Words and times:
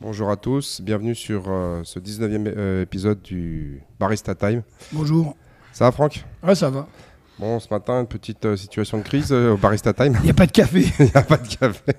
Bonjour 0.00 0.30
à 0.30 0.36
tous, 0.36 0.80
bienvenue 0.80 1.14
sur 1.14 1.44
euh, 1.48 1.82
ce 1.84 1.98
19e 1.98 2.46
euh, 2.56 2.82
épisode 2.82 3.20
du 3.20 3.82
Barista 3.98 4.34
Time. 4.34 4.62
Bonjour. 4.92 5.36
Ça 5.72 5.84
va 5.86 5.92
Franck? 5.92 6.24
Ouais, 6.42 6.54
ça 6.54 6.70
va. 6.70 6.86
Bon, 7.38 7.58
ce 7.58 7.68
matin, 7.70 8.00
une 8.00 8.06
petite 8.06 8.44
euh, 8.44 8.56
situation 8.56 8.98
de 8.98 9.02
crise 9.02 9.32
au 9.32 9.56
Barista 9.56 9.92
Time. 9.92 10.14
Il 10.20 10.24
n'y 10.24 10.30
a 10.30 10.34
pas 10.34 10.46
de 10.46 10.52
café. 10.52 10.86
Il 10.98 11.04
n'y 11.06 11.10
a 11.14 11.22
pas 11.22 11.36
de 11.36 11.46
café. 11.48 11.92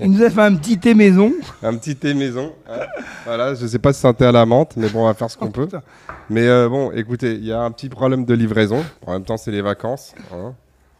Il 0.00 0.10
nous 0.12 0.22
a 0.22 0.30
fait 0.30 0.40
un 0.40 0.54
petit 0.54 0.78
thé 0.78 0.94
maison. 0.94 1.32
Un 1.62 1.76
petit 1.76 1.96
thé 1.96 2.14
maison. 2.14 2.52
hein. 2.68 2.80
Voilà, 3.24 3.54
je 3.54 3.66
sais 3.66 3.78
pas 3.78 3.92
si 3.92 4.00
c'est 4.00 4.08
un 4.08 4.14
thé 4.14 4.24
à 4.24 4.32
la 4.32 4.46
menthe, 4.46 4.76
mais 4.76 4.88
bon, 4.88 5.02
on 5.02 5.06
va 5.06 5.14
faire 5.14 5.30
ce 5.30 5.36
qu'on 5.36 5.50
peut. 5.50 5.66
putain. 5.66 5.82
Mais 6.30 6.46
bon, 6.68 6.90
écoutez, 6.92 7.34
il 7.34 7.44
y 7.44 7.52
a 7.52 7.60
un 7.60 7.70
petit 7.72 7.88
problème 7.88 8.24
de 8.24 8.34
livraison. 8.34 8.84
En 9.06 9.12
même 9.14 9.24
temps, 9.24 9.36
c'est 9.36 9.50
les 9.52 9.62
vacances. 9.62 10.14
hein. 10.32 10.54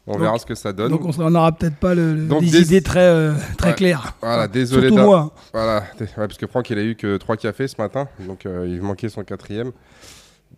On 0.06 0.12
Donc- 0.14 0.20
verra 0.22 0.38
ce 0.38 0.46
que 0.46 0.54
ça 0.56 0.72
donne. 0.72 0.90
Donc 0.90 1.02
on 1.04 1.30
n'aura 1.30 1.52
peut-être 1.52 1.76
pas 1.76 1.94
le, 1.94 2.14
Donc, 2.26 2.40
des 2.42 2.50
des- 2.50 2.62
idées 2.62 2.82
très, 2.82 3.00
euh, 3.06 3.34
très 3.56 3.68
Ouais. 3.70 3.74
claires. 3.76 4.14
Voilà, 4.20 4.48
désolé 4.48 4.88
Surtout 4.88 5.02
moi. 5.02 5.32
Voilà, 5.52 5.84
ouais, 6.00 6.06
parce 6.16 6.36
que 6.38 6.46
Franck, 6.48 6.70
il 6.70 6.78
a 6.78 6.82
eu 6.82 6.96
que 6.96 7.16
trois 7.18 7.36
cafés 7.36 7.68
ce 7.68 7.76
matin, 7.80 8.08
donc 8.26 8.44
euh, 8.46 8.66
il 8.68 8.82
manquait 8.82 9.08
son 9.08 9.22
quatrième. 9.22 9.70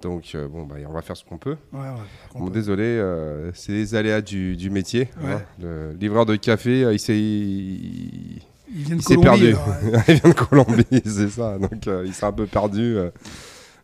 Donc 0.03 0.33
euh, 0.35 0.49
bon, 0.49 0.65
bah, 0.65 0.77
on 0.89 0.93
va 0.93 1.03
faire 1.03 1.17
ce 1.17 1.25
qu'on 1.25 1.37
peut. 1.39 1.57
Ouais, 1.73 1.81
ouais, 1.81 2.39
Bon, 2.39 2.49
désolé, 2.49 2.83
euh, 2.85 3.51
c'est 3.53 3.73
les 3.73 3.95
aléas 3.95 4.23
du, 4.23 4.57
du 4.57 4.71
métier. 4.71 5.09
Hein. 5.23 5.41
Le 5.63 5.93
livreur 5.93 6.25
de 6.27 6.37
café, 6.37 6.89
il 6.93 6.99
s'est 6.99 7.17
il, 7.19 8.41
Il 8.75 8.83
vient 8.83 8.97
de 8.97 9.01
il 9.01 9.05
s'est 9.05 9.15
Colombie. 9.15 9.53
perdu. 9.53 10.03
il 10.09 10.15
vient 10.15 10.31
de 10.31 10.35
Colombie, 10.35 10.85
c'est 11.05 11.29
ça. 11.29 11.59
Donc 11.59 11.87
il 12.05 12.15
s'est 12.15 12.25
un 12.27 12.33
peu 12.33 12.47
perdu. 12.47 12.97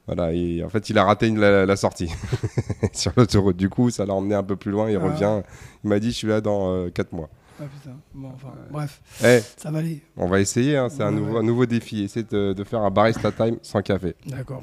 Euh. 0.09 0.15
voilà, 0.15 0.33
et 0.33 0.63
en 0.65 0.69
fait, 0.69 0.91
il 0.91 0.99
a 0.99 1.05
raté 1.05 1.31
la, 1.31 1.67
la 1.67 1.77
sortie 1.77 2.11
sur 2.93 3.13
l'autoroute. 3.17 3.57
Du 3.57 3.69
coup, 3.69 3.91
ça 3.91 4.05
l'a 4.07 4.15
emmené 4.15 4.35
un 4.35 4.43
peu 4.43 4.57
plus 4.57 4.71
loin. 4.71 4.91
Il 4.91 4.97
Ah. 4.97 5.01
revient. 5.01 5.43
Il 5.85 5.91
m'a 5.91 5.99
dit, 5.99 6.11
je 6.11 6.17
suis 6.17 6.29
là 6.29 6.41
dans 6.41 6.89
4 6.91 7.13
mois. 7.13 7.29
Ah, 7.61 7.65
putain. 7.65 7.95
Bon, 8.15 8.31
enfin, 8.35 8.53
bref, 8.71 9.03
Eh, 9.23 9.41
ça 9.59 9.71
va 9.71 9.81
aller. 9.81 10.03
on 10.17 10.27
va 10.27 10.41
essayer. 10.41 10.77
hein, 10.79 10.89
c'est 10.89 11.03
un, 11.03 11.11
nouveau, 11.11 11.35
ouais. 11.35 11.39
un 11.41 11.43
nouveau 11.43 11.67
défi. 11.67 12.03
Essayer 12.05 12.25
de, 12.29 12.55
de 12.55 12.65
faire 12.65 12.81
un 12.81 12.91
barista 12.91 13.31
time 13.33 13.59
sans 13.63 13.83
café. 13.83 14.15
D'accord. 14.27 14.63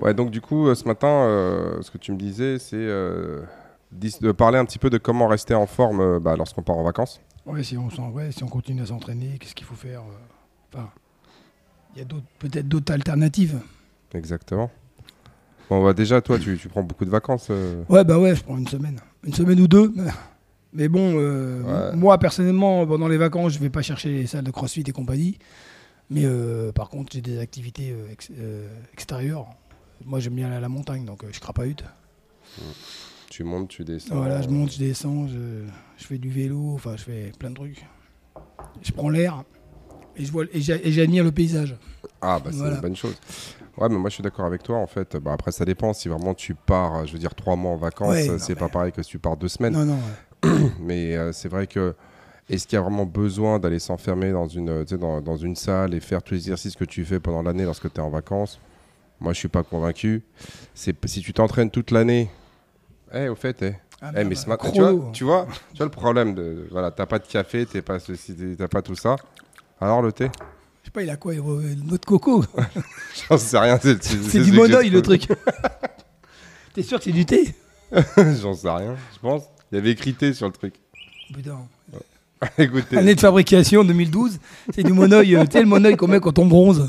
Ouais, 0.00 0.14
donc 0.14 0.30
du 0.30 0.40
coup, 0.40 0.68
euh, 0.68 0.74
ce 0.74 0.84
matin, 0.84 1.08
euh, 1.08 1.80
ce 1.82 1.90
que 1.90 1.98
tu 1.98 2.12
me 2.12 2.16
disais, 2.16 2.58
c'est 2.58 2.76
euh, 2.76 3.42
de 3.90 4.30
parler 4.32 4.58
un 4.58 4.64
petit 4.64 4.78
peu 4.78 4.88
de 4.90 4.98
comment 4.98 5.26
rester 5.26 5.54
en 5.54 5.66
forme 5.66 6.00
euh, 6.00 6.20
bah, 6.20 6.36
lorsqu'on 6.36 6.62
part 6.62 6.76
en 6.76 6.84
vacances. 6.84 7.20
Ouais, 7.44 7.62
si 7.64 7.76
on, 7.76 7.88
ouais, 8.12 8.30
si 8.30 8.44
on 8.44 8.48
continue 8.48 8.82
à 8.82 8.86
s'entraîner, 8.86 9.38
qu'est-ce 9.40 9.54
qu'il 9.54 9.66
faut 9.66 9.74
faire 9.74 10.00
euh, 10.02 10.74
Enfin, 10.78 10.90
il 11.94 12.00
y 12.00 12.02
a 12.02 12.06
peut-être 12.38 12.68
d'autres 12.68 12.92
alternatives. 12.92 13.60
Exactement. 14.14 14.70
Bon, 15.70 15.82
bah, 15.82 15.92
déjà, 15.94 16.20
toi, 16.20 16.38
tu, 16.38 16.58
tu 16.58 16.68
prends 16.68 16.82
beaucoup 16.82 17.04
de 17.04 17.10
vacances. 17.10 17.48
euh. 17.50 17.82
Ouais, 17.88 18.04
bah 18.04 18.18
ouais, 18.18 18.34
je 18.36 18.42
prends 18.44 18.58
une 18.58 18.68
semaine. 18.68 18.98
Une 19.24 19.32
semaine 19.32 19.60
ou 19.60 19.68
deux. 19.68 19.92
Mais 20.74 20.88
bon, 20.88 21.14
euh, 21.16 21.90
Ouais. 21.90 21.96
moi 21.96 22.18
personnellement, 22.18 22.86
pendant 22.86 23.08
les 23.08 23.18
vacances, 23.18 23.52
je 23.54 23.58
vais 23.58 23.70
pas 23.70 23.82
chercher 23.82 24.10
les 24.10 24.26
salles 24.26 24.44
de 24.44 24.50
crossfit 24.50 24.84
et 24.86 24.92
compagnie. 24.92 25.38
Mais 26.10 26.22
euh, 26.24 26.72
par 26.72 26.88
contre, 26.90 27.12
j'ai 27.12 27.20
des 27.20 27.38
activités 27.38 27.94
ex- 28.10 28.30
extérieures. 28.92 29.46
Moi, 30.04 30.18
j'aime 30.20 30.34
bien 30.34 30.46
aller 30.48 30.56
à 30.56 30.60
la 30.60 30.68
montagne, 30.68 31.04
donc 31.04 31.24
je 31.30 31.38
crapahute. 31.40 31.84
Tu 33.30 33.44
montes, 33.44 33.68
tu 33.68 33.84
descends. 33.84 34.16
Voilà, 34.16 34.42
je 34.42 34.48
monte, 34.48 34.72
je 34.72 34.78
descends, 34.78 35.26
je, 35.26 35.64
je 35.96 36.04
fais 36.04 36.18
du 36.18 36.28
vélo, 36.28 36.72
enfin, 36.74 36.96
je 36.96 37.02
fais 37.04 37.32
plein 37.38 37.50
de 37.50 37.54
trucs. 37.54 37.86
Je 38.82 38.92
prends 38.92 39.08
l'air 39.08 39.44
et 40.16 40.24
je 40.24 40.32
vois 40.32 40.44
et 40.52 40.60
j'a- 40.60 40.76
et 40.76 40.92
j'admire 40.92 41.24
le 41.24 41.32
paysage. 41.32 41.76
Ah, 42.20 42.38
bah, 42.38 42.50
c'est 42.52 42.58
Voilà. 42.58 42.76
une 42.76 42.80
bonne 42.80 42.96
chose. 42.96 43.14
Ouais, 43.78 43.88
mais 43.88 43.96
moi, 43.96 44.10
je 44.10 44.14
suis 44.14 44.22
d'accord 44.22 44.44
avec 44.44 44.62
toi, 44.62 44.76
en 44.76 44.86
fait. 44.86 45.16
Bah, 45.16 45.32
après, 45.32 45.50
ça 45.52 45.64
dépend. 45.64 45.92
Si 45.92 46.08
vraiment 46.08 46.34
tu 46.34 46.54
pars, 46.54 47.06
je 47.06 47.12
veux 47.12 47.18
dire, 47.18 47.34
trois 47.34 47.56
mois 47.56 47.72
en 47.72 47.76
vacances, 47.76 48.10
Ouais, 48.10 48.30
euh, 48.30 48.38
c'est 48.38 48.50
mais- 48.54 48.58
pas 48.60 48.68
pareil 48.68 48.92
que 48.92 49.02
si 49.02 49.10
tu 49.10 49.18
pars 49.18 49.36
deux 49.36 49.48
semaines. 49.48 49.72
Non, 49.72 49.84
non, 49.84 49.98
ouais. 50.44 50.50
Mais 50.80 51.16
euh, 51.16 51.32
c'est 51.32 51.48
vrai 51.48 51.66
que 51.66 51.94
est-ce 52.50 52.66
qu'il 52.66 52.76
y 52.76 52.78
a 52.78 52.82
vraiment 52.82 53.06
besoin 53.06 53.58
d'aller 53.58 53.78
s'enfermer 53.78 54.30
dans 54.32 54.46
une, 54.48 54.68
euh, 54.68 54.84
dans, 54.84 55.20
dans 55.20 55.36
une 55.36 55.56
salle 55.56 55.94
et 55.94 56.00
faire 56.00 56.22
tous 56.22 56.34
les 56.34 56.40
exercices 56.40 56.76
que 56.76 56.84
tu 56.84 57.04
fais 57.04 57.18
pendant 57.20 57.42
l'année 57.42 57.64
lorsque 57.64 57.90
tu 57.92 57.98
es 57.98 58.00
en 58.02 58.10
vacances? 58.10 58.60
Moi, 59.20 59.32
je 59.32 59.38
suis 59.38 59.48
pas 59.48 59.62
convaincu. 59.62 60.22
C'est 60.74 60.94
si 61.08 61.20
tu 61.22 61.32
t'entraînes 61.32 61.70
toute 61.70 61.92
l'année. 61.92 62.28
Eh, 63.14 63.28
au 63.28 63.34
fait, 63.36 63.62
eh. 63.62 63.74
Ah, 64.00 64.10
Eh, 64.16 64.24
mais 64.24 64.34
ce 64.34 64.48
matin, 64.48 64.70
tu 64.72 64.80
vois, 64.80 65.10
tu 65.12 65.22
vois, 65.24 65.46
tu 65.70 65.76
vois 65.76 65.86
le 65.86 65.90
problème 65.92 66.34
de 66.34 66.66
voilà, 66.72 66.90
t'as 66.90 67.06
pas 67.06 67.20
de 67.20 67.26
café, 67.26 67.64
t'es 67.66 67.82
pas 67.82 68.00
ceci, 68.00 68.34
t'as 68.58 68.66
pas 68.66 68.82
tout 68.82 68.96
ça. 68.96 69.14
Alors 69.82 70.00
le 70.00 70.12
thé? 70.12 70.30
Je 70.82 70.86
sais 70.86 70.90
pas, 70.92 71.02
il 71.02 71.10
a 71.10 71.16
quoi 71.16 71.34
Une 71.34 71.86
noix 71.86 71.98
de 71.98 72.04
coco? 72.04 72.44
J'en 73.28 73.36
sais 73.36 73.58
rien. 73.58 73.80
C'est 73.82 74.00
C'est 74.00 74.16
ce 74.16 74.38
du 74.38 74.52
monoï 74.52 74.90
le 74.90 75.02
truc. 75.02 75.26
T'es 76.74 76.84
sûr 76.84 76.98
que 76.98 77.04
c'est 77.04 77.10
du 77.12 77.26
thé? 77.26 77.52
J'en 78.40 78.54
sais 78.54 78.70
rien. 78.70 78.94
Je 79.12 79.18
pense. 79.18 79.42
Il 79.72 79.74
y 79.74 79.78
avait 79.78 79.90
écrit 79.90 80.14
thé 80.14 80.34
sur 80.34 80.46
le 80.46 80.52
truc. 80.52 80.74
Putain. 81.34 81.58
Écoutez. 82.58 82.96
Année 82.96 83.16
de 83.16 83.20
fabrication 83.20 83.82
2012, 83.82 84.38
c'est 84.72 84.84
du 84.84 84.92
monoï, 84.92 85.34
euh, 85.34 85.44
tu 85.46 85.52
sais 85.52 85.60
le 85.62 85.66
monoï 85.66 85.96
qu'on 85.96 86.06
met 86.08 86.20
quand 86.20 86.38
on 86.38 86.46
bronze. 86.46 86.88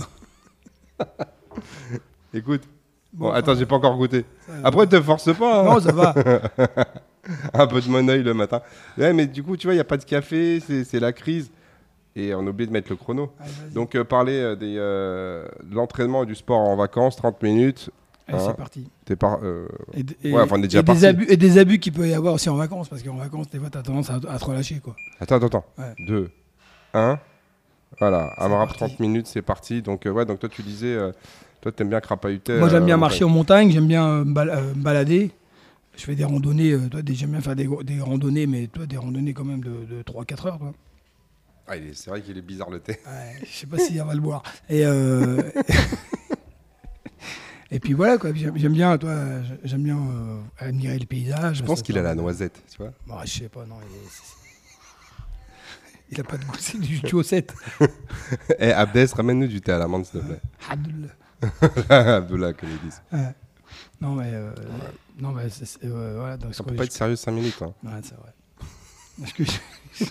Écoute. 2.33 2.61
Bon, 3.11 3.27
Bon, 3.27 3.31
attends, 3.31 3.55
j'ai 3.55 3.65
pas 3.65 3.75
encore 3.75 3.97
goûté. 3.97 4.23
Après, 4.63 4.85
te 4.87 5.01
force 5.01 5.35
pas. 5.35 5.61
hein. 5.61 5.63
Non, 5.65 5.79
ça 5.79 5.91
va. 5.91 6.13
un 7.53 7.67
peu 7.67 7.81
de 7.81 7.89
monoeil 7.89 8.21
le 8.23 8.33
matin. 8.35 8.61
Ouais, 8.99 9.13
mais 9.13 9.25
du 9.27 9.41
coup, 9.43 9.57
tu 9.57 9.65
vois, 9.67 9.73
il 9.73 9.77
n'y 9.77 9.81
a 9.81 9.85
pas 9.85 9.97
de 9.97 10.03
café, 10.05 10.59
c'est 10.59 10.99
la 10.99 11.11
crise. 11.11 11.49
Et 12.15 12.33
on 12.35 12.45
a 12.45 12.49
oublié 12.49 12.67
de 12.67 12.71
mettre 12.73 12.89
le 12.89 12.95
chrono. 12.95 13.31
Donc, 13.73 13.95
euh, 13.95 14.03
parler 14.03 14.33
euh, 14.39 14.55
des, 14.55 14.75
euh, 14.77 15.47
de 15.63 15.73
l'entraînement 15.75 16.23
et 16.23 16.25
du 16.27 16.35
sport 16.35 16.59
en 16.59 16.75
vacances, 16.75 17.15
30 17.15 17.41
minutes. 17.41 17.89
Hein. 18.29 18.37
c'est 18.39 18.55
parti. 18.55 18.87
Par, 19.19 19.39
euh, 19.43 19.67
Et, 20.23 20.31
Ouais, 20.31 20.41
enfin, 20.41 20.55
on 20.57 20.59
est 20.63 20.67
déjà 20.67 20.79
et 20.79 20.83
parti. 20.83 21.01
des 21.01 21.07
abus, 21.07 21.25
et 21.29 21.37
des 21.37 21.57
abus 21.57 21.79
qu'il 21.79 21.91
peut 21.91 22.07
y 22.07 22.13
avoir 22.13 22.35
aussi 22.35 22.49
en 22.49 22.55
vacances, 22.55 22.87
parce 22.87 23.01
qu'en 23.03 23.15
vacances, 23.15 23.49
des 23.49 23.59
fois, 23.59 23.69
t'as 23.69 23.81
tendance 23.81 24.09
à, 24.09 24.19
à 24.29 24.37
te 24.39 24.45
relâcher. 24.45 24.79
Quoi. 24.79 24.95
Attends, 25.19 25.35
attends, 25.37 25.45
attends. 25.47 25.65
Ouais. 25.77 25.93
2, 26.07 26.29
1. 26.93 27.19
Voilà, 27.99 28.31
parti. 28.37 28.77
30 28.77 28.99
minutes, 28.99 29.27
c'est 29.27 29.41
parti. 29.41 29.81
Donc, 29.81 30.03
ouais, 30.05 30.25
donc 30.25 30.39
toi, 30.39 30.49
tu 30.49 30.61
disais, 30.61 30.97
toi, 31.61 31.71
t'aimes 31.71 31.89
bien 31.89 31.99
crapahuter. 31.99 32.59
Moi, 32.59 32.69
j'aime 32.69 32.85
bien 32.85 32.95
en 32.95 32.99
marcher 32.99 33.23
en 33.23 33.29
montagne, 33.29 33.71
j'aime 33.71 33.87
bien 33.87 34.23
me 34.23 34.33
bal- 34.33 34.73
me 34.75 34.81
balader. 34.83 35.31
Je 35.95 36.03
fais 36.03 36.15
des 36.15 36.23
randonnées, 36.23 36.71
euh, 36.71 36.89
toi, 36.89 37.01
j'aime 37.05 37.31
bien 37.31 37.41
faire 37.41 37.55
des, 37.55 37.69
des 37.83 37.99
randonnées, 38.01 38.47
mais 38.47 38.65
toi, 38.67 38.85
des 38.87 38.97
randonnées 38.97 39.33
quand 39.33 39.43
même 39.45 39.61
de, 39.63 39.69
de 39.97 40.01
3-4 40.01 40.47
heures. 40.47 40.57
Quoi. 40.57 40.73
Ah, 41.67 41.73
c'est 41.93 42.09
vrai 42.09 42.21
qu'il 42.21 42.37
est 42.37 42.41
bizarre 42.41 42.69
le 42.69 42.79
thé. 42.79 42.99
Ouais, 43.05 43.41
je 43.45 43.51
sais 43.51 43.67
pas 43.67 43.77
si 43.77 43.99
on 44.01 44.05
va 44.05 44.13
le 44.13 44.21
boire. 44.21 44.43
Et, 44.69 44.85
euh, 44.85 45.41
et 47.71 47.79
puis 47.79 47.93
voilà, 47.93 48.17
quoi. 48.17 48.31
J'aime 48.33 48.73
bien, 48.73 48.97
toi, 48.97 49.15
j'aime 49.63 49.83
bien 49.83 49.97
euh, 49.97 50.41
admirer 50.59 50.99
le 50.99 51.05
paysage. 51.05 51.57
Je 51.57 51.63
pense 51.63 51.81
qu'il 51.81 51.97
a 51.97 52.01
la 52.01 52.15
noisette, 52.15 52.61
tu 52.69 52.77
vois. 52.77 52.91
Bah, 53.07 53.21
je 53.25 53.31
sais 53.31 53.49
pas, 53.49 53.65
non. 53.65 53.75
Il, 53.89 53.95
est- 53.95 53.99
il 56.11 56.19
a 56.19 56.23
pas 56.23 56.37
de 56.37 56.45
goût, 56.45 56.55
c'est 56.59 56.79
du 56.79 56.97
chaussette. 57.07 57.53
Eh, 58.59 58.71
Abdes, 58.71 59.07
ramène-nous 59.15 59.47
du 59.47 59.61
thé 59.61 59.71
à 59.71 59.79
la 59.79 59.87
menthe, 59.87 60.05
s'il 60.05 60.19
te 60.19 60.25
plaît. 60.25 60.41
Abdullah. 60.69 61.07
Abdullah, 62.17 62.53
comme 62.53 62.69
ils 62.69 62.79
disent. 62.79 63.01
Ouais. 63.11 63.33
Non, 64.01 64.15
mais. 64.15 64.31
euh, 64.33 64.53
non, 65.19 65.31
mais 65.31 65.49
c'est. 65.49 65.85
voilà, 65.87 66.37
donc, 66.37 66.53
Ça 66.53 66.57
ce 66.59 66.63
peut 66.63 66.71
que 66.71 66.75
pas 66.77 66.83
je- 66.83 66.87
être 66.89 66.93
sérieux 66.93 67.15
5 67.15 67.31
minutes. 67.31 67.61
hein. 67.61 67.73
Ouais, 67.83 67.99
c'est 68.03 68.15
vrai. 68.15 68.33
Parce 69.19 69.33
que 69.33 69.43
je- 69.45 70.05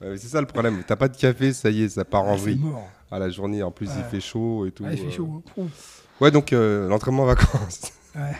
Ouais, 0.00 0.16
c'est 0.18 0.28
ça 0.28 0.40
le 0.40 0.46
problème. 0.46 0.82
T'as 0.86 0.96
pas 0.96 1.08
de 1.08 1.16
café, 1.16 1.52
ça 1.52 1.70
y 1.70 1.82
est, 1.82 1.88
ça 1.88 2.04
part 2.04 2.24
en 2.24 2.34
Ah, 2.34 2.36
c'est 2.36 2.42
vrille. 2.42 2.60
À 3.10 3.18
la 3.18 3.30
journée, 3.30 3.62
en 3.62 3.70
plus, 3.70 3.88
il 3.96 4.04
fait 4.04 4.20
chaud 4.20 4.66
et 4.66 4.72
tout. 4.72 4.84
Ah, 4.86 4.92
il 4.92 4.98
fait 4.98 5.06
euh. 5.06 5.10
chaud. 5.10 5.42
hein. 5.58 5.62
Ouais, 6.20 6.30
donc 6.30 6.52
euh, 6.52 6.88
l'entraînement 6.88 7.22
en 7.24 7.26
vacances. 7.26 7.92
Ouais. 8.16 8.32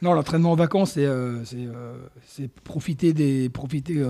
Non, 0.00 0.12
l'entraînement 0.12 0.52
en 0.52 0.54
vacances, 0.54 0.92
c'est 0.92 1.04
euh, 1.06 1.42
euh, 1.54 2.46
profiter 2.62 3.12
des. 3.12 3.48
Profiter, 3.48 4.00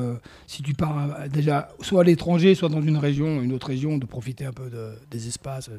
si 0.47 0.63
tu 0.63 0.75
pars 0.75 1.27
déjà, 1.31 1.71
soit 1.81 2.03
à 2.03 2.05
l'étranger, 2.05 2.55
soit 2.55 2.69
dans 2.69 2.83
une 2.83 2.99
région, 2.99 3.41
une 3.41 3.55
autre 3.55 3.69
région, 3.69 3.97
de 3.97 4.05
profiter 4.05 4.45
un 4.45 4.53
peu 4.53 4.69
de- 4.69 4.93
des 5.11 5.27
espaces, 5.29 5.71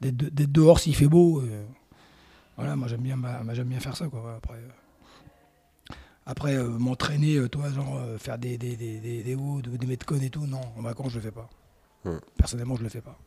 d'être 0.00 0.16
de- 0.16 0.28
d'être 0.28 0.52
dehors 0.52 0.78
s'il 0.78 0.94
fait 0.94 1.08
beau. 1.08 1.42
voilà, 2.56 2.76
moi 2.76 2.86
j'aime 2.86 3.00
bien, 3.00 3.16
bah, 3.16 3.40
j'aime 3.54 3.66
bien 3.66 3.80
faire 3.80 3.96
ça. 3.96 4.06
Quoi, 4.06 4.36
après. 4.36 4.60
Après 6.26 6.54
euh, 6.56 6.68
m'entraîner, 6.68 7.36
euh, 7.36 7.48
toi, 7.48 7.70
genre 7.70 7.98
euh, 7.98 8.18
faire 8.18 8.38
des, 8.38 8.56
des, 8.56 8.76
des, 8.76 8.98
des, 8.98 9.22
des 9.22 9.34
hauts, 9.34 9.60
des 9.60 9.86
metcon 9.86 10.16
et 10.20 10.30
tout, 10.30 10.46
non, 10.46 10.60
en 10.76 10.82
vacances 10.82 11.10
je 11.10 11.16
le 11.16 11.22
fais 11.22 11.30
pas. 11.30 11.48
Hmm. 12.04 12.18
Personnellement, 12.36 12.76
je 12.76 12.82
le 12.82 12.88
fais 12.88 13.00
pas. 13.00 13.18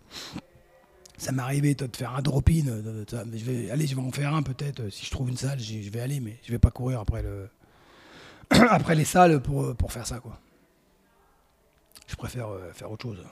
Ça 1.17 1.31
m'est 1.31 1.41
arrivé 1.41 1.73
toi, 1.75 1.87
de 1.87 1.95
faire 1.95 2.15
un 2.15 2.21
drop-in. 2.21 2.63
je 2.65 3.43
vais, 3.45 3.71
allez, 3.71 3.87
je 3.87 3.95
vais 3.95 4.01
en 4.01 4.11
faire 4.11 4.33
un 4.35 4.43
peut-être. 4.43 4.89
Si 4.89 5.05
je 5.05 5.11
trouve 5.11 5.29
une 5.29 5.37
salle, 5.37 5.59
je 5.59 5.89
vais 5.89 5.99
aller, 5.99 6.19
mais 6.19 6.37
je 6.43 6.51
vais 6.51 6.59
pas 6.59 6.69
courir 6.71 6.99
après, 6.99 7.23
le 7.23 7.49
après 8.49 8.95
les 8.95 9.05
salles 9.05 9.41
pour, 9.41 9.75
pour 9.75 9.91
faire 9.91 10.05
ça. 10.05 10.19
quoi. 10.19 10.39
Je 12.07 12.15
préfère 12.15 12.49
faire 12.73 12.91
autre 12.91 13.03
chose. 13.03 13.23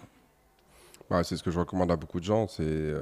Ouais, 1.12 1.23
c'est 1.23 1.38
ce 1.38 1.44
que 1.44 1.51
je 1.51 1.59
recommande 1.59 1.91
à 1.91 1.95
beaucoup 1.95 2.19
de 2.19 2.25
gens. 2.25 2.47
C'est 2.47 2.94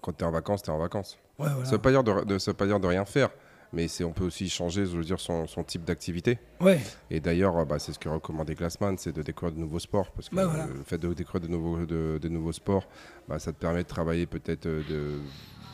quand 0.00 0.12
t'es 0.12 0.24
en 0.24 0.30
vacances, 0.30 0.62
t'es 0.62 0.70
en 0.70 0.78
vacances. 0.78 1.18
Ouais, 1.38 1.48
voilà. 1.48 1.64
Ça 1.64 1.72
veut 1.72 1.78
de- 2.24 2.38
ça 2.38 2.50
veut 2.52 2.56
pas 2.56 2.66
dire 2.66 2.78
de 2.80 2.86
rien 2.86 3.04
faire, 3.04 3.30
mais 3.72 3.86
c'est 3.88 4.04
on 4.04 4.12
peut 4.12 4.24
aussi 4.24 4.48
changer, 4.48 4.84
je 4.86 4.96
veux 4.96 5.04
dire, 5.04 5.20
son, 5.20 5.46
son 5.46 5.62
type 5.64 5.84
d'activité. 5.84 6.38
Ouais, 6.60 6.80
Et 7.10 7.20
d'ailleurs, 7.20 7.56
euh, 7.58 7.64
bah, 7.64 7.78
c'est 7.78 7.92
ce 7.92 7.98
que 7.98 8.08
recommandait 8.08 8.54
Glassman, 8.54 8.96
c'est 8.98 9.12
de 9.12 9.22
découvrir 9.22 9.54
de 9.54 9.60
nouveaux 9.60 9.78
sports. 9.78 10.10
Parce 10.12 10.28
que 10.28 10.34
Bah, 10.36 10.46
voilà. 10.46 10.66
le 10.66 10.82
fait 10.84 10.98
de 10.98 11.12
découvrir 11.14 11.40
de 11.42 11.48
nouveaux, 11.48 11.84
de, 11.86 12.18
de 12.20 12.28
nouveaux 12.28 12.52
sports, 12.52 12.86
bah, 13.28 13.38
ça 13.38 13.52
te 13.52 13.58
permet 13.58 13.82
de 13.82 13.88
travailler 13.88 14.26
peut-être 14.26 14.66
euh, 14.66 14.82
de, 14.88 15.18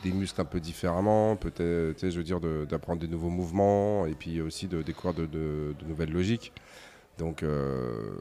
des 0.03 0.11
muscles 0.15 0.39
un 0.41 0.45
peu 0.45 0.59
différemment, 0.59 1.35
peut-être, 1.35 2.09
je 2.09 2.17
veux 2.17 2.23
dire, 2.23 2.39
de- 2.39 2.65
d'apprendre 2.69 3.01
des 3.01 3.07
nouveaux 3.07 3.29
mouvements, 3.31 4.05
et 4.05 4.13
puis 4.13 4.41
aussi 4.41 4.67
de 4.67 4.81
découvrir 4.83 5.13
de, 5.15 5.25
de- 5.25 5.75
de 5.79 5.85
nouvelles 5.87 6.11
logiques. 6.11 6.53
Donc, 7.17 7.41
euh, 7.43 8.11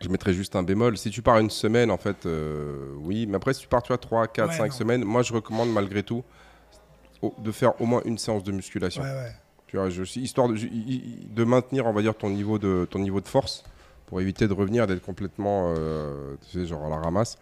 Je 0.00 0.08
mettrais 0.08 0.32
juste 0.32 0.54
un 0.54 0.62
bémol. 0.62 0.96
Si 0.96 1.10
tu 1.10 1.22
pars 1.22 1.38
une 1.38 1.50
semaine, 1.50 1.90
en 1.90 1.96
fait, 1.98 2.24
euh, 2.26 2.92
oui. 2.98 3.26
Mais 3.26 3.36
après, 3.36 3.52
si 3.52 3.62
tu 3.62 3.68
pars, 3.68 3.82
tu 3.82 3.88
vois, 3.88 3.98
3, 3.98 4.28
4, 4.28 4.50
Ouais, 4.50 4.56
5 4.56 4.66
non. 4.70 4.72
semaines, 4.78 5.04
moi, 5.04 5.22
je 5.22 5.32
recommande 5.32 5.72
malgré 5.72 6.02
tout 6.04 6.22
de 7.22 7.52
faire 7.52 7.80
au 7.80 7.86
moins 7.86 8.02
une 8.04 8.18
séance 8.18 8.42
de 8.44 8.52
musculation. 8.52 9.02
Ouais, 9.02 9.08
ouais. 9.08 9.32
Tu 9.66 9.76
vois, 9.76 9.90
je, 9.90 10.02
histoire 10.18 10.48
de, 10.48 11.44
maintenir, 11.44 11.86
on 11.86 11.92
va 11.92 12.00
dire, 12.02 12.14
ton 12.16 12.30
niveau 12.30 12.58
de, 12.58 12.86
ton 12.90 12.98
niveau 13.00 13.20
de 13.20 13.28
force 13.28 13.64
pour 14.06 14.20
éviter 14.20 14.48
de 14.48 14.54
revenir 14.54 14.86
d'être 14.86 15.02
complètement, 15.04 15.74
euh, 15.76 16.34
tu 16.50 16.60
sais, 16.60 16.66
genre 16.66 16.86
à 16.86 16.88
la 16.88 16.96
ramasse. 16.96 17.36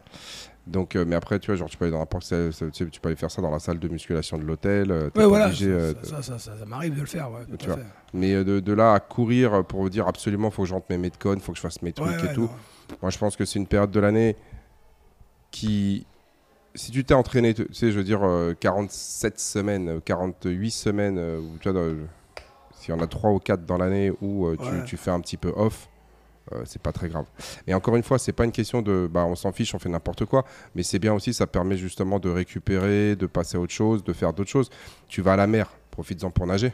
Donc, 0.67 0.97
euh, 0.97 1.05
mais 1.07 1.15
après, 1.15 1.39
tu 1.39 1.47
vois, 1.47 1.55
genre, 1.55 1.69
tu 1.71 1.77
peux 1.77 1.85
aller 1.85 1.93
dans 1.93 2.05
quelle- 2.05 2.51
tu 2.51 2.53
sais, 2.73 2.87
tu 2.91 3.01
peux 3.01 3.09
aller 3.09 3.15
faire 3.17 3.31
ça 3.31 3.41
dans 3.41 3.53
la 3.53 3.61
salle 3.61 3.79
de 3.79 3.87
musculation 3.87 4.37
de 4.39 4.43
l'hôtel. 4.43 4.91
euh, 4.91 5.09
Ouais, 5.15 5.25
voilà. 5.25 5.47
obligé, 5.47 5.79
ça, 5.79 5.95
ça, 6.03 6.23
ça, 6.23 6.39
ça- 6.41 6.57
ça 6.59 6.65
m'arrive 6.67 6.97
de 6.97 7.01
le 7.01 7.07
faire. 7.07 7.31
Ouais, 7.31 7.43
Tu 7.57 7.67
vois. 7.69 7.79
mais 8.13 8.43
de, 8.43 8.59
de 8.59 8.73
là 8.73 8.95
à 8.95 8.99
courir 8.99 9.65
pour 9.65 9.89
dire 9.89 10.09
absolument, 10.09 10.51
faut 10.51 10.63
que 10.63 10.69
je 10.69 10.75
rentre 10.75 10.87
mes 10.91 10.99
metcons, 10.99 11.39
faut 11.39 11.53
que 11.53 11.57
je 11.59 11.63
fasse 11.63 11.81
mes 11.83 11.93
trucs 11.93 12.21
Ouais, 12.21 12.31
et 12.31 12.35
tout. 12.35 12.51
non. 12.91 12.97
Moi, 13.03 13.11
je 13.13 13.19
pense 13.19 13.37
que 13.37 13.45
c'est 13.45 13.61
une 13.61 13.69
période 13.69 13.93
de 13.93 14.01
l'année 14.01 14.35
qui, 15.53 16.05
si 16.77 16.91
tu 16.93 17.05
t'es 17.05 17.15
entraîné, 17.15 17.55
tu 17.55 17.67
sais, 17.73 17.91
je 17.91 17.97
veux 17.99 18.05
dire, 18.05 18.21
euh, 18.23 18.55
47 18.59 19.39
semaines, 19.41 19.89
euh, 19.89 20.01
48 20.05 20.71
semaines, 20.71 21.19
euh, 21.19 21.41
tu 21.61 21.71
vois, 21.71 21.83
s'il 22.79 22.95
y 22.95 22.97
en 22.97 23.01
a 23.01 23.07
3 23.07 23.31
ou 23.33 23.39
4 23.39 23.65
dans 23.67 23.79
l'année 23.79 24.13
où 24.21 24.47
euh, 24.47 24.57
tu, 24.57 24.63
Ouais. 24.69 24.85
tu 24.85 24.97
fais 24.97 25.11
un 25.11 25.21
petit 25.21 25.37
peu 25.37 25.53
off, 25.57 25.89
euh, 26.53 26.63
c'est 26.65 26.81
pas 26.81 26.93
très 26.93 27.09
grave. 27.09 27.25
Et 27.67 27.75
encore 27.75 27.97
une 27.97 28.03
fois, 28.03 28.19
c'est 28.19 28.33
pas 28.33 28.45
une 28.45 28.53
question 28.53 28.81
de, 28.83 29.09
bah, 29.11 29.25
on 29.27 29.35
s'en 29.35 29.51
fiche, 29.53 29.75
on 29.75 29.79
fait 29.79 29.89
n'importe 29.89 30.25
quoi, 30.27 30.45
mais 30.75 30.83
c'est 30.83 30.99
bien 31.01 31.13
aussi, 31.15 31.35
ça 31.35 31.47
permet 31.47 31.77
justement 31.77 32.19
de 32.21 32.29
récupérer, 32.31 33.17
de 33.17 33.27
passer 33.27 33.57
à 33.57 33.61
autre 33.61 33.73
chose, 33.73 34.05
de 34.05 34.13
faire 34.13 34.33
d'autres 34.33 34.51
choses. 34.51 34.71
Tu 35.09 35.23
vas 35.23 35.33
à 35.33 35.37
la 35.37 35.47
mer, 35.47 35.71
profites-en 35.91 36.31
pour 36.31 36.47
nager. 36.47 36.73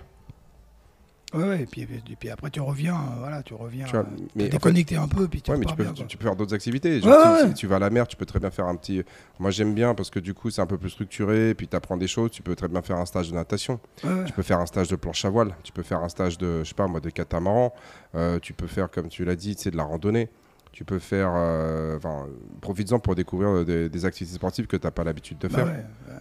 Ouais, 1.35 1.45
ouais, 1.49 1.63
et 1.63 1.67
puis, 1.67 1.83
et 1.83 2.17
puis 2.17 2.29
après 2.31 2.51
tu 2.51 2.61
reviens, 2.61 2.95
euh, 2.95 3.19
voilà, 3.21 3.43
tu 3.43 3.55
reviens, 3.55 3.87
Tu 3.87 3.93
vois, 3.93 4.01
euh, 4.01 4.05
mais 4.37 4.43
en 4.43 4.47
fait- 4.47 4.51
déconnecter 4.53 4.97
un 4.97 5.09
peu, 5.09 5.29
puis 5.29 5.41
tu 5.43 5.51
Ouais, 5.51 5.57
mais 5.57 5.65
tu 5.65 5.75
peux, 5.75 5.83
bien. 5.85 5.93
tu, 5.93 6.03
quoi. 6.03 6.07
tu 6.09 6.17
peux 6.19 6.25
faire 6.25 6.37
d'autres 6.37 6.55
activités. 6.55 6.97
Ouais, 6.97 7.01
Genre, 7.01 7.11
ouais, 7.13 7.39
si, 7.39 7.43
ouais. 7.45 7.49
si 7.49 7.55
tu 7.55 7.67
vas 7.67 7.77
à 7.77 7.79
la 7.79 7.91
mer, 7.91 8.07
tu 8.07 8.17
peux 8.17 8.27
très 8.27 8.39
bien 8.39 8.51
faire 8.51 8.67
un 8.67 8.77
petit. 8.77 9.03
Moi, 9.39 9.51
j'aime 9.51 9.73
bien 9.75 9.95
parce 9.95 10.11
que 10.11 10.19
du 10.19 10.35
coup, 10.35 10.51
c'est 10.51 10.61
un 10.61 10.67
peu 10.67 10.77
plus 10.79 10.91
structuré. 10.91 11.55
Puis 11.55 11.69
tu 11.69 11.77
apprends 11.77 11.97
des 11.97 12.07
choses. 12.09 12.31
Tu 12.31 12.43
peux 12.43 12.55
très 12.55 12.69
bien 12.69 12.83
faire 12.83 12.97
un 12.99 13.07
stage 13.07 13.31
de 13.31 13.35
natation. 13.35 13.81
Tu 14.27 14.33
peux 14.35 14.43
faire 14.43 14.59
un 14.61 14.67
stage 14.67 14.89
de 14.89 14.97
planche 14.97 15.25
à 15.25 15.31
voile. 15.31 15.55
Tu 15.63 15.73
peux 15.73 15.83
faire 15.83 16.03
un 16.03 16.09
stage 16.09 16.37
de, 16.39 16.63
je 16.65 16.69
sais 16.69 16.75
pas 16.75 16.87
moi, 16.87 17.01
de 17.01 17.11
catamaran. 17.11 17.73
Euh, 18.15 18.39
tu 18.39 18.53
peux 18.53 18.67
faire, 18.67 18.91
comme 18.91 19.09
tu 19.09 19.25
l'as 19.25 19.37
dit, 19.37 19.55
c'est 19.59 19.71
de 19.71 19.77
la 19.77 19.85
randonnée. 19.85 20.29
Tu 20.73 20.85
peux 20.85 20.99
faire. 20.99 21.33
euh, 21.35 21.97
Enfin, 21.99 22.27
profites-en 22.63 22.99
pour 22.99 23.15
découvrir 23.15 23.65
des, 23.65 23.89
des 23.89 24.05
activités 24.05 24.37
sportives 24.37 24.67
que 24.67 24.77
tu 24.77 24.87
n'as 24.87 24.91
pas 24.91 25.05
l'habitude 25.05 25.39
de 25.39 25.49
Bah 25.49 25.57
faire. 25.65 25.67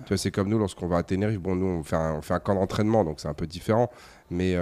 Tu 0.05 0.09
vois, 0.09 0.17
c'est 0.17 0.31
comme 0.31 0.49
nous 0.49 0.57
lorsqu'on 0.59 0.87
va 0.87 0.97
à 0.97 1.03
Tenerife. 1.03 1.39
Bon, 1.39 1.55
nous, 1.55 1.65
on 1.65 1.83
fait 1.83 1.95
un, 1.95 2.15
on 2.15 2.21
fait 2.21 2.33
un 2.33 2.39
camp 2.39 2.55
d'entraînement, 2.55 3.03
donc 3.05 3.19
c'est 3.19 3.27
un 3.29 3.33
peu 3.33 3.47
différent. 3.47 3.89
Mais 4.29 4.55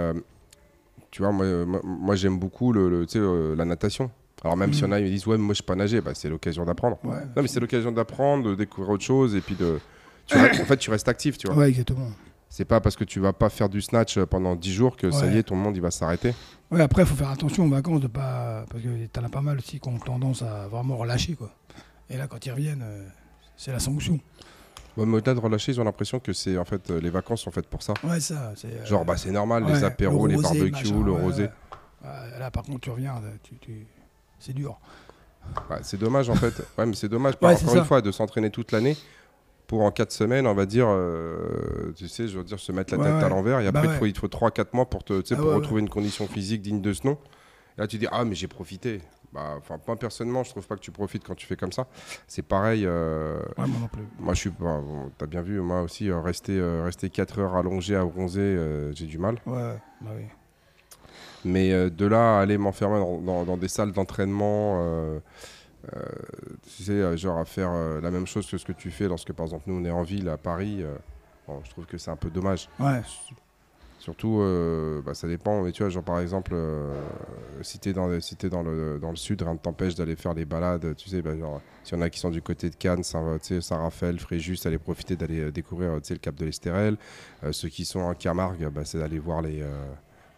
tu 1.10 1.22
vois, 1.22 1.32
moi, 1.32 1.44
euh, 1.44 1.66
moi, 1.66 1.80
moi, 1.84 2.14
j'aime 2.16 2.38
beaucoup 2.38 2.72
le, 2.72 3.06
euh, 3.16 3.56
la 3.56 3.64
natation. 3.64 4.10
Alors, 4.42 4.56
même 4.56 4.72
si 4.72 4.82
Mhm. 4.84 4.90
on 4.90 4.92
a, 4.92 5.00
ils 5.00 5.04
me 5.04 5.08
disent, 5.10 5.26
ouais, 5.26 5.36
moi, 5.36 5.52
je 5.54 5.58
sais 5.58 5.64
pas 5.64 5.74
nager, 5.74 6.00
bah, 6.00 6.12
c'est 6.14 6.28
l'occasion 6.30 6.64
d'apprendre. 6.64 6.98
Ouais. 7.04 7.20
Non, 7.36 7.42
mais 7.42 7.48
c'est 7.48 7.60
l'occasion 7.60 7.92
d'apprendre, 7.92 8.50
de 8.50 8.54
découvrir 8.54 8.90
autre 8.94 9.04
chose 9.04 9.34
et 9.34 9.40
puis 9.40 9.54
de. 9.54 9.78
tu 10.26 10.38
en 10.38 10.64
fait, 10.64 10.76
tu 10.78 10.90
restes 10.90 11.08
actif, 11.08 11.36
tu 11.36 11.46
vois. 11.48 11.56
Ouais, 11.56 11.68
exactement. 11.68 12.08
C'est 12.48 12.64
pas 12.64 12.80
parce 12.80 12.96
que 12.96 13.04
tu 13.04 13.20
vas 13.20 13.32
pas 13.32 13.48
faire 13.48 13.68
du 13.68 13.80
snatch 13.80 14.18
pendant 14.24 14.56
10 14.56 14.72
jours 14.72 14.96
que 14.96 15.10
ça 15.12 15.26
y 15.26 15.36
est, 15.38 15.44
ton 15.44 15.54
monde 15.56 15.76
il 15.76 15.82
va 15.82 15.90
s'arrêter. 15.92 16.34
Ouais, 16.72 16.80
après, 16.80 17.02
il 17.02 17.06
faut 17.06 17.14
faire 17.14 17.30
attention 17.30 17.64
aux 17.64 17.68
vacances, 17.68 18.00
de 18.00 18.08
pas... 18.08 18.64
parce 18.68 18.82
que 18.82 19.06
t'en 19.06 19.22
as 19.22 19.28
pas 19.28 19.40
mal 19.40 19.58
aussi 19.58 19.78
qui 19.78 19.88
ont 19.88 19.98
tendance 19.98 20.42
à 20.42 20.66
vraiment 20.66 20.96
relâcher. 20.96 21.34
Quoi. 21.34 21.52
Et 22.08 22.16
là, 22.16 22.26
quand 22.26 22.44
ils 22.46 22.50
reviennent, 22.50 22.82
euh, 22.82 23.06
c'est 23.56 23.70
la 23.70 23.78
sanction. 23.78 24.18
Au-delà 25.00 25.34
de 25.34 25.40
relâcher, 25.40 25.72
ils 25.72 25.80
ont 25.80 25.84
l'impression 25.84 26.20
que 26.20 26.32
c'est 26.32 26.58
en 26.58 26.64
fait 26.64 26.90
euh, 26.90 27.00
les 27.00 27.10
vacances 27.10 27.42
sont 27.42 27.50
faites 27.50 27.66
pour 27.68 27.82
ça. 27.82 27.94
Ouais, 28.04 28.20
ça. 28.20 28.52
c'est, 28.56 28.68
euh, 28.68 28.84
Genre, 28.84 29.04
bah 29.04 29.16
c'est 29.16 29.30
normal, 29.30 29.64
les 29.66 29.84
apéros, 29.84 30.26
le 30.26 30.30
les 30.30 30.36
rosé, 30.36 30.48
barbecues, 30.60 30.70
machin, 30.72 31.04
le 31.04 31.12
ouais, 31.12 31.20
rosé. 31.22 31.48
là, 32.38 32.50
par 32.50 32.62
contre, 32.64 32.80
tu 32.80 32.90
reviens, 32.90 33.16
euh, 33.16 33.30
tu, 33.42 33.56
tu- 33.58 33.86
c'est 34.38 34.52
dur. 34.52 34.78
Ouais, 35.70 35.78
c'est 35.82 35.98
dommage 35.98 36.28
en 36.30 36.34
fait. 36.34 36.54
Ouais, 36.78 36.86
mais 36.86 36.94
c'est 36.94 37.08
dommage, 37.08 37.34
encore 37.42 37.76
une 37.76 37.84
fois, 37.84 38.02
de 38.02 38.10
s'entraîner 38.12 38.50
toute 38.50 38.72
l'année 38.72 38.96
pour 39.66 39.82
en 39.82 39.90
4 39.92 40.10
semaines, 40.12 40.46
on 40.48 40.54
va 40.54 40.66
dire, 40.66 40.86
euh, 40.88 41.92
tu 41.96 42.08
sais, 42.08 42.26
je 42.26 42.38
veux 42.38 42.44
dire, 42.44 42.58
se 42.58 42.72
mettre 42.72 42.92
la 42.96 42.98
Ouais, 43.02 43.12
tête 43.12 43.22
à 43.22 43.28
l'envers. 43.28 43.60
Et 43.60 43.70
Bah 43.70 43.78
après, 43.80 43.86
il 43.86 43.90
ouais. 43.92 43.98
faut, 43.98 44.06
il 44.06 44.12
te 44.12 44.18
faut 44.18 44.26
3-4 44.28 44.68
mois 44.74 44.90
pour, 44.90 45.04
te, 45.04 45.20
tu 45.20 45.28
sais, 45.28 45.34
Ah 45.34 45.40
pour 45.40 45.50
ouais, 45.50 45.54
retrouver 45.56 45.80
une 45.80 45.88
condition 45.88 46.26
physique 46.26 46.60
digne 46.60 46.80
de 46.82 46.92
ce 46.92 47.06
nom. 47.06 47.16
Et 47.78 47.80
là, 47.80 47.86
tu 47.86 47.96
dis, 47.96 48.06
ah, 48.10 48.24
mais 48.24 48.34
j'ai 48.34 48.48
profité. 48.48 49.00
Bah, 49.32 49.58
moi, 49.86 49.96
personnellement, 49.96 50.42
je 50.42 50.50
trouve 50.50 50.66
pas 50.66 50.74
que 50.74 50.80
tu 50.80 50.90
profites 50.90 51.22
quand 51.24 51.34
tu 51.36 51.46
fais 51.46 51.56
comme 51.56 51.70
ça. 51.72 51.86
C'est 52.26 52.42
pareil. 52.42 52.84
euh, 52.84 53.38
Ouais, 53.58 53.66
moi 53.66 53.78
non 53.80 53.88
plus. 53.88 54.02
Moi, 54.18 54.34
je 54.34 54.40
suis 54.40 54.50
pas. 54.50 54.80
Bon, 54.80 55.10
T'as 55.18 55.26
bien 55.26 55.42
vu, 55.42 55.60
moi 55.60 55.82
aussi, 55.82 56.10
euh, 56.10 56.18
rester, 56.20 56.58
euh, 56.58 56.82
rester 56.84 57.10
4 57.10 57.38
heures 57.38 57.54
allongé 57.54 57.94
à 57.94 58.04
bronzer, 58.04 58.92
j'ai 58.94 59.06
du 59.06 59.18
mal. 59.18 59.36
Ouais, 59.46 59.76
bah 60.00 60.10
oui. 60.16 60.24
Mais 61.44 61.88
de 61.90 62.06
là 62.06 62.38
à 62.38 62.42
aller 62.42 62.58
m'enfermer 62.58 62.98
dans, 62.98 63.18
dans- 63.20 63.44
dans 63.44 63.56
des 63.56 63.68
salles 63.68 63.92
d'entraînement, 63.92 65.20
tu 66.66 66.82
sais, 66.82 67.16
genre 67.16 67.38
à 67.38 67.44
faire 67.44 67.72
la 67.72 68.10
même 68.10 68.26
chose 68.26 68.50
que 68.50 68.58
ce 68.58 68.64
que 68.64 68.72
tu 68.72 68.90
fais 68.90 69.08
lorsque, 69.08 69.32
par 69.32 69.46
exemple, 69.46 69.64
nous, 69.68 69.80
on 69.80 69.84
est 69.84 69.90
en 69.90 70.02
ville 70.02 70.28
à 70.28 70.36
Paris, 70.36 70.84
bon, 71.46 71.60
je 71.64 71.70
trouve 71.70 71.86
que 71.86 71.96
c'est 71.98 72.10
un 72.10 72.16
peu 72.16 72.30
dommage. 72.30 72.68
Ouais, 72.78 73.00
Surtout, 74.00 74.38
euh, 74.40 75.02
bah, 75.04 75.12
ça 75.12 75.28
dépend. 75.28 75.62
Mais 75.62 75.72
tu 75.72 75.82
vois, 75.82 75.90
genre 75.90 76.02
par 76.02 76.20
exemple, 76.20 76.52
euh, 76.54 76.90
si 77.60 77.78
t'es 77.78 77.92
dans, 77.92 78.18
si 78.20 78.34
t'es 78.34 78.48
dans, 78.48 78.62
le, 78.62 78.98
dans 78.98 79.10
le 79.10 79.16
sud, 79.16 79.42
rien 79.42 79.52
ne 79.52 79.58
t'empêche 79.58 79.94
d'aller 79.94 80.16
faire 80.16 80.34
des 80.34 80.46
balades. 80.46 80.96
Tu 80.96 81.10
sais, 81.10 81.20
bah, 81.20 81.36
genre, 81.38 81.60
s'il 81.84 81.96
y 81.96 82.00
en 82.00 82.02
a 82.02 82.08
qui 82.08 82.18
sont 82.18 82.30
du 82.30 82.40
côté 82.40 82.70
de 82.70 82.76
Cannes, 82.76 83.02
tu 83.42 83.60
Saint-Raphaël, 83.60 84.18
Fréjus, 84.18 84.56
aller 84.64 84.78
profiter 84.78 85.16
d'aller 85.16 85.40
euh, 85.40 85.50
découvrir 85.52 86.00
tu 86.02 86.14
le 86.14 86.18
cap 86.18 86.34
de 86.34 86.46
l'Estérel. 86.46 86.96
Euh, 87.44 87.52
ceux 87.52 87.68
qui 87.68 87.84
sont 87.84 88.00
en 88.00 88.14
Camargue, 88.14 88.68
bah, 88.70 88.82
c'est 88.86 88.98
d'aller 88.98 89.18
voir 89.18 89.42
les. 89.42 89.62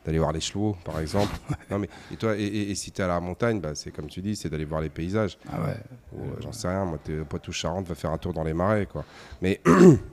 d'aller 0.04 0.18
voir 0.18 0.32
les 0.32 0.40
chevaux 0.40 0.76
par 0.84 0.98
exemple 0.98 1.30
non 1.70 1.78
mais 1.78 1.88
et 2.12 2.16
toi 2.16 2.36
et, 2.36 2.42
et- 2.42 2.70
et 2.72 2.74
si 2.74 2.90
t'es 2.90 3.04
à 3.04 3.06
la 3.06 3.20
montagne 3.20 3.60
bah, 3.60 3.76
c'est 3.76 3.92
comme 3.92 4.08
tu 4.08 4.20
dis 4.20 4.34
c'est 4.34 4.48
d'aller 4.48 4.64
voir 4.64 4.80
les 4.80 4.88
paysages 4.88 5.38
ah 5.48 5.60
ouais. 5.62 5.76
ou, 6.12 6.22
j'en 6.40 6.50
sais 6.50 6.66
rien 6.66 6.84
moi 6.84 6.98
t'es 7.04 7.18
poitou 7.18 7.52
charente 7.52 7.86
va 7.86 7.94
faire 7.94 8.10
un 8.10 8.18
tour 8.18 8.32
dans 8.32 8.42
les 8.42 8.52
marais 8.52 8.86
quoi 8.86 9.04
mais 9.40 9.60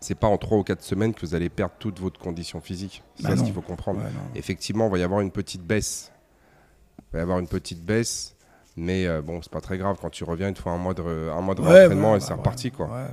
c'est 0.00 0.14
pas 0.14 0.26
en 0.26 0.38
3 0.38 0.58
ou 0.58 0.62
4 0.62 0.82
semaines 0.82 1.12
que 1.14 1.20
vous 1.26 1.34
allez 1.34 1.48
perdre 1.50 1.74
toute 1.78 2.00
votre 2.00 2.18
condition 2.18 2.60
physique 2.60 3.02
c'est 3.16 3.24
Bah 3.24 3.30
ça 3.30 3.36
ce 3.36 3.42
qu'il 3.44 3.52
faut 3.52 3.60
comprendre 3.62 4.00
Ouais, 4.00 4.10
effectivement, 4.34 4.86
il 4.86 4.92
va 4.92 4.98
y 4.98 5.02
avoir 5.02 5.20
une 5.20 5.30
petite 5.30 5.62
baisse. 5.62 6.10
Il 6.98 7.04
va 7.14 7.18
y 7.18 7.22
avoir 7.22 7.38
une 7.38 7.48
petite 7.48 7.84
baisse, 7.84 8.34
mais 8.76 9.06
euh, 9.06 9.20
bon, 9.22 9.40
c'est 9.42 9.50
pas 9.52 9.60
très 9.60 9.76
grave. 9.78 9.98
Quand 10.00 10.10
tu 10.10 10.24
reviens, 10.24 10.52
te 10.52 10.60
faut 10.60 10.70
un 10.70 10.78
mois 10.78 10.94
de, 10.94 11.02
un 11.02 11.40
mois 11.40 11.54
de 11.54 11.60
Ouais, 11.60 11.80
rentraînement 11.82 12.12
ouais, 12.12 12.16
et 12.18 12.20
bah, 12.20 12.26
c'est 12.26 12.34
reparti, 12.34 12.70
quoi. 12.70 13.08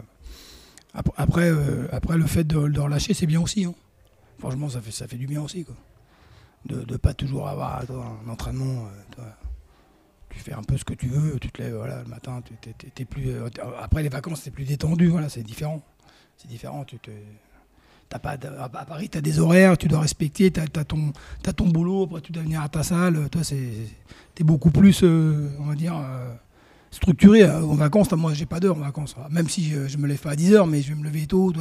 Après, 1.15 1.49
euh, 1.49 1.87
le 2.15 2.25
fait 2.25 2.43
de, 2.43 2.67
de 2.67 2.79
relâcher, 2.79 3.13
c'est 3.13 3.25
bien 3.27 3.41
aussi. 3.41 3.65
hein. 3.65 3.73
Franchement, 4.39 4.69
ça 4.69 4.81
fait, 4.81 4.91
ça 4.91 5.07
fait 5.07 5.17
du 5.17 5.27
bien 5.27 5.41
aussi. 5.41 5.63
Quoi. 5.65 5.75
De 6.65 6.91
ne 6.91 6.97
pas 6.97 7.13
toujours 7.13 7.47
avoir 7.47 7.85
toi, 7.85 8.17
un 8.25 8.29
entraînement. 8.29 8.85
euh, 8.85 8.89
toi, 9.15 9.25
tu 10.29 10.39
fais 10.39 10.53
un 10.53 10.61
peu 10.63 10.77
ce 10.77 10.83
que 10.85 10.93
tu 10.93 11.07
veux, 11.07 11.39
tu 11.39 11.49
te 11.51 11.61
lèves 11.61 11.75
voilà, 11.75 12.01
le 12.03 12.07
matin, 12.09 12.41
tu 12.95 13.05
plus, 13.05 13.29
euh, 13.31 13.49
après 13.79 14.03
les 14.03 14.09
vacances, 14.09 14.41
c'est 14.43 14.51
plus 14.51 14.65
détendu, 14.65 15.07
voilà, 15.07 15.29
c'est 15.29 15.41
différent. 15.43 15.81
C'est 16.37 16.47
différent. 16.47 16.83
Tu 16.85 16.97
te, 16.99 17.09
pas, 18.09 18.37
à 18.37 18.85
Paris, 18.85 19.09
tu 19.09 19.17
as 19.17 19.21
des 19.21 19.39
horaires, 19.39 19.77
tu 19.77 19.87
dois 19.87 19.99
respecter, 19.99 20.51
tu 20.51 20.59
as, 20.59 20.67
ton, 20.85 21.11
t'as 21.43 21.53
ton 21.53 21.67
boulot, 21.67 22.03
après 22.03 22.21
tu 22.21 22.31
dois 22.31 22.43
venir 22.43 22.61
à 22.61 22.69
ta 22.69 22.83
salle. 22.83 23.29
Toi, 23.29 23.43
c'est, 23.43 23.57
tu 24.35 24.41
es 24.41 24.45
beaucoup 24.45 24.71
plus, 24.71 25.01
euh, 25.03 25.49
on 25.59 25.65
va 25.65 25.75
dire, 25.75 25.95
euh, 25.97 26.33
structuré. 26.91 27.43
Euh, 27.43 27.61
En 27.63 27.75
vacances, 27.75 28.11
moi, 28.13 28.33
j'ai 28.33 28.45
pas 28.45 28.59
d'heure 28.61 28.77
en 28.77 28.81
vacances. 28.81 29.15
Même 29.29 29.49
si 29.49 29.65
je, 29.69 29.87
je 29.87 29.97
me 29.97 30.07
lève 30.07 30.19
pas 30.19 30.31
à 30.31 30.35
10h, 30.35 30.69
mais 30.69 30.81
je 30.81 30.89
vais 30.93 30.95
me 30.99 31.03
lever 31.03 31.27
tôt. 31.27 31.51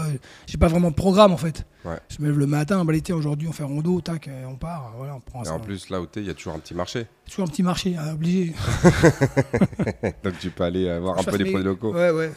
J'ai 0.46 0.58
pas 0.58 0.68
vraiment 0.68 0.90
de 0.90 0.94
programme, 0.94 1.32
en 1.32 1.36
fait. 1.36 1.66
Ouais. 1.84 1.98
Je 2.08 2.22
me 2.22 2.28
lève 2.28 2.38
le 2.38 2.46
matin, 2.46 2.84
bah, 2.84 2.92
tiens, 3.02 3.16
aujourd'hui, 3.16 3.48
on 3.48 3.52
fait 3.52 3.64
rando, 3.64 4.00
tac, 4.00 4.30
on 4.46 4.54
part. 4.56 4.92
Voilà, 4.96 5.16
on 5.16 5.20
prend 5.20 5.42
Et 5.42 5.46
ça. 5.46 5.54
en 5.54 5.60
plus, 5.60 5.90
là 5.90 6.00
où 6.00 6.06
tu 6.06 6.20
es, 6.20 6.22
il 6.22 6.28
y 6.28 6.30
a 6.30 6.34
toujours 6.34 6.54
un 6.54 6.58
petit 6.60 6.74
marché. 6.74 7.06
toujours 7.28 7.44
un 7.46 7.50
petit 7.50 7.62
marché, 7.64 7.96
hein, 7.96 8.12
obligé. 8.12 8.52
Donc 10.22 10.38
tu 10.38 10.50
peux 10.50 10.64
aller 10.64 10.98
voir 11.00 11.18
un 11.18 11.22
Je 11.22 11.30
peu 11.30 11.36
les 11.36 11.44
produits 11.50 11.64
locaux. 11.64 11.92
Ouais, 11.92 12.10
ouais. 12.10 12.32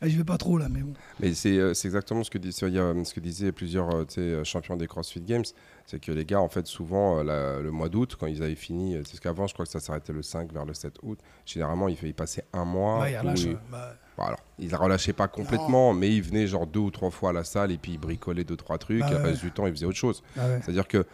Là, 0.00 0.08
je 0.08 0.16
vais 0.16 0.24
pas 0.24 0.36
trop, 0.38 0.58
là, 0.58 0.68
mais 0.68 0.80
bon. 0.80 0.92
Mais 1.20 1.32
c'est 1.34 1.56
euh, 1.58 1.72
exactement 1.72 2.24
ce 2.24 2.30
que, 2.30 2.38
dis- 2.38 2.48
il 2.48 3.06
ce 3.06 3.14
que 3.14 3.20
disaient 3.20 3.52
plusieurs 3.52 3.88
euh, 4.18 4.44
champions 4.44 4.76
des 4.76 4.86
CrossFit 4.86 5.20
Games. 5.20 5.44
C'est 5.86 6.00
que 6.00 6.12
les 6.12 6.24
gars, 6.24 6.40
en 6.40 6.48
fait, 6.48 6.66
souvent, 6.66 7.18
euh, 7.18 7.22
la- 7.24 7.60
le 7.60 7.70
mois 7.70 7.88
d'août, 7.88 8.16
quand 8.18 8.26
ils 8.26 8.42
avaient 8.42 8.54
fini, 8.54 8.96
c'est 9.04 9.16
ce 9.16 9.20
qu'avant, 9.20 9.46
je 9.46 9.54
crois 9.54 9.64
que 9.66 9.70
ça 9.72 9.80
s'arrêtait 9.80 10.12
le 10.12 10.22
5 10.22 10.52
vers 10.52 10.64
le 10.64 10.74
7 10.74 10.94
août, 11.02 11.18
généralement, 11.46 11.88
il, 11.88 11.96
fait, 11.96 12.08
il 12.08 12.14
passait 12.14 12.44
un 12.52 12.64
mois. 12.64 13.00
Ouais, 13.00 13.12
il 13.22 13.38
ils- 13.38 13.48
euh, 13.50 13.54
bah, 13.70 13.94
Bon, 14.18 14.24
alors, 14.24 14.40
ils 14.58 14.70
ne 14.70 14.76
relâchaient 14.76 15.14
pas 15.14 15.26
complètement, 15.28 15.94
mais 15.94 16.14
ils 16.14 16.22
venaient 16.22 16.46
genre 16.46 16.66
deux 16.66 16.80
ou 16.80 16.90
trois 16.90 17.10
fois 17.10 17.30
à 17.30 17.32
la 17.32 17.44
salle 17.44 17.72
et 17.72 17.78
puis 17.78 17.92
ils 17.92 17.98
bricolaient 17.98 18.44
deux, 18.44 18.56
trois 18.56 18.76
trucs. 18.76 19.00
Bah 19.00 19.08
et 19.10 19.14
ouais. 19.14 19.22
reste 19.22 19.40
du 19.40 19.50
temps, 19.52 19.66
ils 19.66 19.72
faisaient 19.72 19.86
autre 19.86 19.96
chose. 19.96 20.22
ah 20.36 20.46
ouais. 20.48 20.60
C'est-à-dire 20.62 20.86
que 20.86 21.06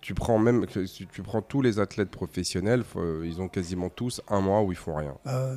tu 0.00 0.12
prends 0.12 0.38
même 0.38 0.66
tu 0.66 1.22
prends 1.22 1.40
tous 1.40 1.62
les 1.62 1.78
athlètes 1.78 2.10
professionnels, 2.10 2.82
ils 3.24 3.40
ont 3.40 3.48
quasiment 3.48 3.88
tous 3.90 4.20
un 4.28 4.40
mois 4.40 4.62
où 4.62 4.72
ils 4.72 4.76
font 4.78 4.96
rien. 4.96 5.14
Ah 5.24 5.52
ouais. 5.52 5.56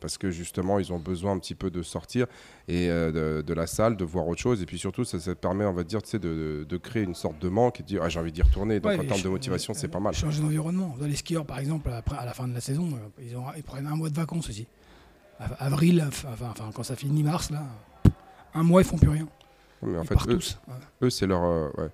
Parce 0.00 0.16
que 0.16 0.30
justement, 0.30 0.78
ils 0.78 0.92
ont 0.92 0.98
besoin 0.98 1.32
un 1.32 1.38
petit 1.38 1.54
peu 1.56 1.70
de 1.70 1.82
sortir 1.82 2.26
et 2.68 2.88
euh, 2.88 3.38
de, 3.40 3.42
de 3.42 3.54
la 3.54 3.66
salle, 3.66 3.96
de 3.96 4.04
voir 4.04 4.28
autre 4.28 4.40
chose. 4.40 4.62
Et 4.62 4.66
puis 4.66 4.78
surtout, 4.78 5.04
ça, 5.04 5.18
permet, 5.34 5.64
on 5.64 5.72
va 5.72 5.82
dire, 5.84 6.00
de, 6.02 6.18
de- 6.18 6.64
de 6.68 6.76
créer 6.76 7.02
une 7.02 7.14
sorte 7.16 7.38
de 7.40 7.48
manque 7.48 7.80
et 7.80 7.82
de 7.82 7.88
dire, 7.88 8.00
ah, 8.04 8.08
j'ai 8.08 8.20
envie 8.20 8.30
d'y 8.32 8.42
retourner. 8.42 8.78
Donc 8.80 8.92
Ouais, 8.92 8.98
en 9.00 9.04
termes 9.04 9.22
de 9.22 9.28
motivation, 9.28 9.74
c'est 9.74 9.88
pas 9.88 9.98
mal. 10.00 10.14
Changer 10.14 10.40
d'environnement. 10.40 10.94
Les 11.00 11.16
skieurs, 11.16 11.44
par 11.44 11.58
exemple, 11.58 11.90
après, 11.90 12.16
à 12.16 12.24
la 12.24 12.32
fin 12.32 12.46
de 12.46 12.54
la 12.54 12.60
saison, 12.60 12.88
euh, 12.92 13.22
ils, 13.22 13.36
ont, 13.36 13.44
ils 13.56 13.62
prennent 13.64 13.86
un 13.86 13.96
mois 13.96 14.08
de 14.10 14.14
vacances 14.16 14.48
aussi. 14.48 14.66
Av- 15.40 15.56
Avril, 15.58 16.04
enfin, 16.06 16.28
enfin, 16.32 16.70
quand 16.74 16.82
ça 16.84 16.94
finit 16.96 17.22
mars, 17.22 17.50
là, 17.50 17.64
un 18.54 18.62
mois, 18.62 18.80
ils 18.82 18.86
font 18.86 18.98
plus 18.98 19.08
rien. 19.10 19.26
Mais 19.82 19.98
en 19.98 20.02
ils 20.02 20.06
fait, 20.08 20.14
eux, 21.02 21.10
c'est 21.10 21.26
leur. 21.26 21.42
euh, 21.44 21.68
ouais. 21.78 21.88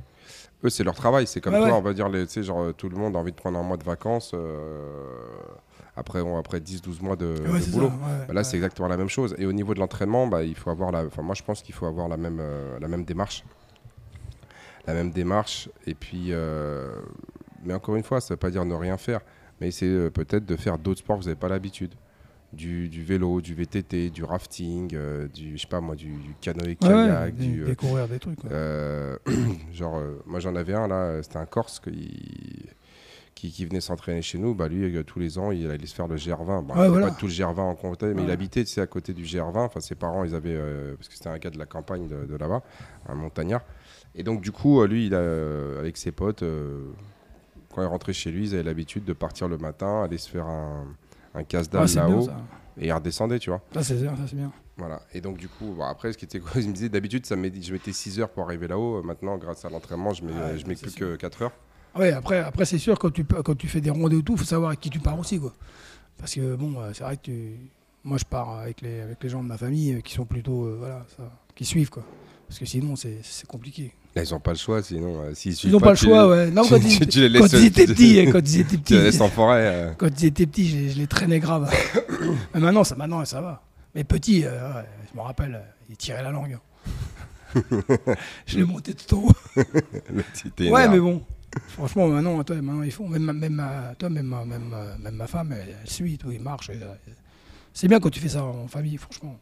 eux, 0.65 0.71
c'est 0.71 0.85
leur 0.85 0.95
travail. 0.95 1.27
C'est 1.27 1.41
comme 1.41 1.53
toi, 1.55 1.65
ouais. 1.65 1.73
on 1.73 1.83
va 1.83 1.93
dire, 1.95 2.09
les- 2.09 2.27
tu 2.27 2.33
sais, 2.35 2.43
genre, 2.43 2.73
tout 2.75 2.89
le 2.89 2.97
monde 2.97 3.17
a 3.17 3.19
envie 3.19 3.33
de 3.33 3.37
prendre 3.37 3.59
un 3.59 3.63
mois 3.63 3.77
de 3.77 3.85
vacances 3.85 4.33
euh, 4.35 5.29
après, 5.97 6.21
après 6.39 6.59
10-12 6.61 7.03
mois 7.03 7.17
de, 7.17 7.27
Ouais, 7.47 7.59
de 7.59 7.65
c'est 7.65 7.71
boulot. 7.71 7.89
ça, 7.89 8.25
Bah 8.29 8.35
là, 8.35 8.45
c'est 8.45 8.57
exactement 8.57 8.89
la 8.89 8.97
même 8.97 9.09
chose. 9.09 9.35
Et 9.39 9.47
au 9.47 9.53
niveau 9.53 9.75
de 9.75 9.79
l'entraînement, 9.81 10.27
bah, 10.27 10.43
il 10.43 10.55
faut 10.57 10.71
avoir 10.71 10.91
la. 10.93 11.05
Enfin, 11.05 11.23
moi, 11.23 11.35
je 11.35 11.43
pense 11.43 11.63
qu'il 11.63 11.75
faut 11.75 11.87
avoir 11.87 12.09
la 12.09 12.17
même, 12.17 12.39
euh, 12.41 12.79
la 12.81 12.89
même 12.89 13.05
démarche. 13.05 13.45
La 14.87 14.95
même 14.95 15.11
démarche. 15.11 15.69
Et 15.87 15.95
puis, 15.95 16.27
euh, 16.31 16.93
mais 17.65 17.75
encore 17.75 17.97
une 17.97 18.03
fois, 18.03 18.21
ça 18.21 18.35
ne 18.35 18.37
veut 18.37 18.41
pas 18.41 18.51
dire 18.51 18.65
ne 18.65 18.75
rien 18.75 18.97
faire. 18.97 19.21
Mais 19.61 19.71
c'est 19.71 19.87
euh, 19.87 20.11
peut-être 20.11 20.45
de 20.45 20.57
faire 20.57 20.79
d'autres 20.79 21.01
sports 21.01 21.17
que 21.17 21.23
vous 21.23 21.29
n'avez 21.29 21.39
pas 21.41 21.49
l'habitude. 21.49 21.95
Du, 22.53 22.89
du 22.89 23.03
vélo, 23.03 23.41
du 23.41 23.53
VTT, 23.55 24.11
du 24.11 24.23
rafting, 24.23 24.95
euh, 24.95 25.27
du, 25.27 25.57
je 25.57 25.63
sais 25.63 25.67
pas 25.69 25.81
moi, 25.81 25.97
du, 25.97 26.13
du 26.13 26.35
canoë 26.41 26.77
kayak, 26.77 27.25
ouais, 27.25 27.33
du, 27.33 27.65
découvrir 27.65 28.07
des 28.07 28.21
trucs. 28.21 28.41
quoi. 28.41 28.49
euh, 28.53 29.17
genre, 29.73 29.97
euh, 29.99 30.23
moi 30.25 30.39
j'en 30.39 30.55
avais 30.55 30.75
un 30.75 30.87
là, 30.87 31.21
c'était 31.21 31.39
un 31.39 31.47
Corse 31.47 31.81
qui, 31.81 32.67
qui, 33.35 33.51
qui 33.51 33.67
venait 33.67 33.81
s'entraîner 33.81 34.23
chez 34.23 34.39
nous. 34.39 34.55
Bah, 34.55 34.69
lui, 34.69 34.97
euh, 34.97 35.03
tous 35.03 35.19
les 35.19 35.39
ans, 35.39 35.51
il 35.51 35.71
allait 35.71 35.87
se 35.87 35.95
faire 35.95 36.07
le 36.09 36.17
GR20. 36.17 36.67
Bah, 36.67 36.75
Ouais, 36.77 36.85
il 36.87 36.91
voilà. 36.91 37.09
pas 37.09 37.15
tout 37.15 37.27
le 37.27 37.33
GR20 37.33 37.59
en 37.61 37.75
compte, 37.75 38.03
mais 38.03 38.23
il 38.23 38.31
habitait 38.31 38.65
à 38.79 38.87
côté 38.87 39.13
du 39.13 39.25
GR20. 39.25 39.57
Enfin, 39.59 39.81
ses 39.81 39.95
parents, 39.95 40.25
ils 40.25 40.35
avaient, 40.35 40.55
euh, 40.55 40.95
parce 40.97 41.09
que 41.09 41.15
c'était 41.15 41.29
un 41.29 41.39
gars 41.39 41.51
de 41.51 41.59
la 41.59 41.67
campagne 41.67 42.07
de, 42.09 42.27
de 42.27 42.37
là-bas, 42.37 42.63
un 43.09 43.15
montagnard. 43.15 43.63
Et 44.15 44.23
donc, 44.23 44.41
du 44.41 44.53
coup, 44.53 44.81
euh, 44.81 44.87
lui, 44.87 45.07
il 45.07 45.15
a, 45.15 45.79
avec 45.81 45.97
ses 45.97 46.13
potes, 46.13 46.43
euh, 46.45 46.85
quand 47.75 47.83
il 47.83 47.87
rentrait 47.87 48.13
chez 48.13 48.31
lui, 48.31 48.49
ils 48.49 48.55
avaient 48.55 48.63
l'habitude 48.63 49.05
de 49.05 49.13
partir 49.13 49.49
le 49.49 49.59
matin, 49.59 50.05
aller 50.05 50.19
se 50.19 50.31
faire 50.31 50.47
un, 50.47 50.87
un 51.35 51.43
casse-dalle 51.43 51.83
Ouais, 51.83 51.89
c'est 51.89 52.01
bien 52.01 52.09
là-haut, 52.09 52.29
et 52.79 52.87
il 52.87 52.93
redescendait, 52.93 53.41
tu 53.41 53.51
vois. 53.51 53.61
Ça, 53.73 53.83
c'est 53.83 53.95
bien. 53.95 54.15
Ça, 54.17 54.23
c'est 54.29 54.37
bien. 54.37 54.53
Voilà. 54.77 55.03
Et 55.13 55.21
donc, 55.21 55.37
du 55.39 55.49
coup, 55.49 55.77
après, 55.83 56.13
ce 56.13 56.19
qui 56.19 56.25
était 56.25 56.39
quoi, 56.41 56.53
il 56.61 56.69
me 56.69 56.73
disait 56.73 56.89
d'habitude, 56.89 57.27
je 57.29 57.73
mettais 57.73 57.93
6 57.93 58.21
heures 58.21 58.31
pour 58.31 58.45
arriver 58.45 58.69
là-haut. 58.69 59.03
Maintenant, 59.03 59.37
grâce 59.39 59.65
à 59.65 59.71
l'entraînement, 59.71 60.13
je 60.13 60.25
mets, 60.25 60.59
je 60.59 60.67
mets 60.67 60.77
plus 60.77 60.91
sûr. 60.91 61.01
que 61.09 61.17
4 61.17 61.43
heures. 61.43 61.53
Ouais, 61.97 62.13
après, 62.13 62.39
après 62.41 62.65
c'est 62.65 62.79
sûr, 62.79 62.99
quand 62.99 63.11
tu, 63.13 63.25
quand 63.25 63.55
tu 63.57 63.69
fais 63.69 63.81
des 63.81 63.91
rondées 63.91 64.17
ou 64.17 64.23
tout, 64.23 64.33
il 64.35 64.39
faut 64.39 64.45
savoir 64.45 64.71
avec 64.71 64.81
qui 64.81 64.91
tu 64.91 64.99
pars 64.99 65.19
aussi. 65.19 65.39
Quoi. 65.39 65.53
Parce 66.19 66.35
que, 66.35 66.55
bon, 66.57 66.75
euh, 66.81 66.91
c'est 66.93 67.05
vrai 67.05 67.17
que 67.17 67.23
tu... 67.23 67.51
moi, 68.03 68.19
je 68.19 68.25
pars 68.25 68.59
avec 68.61 68.81
les, 68.81 69.01
avec 69.01 69.23
les 69.23 69.29
gens 69.29 69.43
de 69.43 69.49
ma 69.49 69.57
famille 69.59 69.95
euh, 69.95 70.01
qui 70.01 70.15
sont 70.15 70.25
plutôt. 70.25 70.65
euh, 70.65 70.77
voilà, 70.79 71.05
ça, 71.17 71.23
qui 71.55 71.65
suivent. 71.65 71.91
Quoi. 71.91 72.05
Parce 72.49 72.59
que 72.59 72.67
sinon, 72.67 72.97
c'est 72.97 73.19
c'est 73.23 73.47
compliqué. 73.47 73.93
Là, 74.15 74.23
ils 74.23 74.31
n'ont 74.33 74.39
pas 74.41 74.53
le 74.53 74.59
choix, 74.59 74.81
sinon, 74.83 75.23
euh, 75.23 75.33
Ils 75.45 75.57
suivent 75.57 75.73
n'ont 75.73 75.81
pas 75.81 75.91
le 75.91 75.97
choix, 75.97 76.23
les- 76.25 76.29
ouais. 76.47 76.51
Non, 76.51 76.63
quand, 76.69 76.79
tu- 76.79 76.87
ils, 76.87 77.07
tu 77.09 77.29
les 77.29 77.39
quand 77.41 77.47
ils 77.53 77.65
étaient 77.65 77.87
petits, 77.87 78.25
quand 78.31 78.39
ils 78.41 78.61
étaient 78.61 78.73
les 78.77 78.79
petits, 78.79 78.95
laisses 78.95 79.21
en 79.21 79.29
forêt. 79.29 79.67
euh. 79.67 79.93
quand 79.97 80.09
ils 80.21 80.27
étaient 80.27 80.47
petits, 80.47 80.69
je, 80.69 80.77
les- 80.77 80.91
je 80.91 80.99
les 80.99 81.07
traînais 81.07 81.41
grave. 81.41 81.73
Mais 82.55 82.61
maintenant, 82.61 82.85
ça, 82.85 82.95
maintenant, 82.97 83.25
ça 83.25 83.41
va. 83.41 83.63
Mais 83.95 84.05
petit, 84.05 84.45
euh, 84.45 84.75
ouais, 84.75 84.85
je 85.13 85.17
me 85.17 85.23
rappelle, 85.23 85.55
euh, 85.55 85.71
il 85.91 85.97
tirait 85.97 86.23
la 86.23 86.31
langue. 86.31 86.59
je 88.47 88.59
l'ai 88.59 88.65
monté 88.65 88.95
tout 88.95 89.15
en 89.17 89.19
haut. 89.29 89.33
Ouais, 90.71 90.89
mais 90.89 90.99
bon. 90.99 91.23
Franchement, 91.75 92.07
maintenant, 92.09 92.43
toi, 92.45 92.57
maintenant, 92.57 92.83
ils 92.83 92.93
font. 92.93 93.09
Même, 93.09 93.33
ma- 93.51 93.95
toi, 93.99 94.09
même, 94.09 94.27
même, 94.47 94.69
ma- 94.69 94.97
même 94.97 95.15
ma 95.17 95.27
femme, 95.27 95.53
elle, 95.53 95.77
elle 95.83 95.91
suit, 95.91 96.17
tout, 96.17 96.31
il 96.31 96.41
marche. 96.41 96.71
euh, 96.71 96.95
C'est 97.73 97.89
bien 97.89 97.99
quand 97.99 98.11
tu 98.11 98.21
fais 98.21 98.29
ça 98.29 98.45
en 98.45 98.69
famille, 98.69 98.97
franchement. 98.97 99.37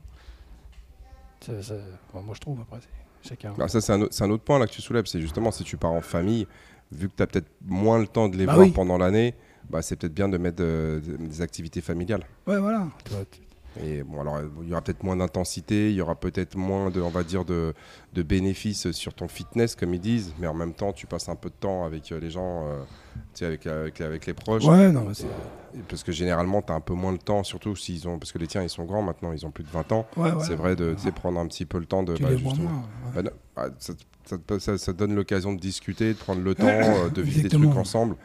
Bon, 2.12 2.22
moi, 2.22 2.34
je 2.34 2.40
trouve, 2.40 2.60
après, 2.60 2.78
chacun. 3.26 3.52
Alors 3.54 3.68
ça, 3.68 3.80
c'est 3.80 3.92
un, 3.92 4.00
autre- 4.02 4.14
c'est 4.14 4.24
un 4.24 4.30
autre 4.30 4.44
point 4.44 4.58
là 4.58 4.66
que 4.66 4.72
tu 4.72 4.80
soulèves. 4.82 5.06
C'est 5.06 5.20
justement 5.20 5.50
si 5.50 5.64
tu 5.64 5.76
pars 5.76 5.90
en 5.92 6.00
famille, 6.00 6.46
vu 6.90 7.08
que 7.08 7.14
tu 7.16 7.22
as 7.22 7.26
peut-être 7.26 7.50
moins 7.66 7.98
le 7.98 8.06
temps 8.06 8.28
de 8.28 8.36
les 8.36 8.46
Bah 8.46 8.54
voir 8.54 8.66
oui. 8.66 8.72
pendant 8.72 8.96
l'année, 8.96 9.34
bah, 9.68 9.82
c'est 9.82 9.96
peut-être 9.96 10.14
bien 10.14 10.28
de 10.28 10.38
mettre 10.38 10.62
euh, 10.62 11.00
des 11.00 11.42
activités 11.42 11.80
familiales. 11.80 12.24
Ouais, 12.46 12.58
voilà. 12.58 12.88
Tu- 13.04 13.40
Et 13.80 14.02
bon, 14.02 14.20
alors, 14.20 14.40
il 14.62 14.68
y 14.68 14.72
aura 14.72 14.82
peut-être 14.82 15.02
moins 15.02 15.16
d'intensité, 15.16 15.90
il 15.90 15.96
y 15.96 16.00
aura 16.02 16.14
peut-être 16.14 16.56
moins 16.56 16.90
de, 16.90 17.00
on 17.00 17.08
va 17.08 17.22
dire, 17.24 17.44
de, 17.44 17.72
de 18.12 18.22
bénéfices 18.22 18.90
sur 18.92 19.14
ton 19.14 19.28
fitness, 19.28 19.74
comme 19.74 19.94
ils 19.94 20.00
disent, 20.00 20.34
mais 20.38 20.46
en 20.46 20.54
même 20.54 20.74
temps, 20.74 20.92
tu 20.92 21.06
passes 21.06 21.28
un 21.28 21.36
peu 21.36 21.48
de 21.48 21.54
temps 21.58 21.84
avec 21.84 22.12
euh, 22.12 22.20
les 22.20 22.30
gens, 22.30 22.66
euh, 22.66 22.82
tu 23.14 23.20
sais, 23.34 23.46
avec, 23.46 23.66
avec, 23.66 24.00
avec 24.00 24.26
les 24.26 24.34
proches. 24.34 24.64
Ouais, 24.64 24.90
non, 24.92 25.08
c'est. 25.14 25.26
Parce 25.88 26.02
que 26.02 26.12
généralement, 26.12 26.60
tu 26.60 26.70
as 26.70 26.74
un 26.74 26.80
peu 26.80 26.92
moins 26.92 27.12
le 27.12 27.18
temps, 27.18 27.42
surtout 27.44 27.74
s'ils 27.76 28.06
ont, 28.06 28.18
parce 28.18 28.30
que 28.30 28.38
les 28.38 28.46
tiens, 28.46 28.62
ils 28.62 28.68
sont 28.68 28.84
grands 28.84 29.00
maintenant, 29.00 29.32
ils 29.32 29.46
ont 29.46 29.50
plus 29.50 29.64
de 29.64 29.70
20 29.70 29.90
ans. 29.92 30.06
Ouais, 30.18 30.30
voilà. 30.30 30.40
C'est 30.44 30.54
vrai 30.54 30.76
de 30.76 30.94
prendre 31.14 31.40
un 31.40 31.46
petit 31.46 31.64
peu 31.64 31.78
le 31.78 31.86
temps 31.86 32.02
de. 32.02 32.14
Tu 32.14 32.22
bah, 32.22 32.28
les 32.30 32.36
vois 32.36 32.50
justement- 32.52 32.70
moins. 32.70 32.82
ouais. 33.16 33.22
bah, 33.22 33.22
non, 33.22 33.30
ah, 33.56 33.68
ça, 34.58 34.78
ça 34.78 34.92
donne 34.92 35.14
l'occasion 35.14 35.52
de 35.54 35.58
discuter, 35.60 36.12
de 36.12 36.18
prendre 36.18 36.42
le 36.42 36.54
temps, 36.54 36.66
euh, 36.68 37.08
de 37.08 37.22
vivre 37.22 37.42
des 37.42 37.48
trucs 37.48 37.76
ensemble. 37.76 38.16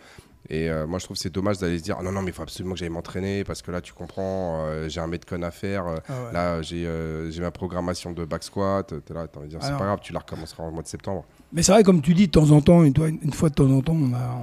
Et 0.50 0.70
euh, 0.70 0.88
moi, 0.88 0.98
je 1.00 1.06
trouve 1.06 1.18
c'est 1.18 1.30
dommage 1.34 1.58
d'aller 1.58 1.78
se 1.78 1.84
dire 1.84 1.98
ah 2.00 2.04
non, 2.04 2.12
non, 2.12 2.22
mais 2.22 2.30
il 2.30 2.34
faut 2.34 2.42
absolument 2.42 2.74
que 2.74 2.80
j'aille 2.80 2.90
m'entraîner 2.90 3.44
parce 3.44 3.62
que 3.62 3.70
là, 3.72 3.82
tu 3.82 3.92
comprends, 3.94 4.66
euh, 4.66 4.88
j'ai 4.88 5.02
un 5.02 5.08
metcon 5.08 5.42
à 5.42 5.52
faire. 5.52 5.88
euh, 5.88 5.98
Ah 6.08 6.24
ouais. 6.24 6.34
Là, 6.34 6.62
j'ai 6.62 6.88
j'ai 7.32 7.42
ma 7.42 7.52
programmation 7.52 8.12
de 8.14 8.24
back 8.24 8.44
squat. 8.44 8.94
T'es 9.06 9.14
là, 9.14 9.28
t'as 9.28 9.40
envie 9.40 9.48
de 9.48 9.52
dire, 9.52 9.60
c'est 9.62 9.72
pas 9.72 9.86
grave, 9.86 10.00
tu 10.02 10.14
la 10.14 10.20
recommenceras 10.20 10.64
en 10.64 10.72
mois 10.72 10.84
de 10.84 10.88
septembre. 10.88 11.26
Mais 11.52 11.64
c'est 11.64 11.72
vrai, 11.74 11.84
comme 11.84 12.02
tu 12.02 12.14
dis, 12.14 12.28
de 12.28 12.32
temps 12.32 12.52
en 12.52 12.62
temps, 12.62 12.84
une, 12.84 12.94
fois 13.34 13.50
de 13.50 13.56
temps 13.56 13.70
en 13.70 13.82
temps, 13.82 13.96
on, 13.96 14.14
a, 14.14 14.42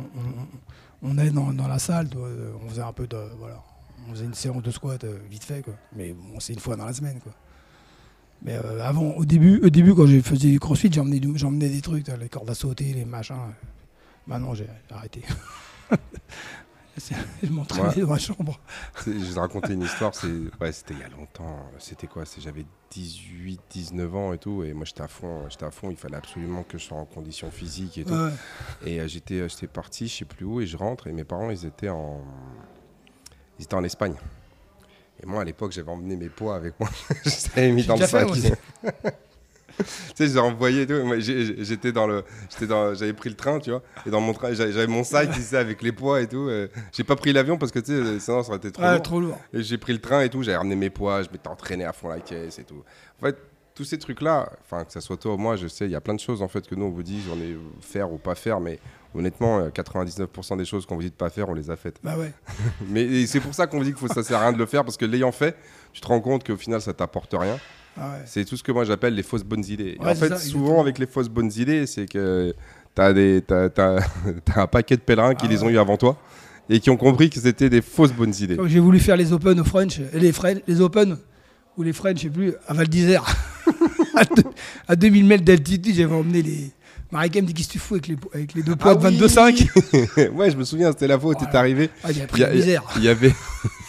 on, 1.03 1.11
on 1.11 1.19
est 1.19 1.31
dans, 1.31 1.53
dans 1.53 1.69
la 1.69 1.79
salle, 1.79 2.09
on 2.63 2.69
faisait 2.69 2.83
un 2.83 2.93
peu 2.93 3.07
de. 3.07 3.17
Voilà. 3.39 3.63
On 4.07 4.13
faisait 4.13 4.27
une 4.27 4.35
séance 4.35 4.63
de 4.63 4.71
squat 4.71 5.03
vite 5.31 5.45
fait, 5.45 5.63
quoi. 5.63 5.73
Mais 5.97 6.13
bon, 6.13 6.39
c'est 6.39 6.53
une 6.53 6.59
fois 6.61 6.77
dans 6.77 6.85
la 6.85 6.93
semaine, 6.93 7.19
quoi. 7.23 7.33
Mais 8.43 8.57
avant, 8.83 9.13
au 9.13 9.25
début, 9.25 9.59
au 9.65 9.71
début, 9.71 9.95
quand 9.95 10.07
je 10.07 10.21
faisais 10.21 10.51
du 10.51 10.61
crossfit, 10.61 10.93
j'emmenais, 10.93 11.19
des 11.69 11.81
trucs, 11.81 12.07
les 12.09 12.29
cordes 12.29 12.51
à 12.51 12.55
sauter, 12.55 12.93
les 12.93 13.07
machins. 13.07 13.37
Maintenant, 14.27 14.55
j'ai 14.55 14.69
arrêté. 14.91 15.23
Je 17.43 17.49
m'entraînais 17.51 17.89
Ouais. 17.89 18.01
dans 18.03 18.09
ma 18.11 18.19
chambre. 18.19 18.61
Je 19.05 19.11
vais 19.11 19.35
te 19.35 19.39
raconter 19.41 19.73
une 19.73 19.83
histoire, 19.91 20.15
c'est 20.15 20.29
ouais, 20.61 20.71
c'était 20.71 20.95
il 20.95 21.01
y 21.01 21.03
a 21.03 21.09
longtemps. 21.09 21.69
C'était 21.81 22.07
quoi 22.07 22.25
C'est- 22.25 22.41
J'avais 22.41 22.65
18, 22.93 23.61
19 23.69 24.15
ans 24.15 24.33
et 24.33 24.39
tout, 24.39 24.63
et 24.63 24.73
moi 24.73 24.85
j'étais 24.85 25.03
à 25.03 25.09
fond. 25.09 25.49
J'étais 25.51 25.65
à 25.67 25.73
fond. 25.73 25.91
Il 25.91 25.97
fallait 25.97 26.17
absolument 26.17 26.63
que 26.63 26.79
je 26.79 26.85
sois 26.85 26.97
en 26.99 27.05
condition 27.05 27.51
physique 27.51 27.99
et 27.99 28.05
tout. 28.05 28.15
Ouais. 28.15 28.31
Et 28.87 29.01
euh, 29.01 29.09
j'étais, 29.09 29.41
euh, 29.41 29.49
j'étais 29.49 29.67
parti, 29.67 30.07
je 30.07 30.19
sais 30.19 30.25
plus 30.25 30.45
où, 30.47 30.61
et 30.61 30.67
je 30.67 30.77
rentre, 30.77 31.09
et 31.09 31.13
mes 31.13 31.25
parents, 31.25 31.51
ils 31.51 31.67
étaient 31.67 31.89
en, 31.89 32.23
ils 33.59 33.65
étaient 33.65 33.75
en 33.75 33.83
Espagne. 33.85 34.15
Et 35.21 35.27
moi, 35.27 35.43
à 35.43 35.45
l'époque, 35.45 35.73
j'avais 35.73 35.91
emmené 35.91 36.15
mes 36.17 36.29
poids 36.29 36.55
avec 36.55 36.79
moi. 36.79 36.89
je 37.25 37.31
les 37.61 37.73
mis 37.73 37.85
dans 37.85 37.97
le 37.97 38.07
sac. 38.07 38.29
Tu 39.79 39.85
sais, 40.15 40.29
j'ai 40.29 40.39
envoyé 40.39 40.83
et 40.83 40.87
tout. 40.87 40.95
J'étais 41.19 41.93
dans 41.93 42.07
le, 42.07 42.25
j'étais 42.51 42.67
dans, 42.67 42.95
j'avais 42.95 43.13
pris 43.13 43.29
le 43.31 43.37
train, 43.37 43.59
tu 43.59 43.71
vois, 43.71 43.83
et 44.07 44.11
dans 44.11 44.21
mon 44.21 44.33
train, 44.33 44.53
j'avais 44.55 44.87
mon 44.87 45.05
sac, 45.05 45.31
tu 45.33 45.41
sais, 45.41 45.57
avec 45.57 45.83
les 45.83 45.93
poids 45.93 46.21
et 46.21 46.27
tout. 46.29 46.49
euh, 46.49 46.69
J'ai 46.93 47.05
pas 47.05 47.17
pris 47.17 47.33
l'avion 47.33 47.59
parce 47.59 47.73
que 47.73 47.79
tu 47.81 47.93
sais, 47.93 48.21
sinon 48.21 48.43
ça 48.43 48.49
aurait 48.51 48.59
été 48.59 48.71
trop 48.73 48.83
lourd. 48.85 49.03
trop 49.03 49.21
lourd. 49.21 49.39
Et 49.53 49.63
j'ai 49.63 49.79
pris 49.79 49.93
le 49.93 50.01
train 50.01 50.21
et 50.23 50.29
tout, 50.29 50.43
j'avais 50.43 50.57
ramené 50.59 50.77
mes 50.77 50.91
poids, 50.91 51.23
je 51.23 51.29
m'étais 51.31 51.49
entraîné 51.49 51.85
à 51.85 51.93
fond 51.93 52.09
la 52.09 52.21
caisse 52.21 52.59
et 52.59 52.65
tout. 52.65 52.83
En 53.21 53.27
fait, 53.27 53.37
tous 53.75 53.85
ces 53.85 53.99
trucs-là, 53.99 54.51
enfin 54.63 54.85
que 54.85 54.93
ça 54.93 55.01
soit 55.01 55.17
toi 55.17 55.35
ou 55.35 55.37
moi, 55.37 55.57
je 55.57 55.67
sais, 55.67 55.87
il 55.87 55.91
y 55.91 55.97
a 55.97 56.01
plein 56.01 56.15
de 56.15 56.21
choses 56.21 56.43
en 56.43 56.49
fait 56.49 56.65
que 56.69 56.77
nous 56.77 56.85
on 56.87 56.91
vous 56.91 57.03
dit, 57.03 57.21
on 57.33 57.37
est 57.41 57.57
faire 57.81 58.13
ou 58.13 58.19
pas 58.19 58.37
faire, 58.37 58.61
mais 58.61 58.79
honnêtement, 59.17 59.59
euh, 59.59 59.69
99% 59.71 60.57
des 60.57 60.65
choses 60.65 60.87
qu'on 60.87 60.95
vous 60.95 61.03
dit 61.03 61.11
de 61.11 61.15
pas 61.17 61.29
faire, 61.31 61.49
on 61.49 61.55
les 61.55 61.71
a 61.71 61.77
faites. 61.77 61.99
Bah 62.03 62.17
ouais. 62.17 62.33
Mais 62.89 63.27
c'est 63.27 63.41
pour 63.41 63.53
ça 63.55 63.67
qu'on 63.67 63.79
vous 63.79 63.85
dit 63.85 63.93
que 63.93 63.99
faut, 63.99 64.07
ça 64.07 64.23
sert 64.23 64.39
à 64.39 64.43
rien 64.43 64.53
de 64.53 64.59
le 64.59 64.67
faire 64.67 64.85
parce 64.85 64.97
que 64.97 65.05
l'ayant 65.05 65.33
fait, 65.33 65.57
tu 65.93 66.01
te 66.01 66.07
rends 66.07 66.21
compte 66.21 66.47
qu'au 66.47 66.57
final 66.57 66.81
ça 66.81 66.93
t'apporte 66.93 67.35
rien. 67.37 67.59
Ah 67.97 68.11
ouais. 68.13 68.23
C'est 68.27 68.45
tout 68.45 68.57
ce 68.57 68.63
que 68.63 68.73
moi 68.73 68.85
j'appelle 68.85 69.15
les 69.15 69.23
fausses 69.23 69.45
bonnes 69.45 69.65
idées. 69.69 69.97
Ouais, 70.01 70.11
en 70.11 70.15
fait, 70.15 70.29
ça, 70.29 70.39
souvent 70.39 70.81
avec 70.81 70.99
les 70.99 71.07
fausses 71.07 71.29
bonnes 71.29 71.51
idées, 71.57 71.87
c'est 71.87 72.07
que 72.07 72.55
t'as 72.95 73.13
des, 73.13 73.43
t'as 73.47 73.99
un 74.57 74.67
paquet 74.67 74.97
de 74.97 75.01
pèlerins 75.03 75.35
qui 75.35 75.47
Ah 75.47 75.51
les 75.51 75.63
ont 75.63 75.69
eu 75.69 75.79
avant 75.79 75.97
toi 75.97 76.17
et 76.69 76.81
qui 76.81 76.91
ont 76.91 76.97
compris 76.97 77.31
que 77.31 77.39
c'était 77.41 77.69
des 77.71 77.83
fausses 77.83 78.13
bonnes 78.13 78.35
idées. 78.41 78.57
J'ai 78.67 78.81
voulu 78.81 78.99
faire 78.99 79.17
les 79.17 79.33
Open 79.33 79.61
au 79.61 79.65
French, 79.65 80.01
et 80.13 80.19
les, 80.19 80.33
French, 80.33 80.59
les 80.67 80.81
Open 80.81 81.17
ou 81.77 81.83
les 81.83 81.93
French, 81.93 82.17
je 82.19 82.23
sais 82.23 82.31
plus, 82.31 82.55
à 82.67 82.73
Val 82.75 82.89
d'Isère, 82.89 83.25
à, 84.17 84.25
deux- 84.25 84.43
à 84.89 84.97
2000 84.97 85.25
mètres 85.27 85.45
d'altitude, 85.45 85.95
j'avais 85.95 86.15
emmené 86.15 86.43
les. 86.43 86.71
Marie-Cam 87.13 87.43
me 87.45 87.47
dit 87.49 87.55
Qu'est-ce 87.55 87.69
que 87.69 87.73
tu 87.75 87.79
fous 87.79 87.95
avec 87.95 88.09
les, 88.09 88.17
avec 88.33 88.55
les 88.55 88.63
deux 88.63 88.75
poids 88.75 88.93
Ah 88.93 88.95
de 88.95 89.07
oui 89.07 89.19
22,5 89.19 90.31
ouais, 90.35 90.51
je 90.51 90.57
me 90.57 90.65
souviens, 90.65 90.91
c'était 90.91 91.07
la 91.07 91.19
fois 91.19 91.33
où 91.35 91.39
Voilà. 91.39 91.59
arrivé. 91.61 91.91
Ah, 92.03 92.09
Il 92.11 92.27
pris 92.27 92.41
y, 92.41 92.45
la 92.45 92.49
a- 92.51 92.55
misère. 92.55 92.83
il 92.97 93.05
y 93.05 93.09
avait, 93.09 93.33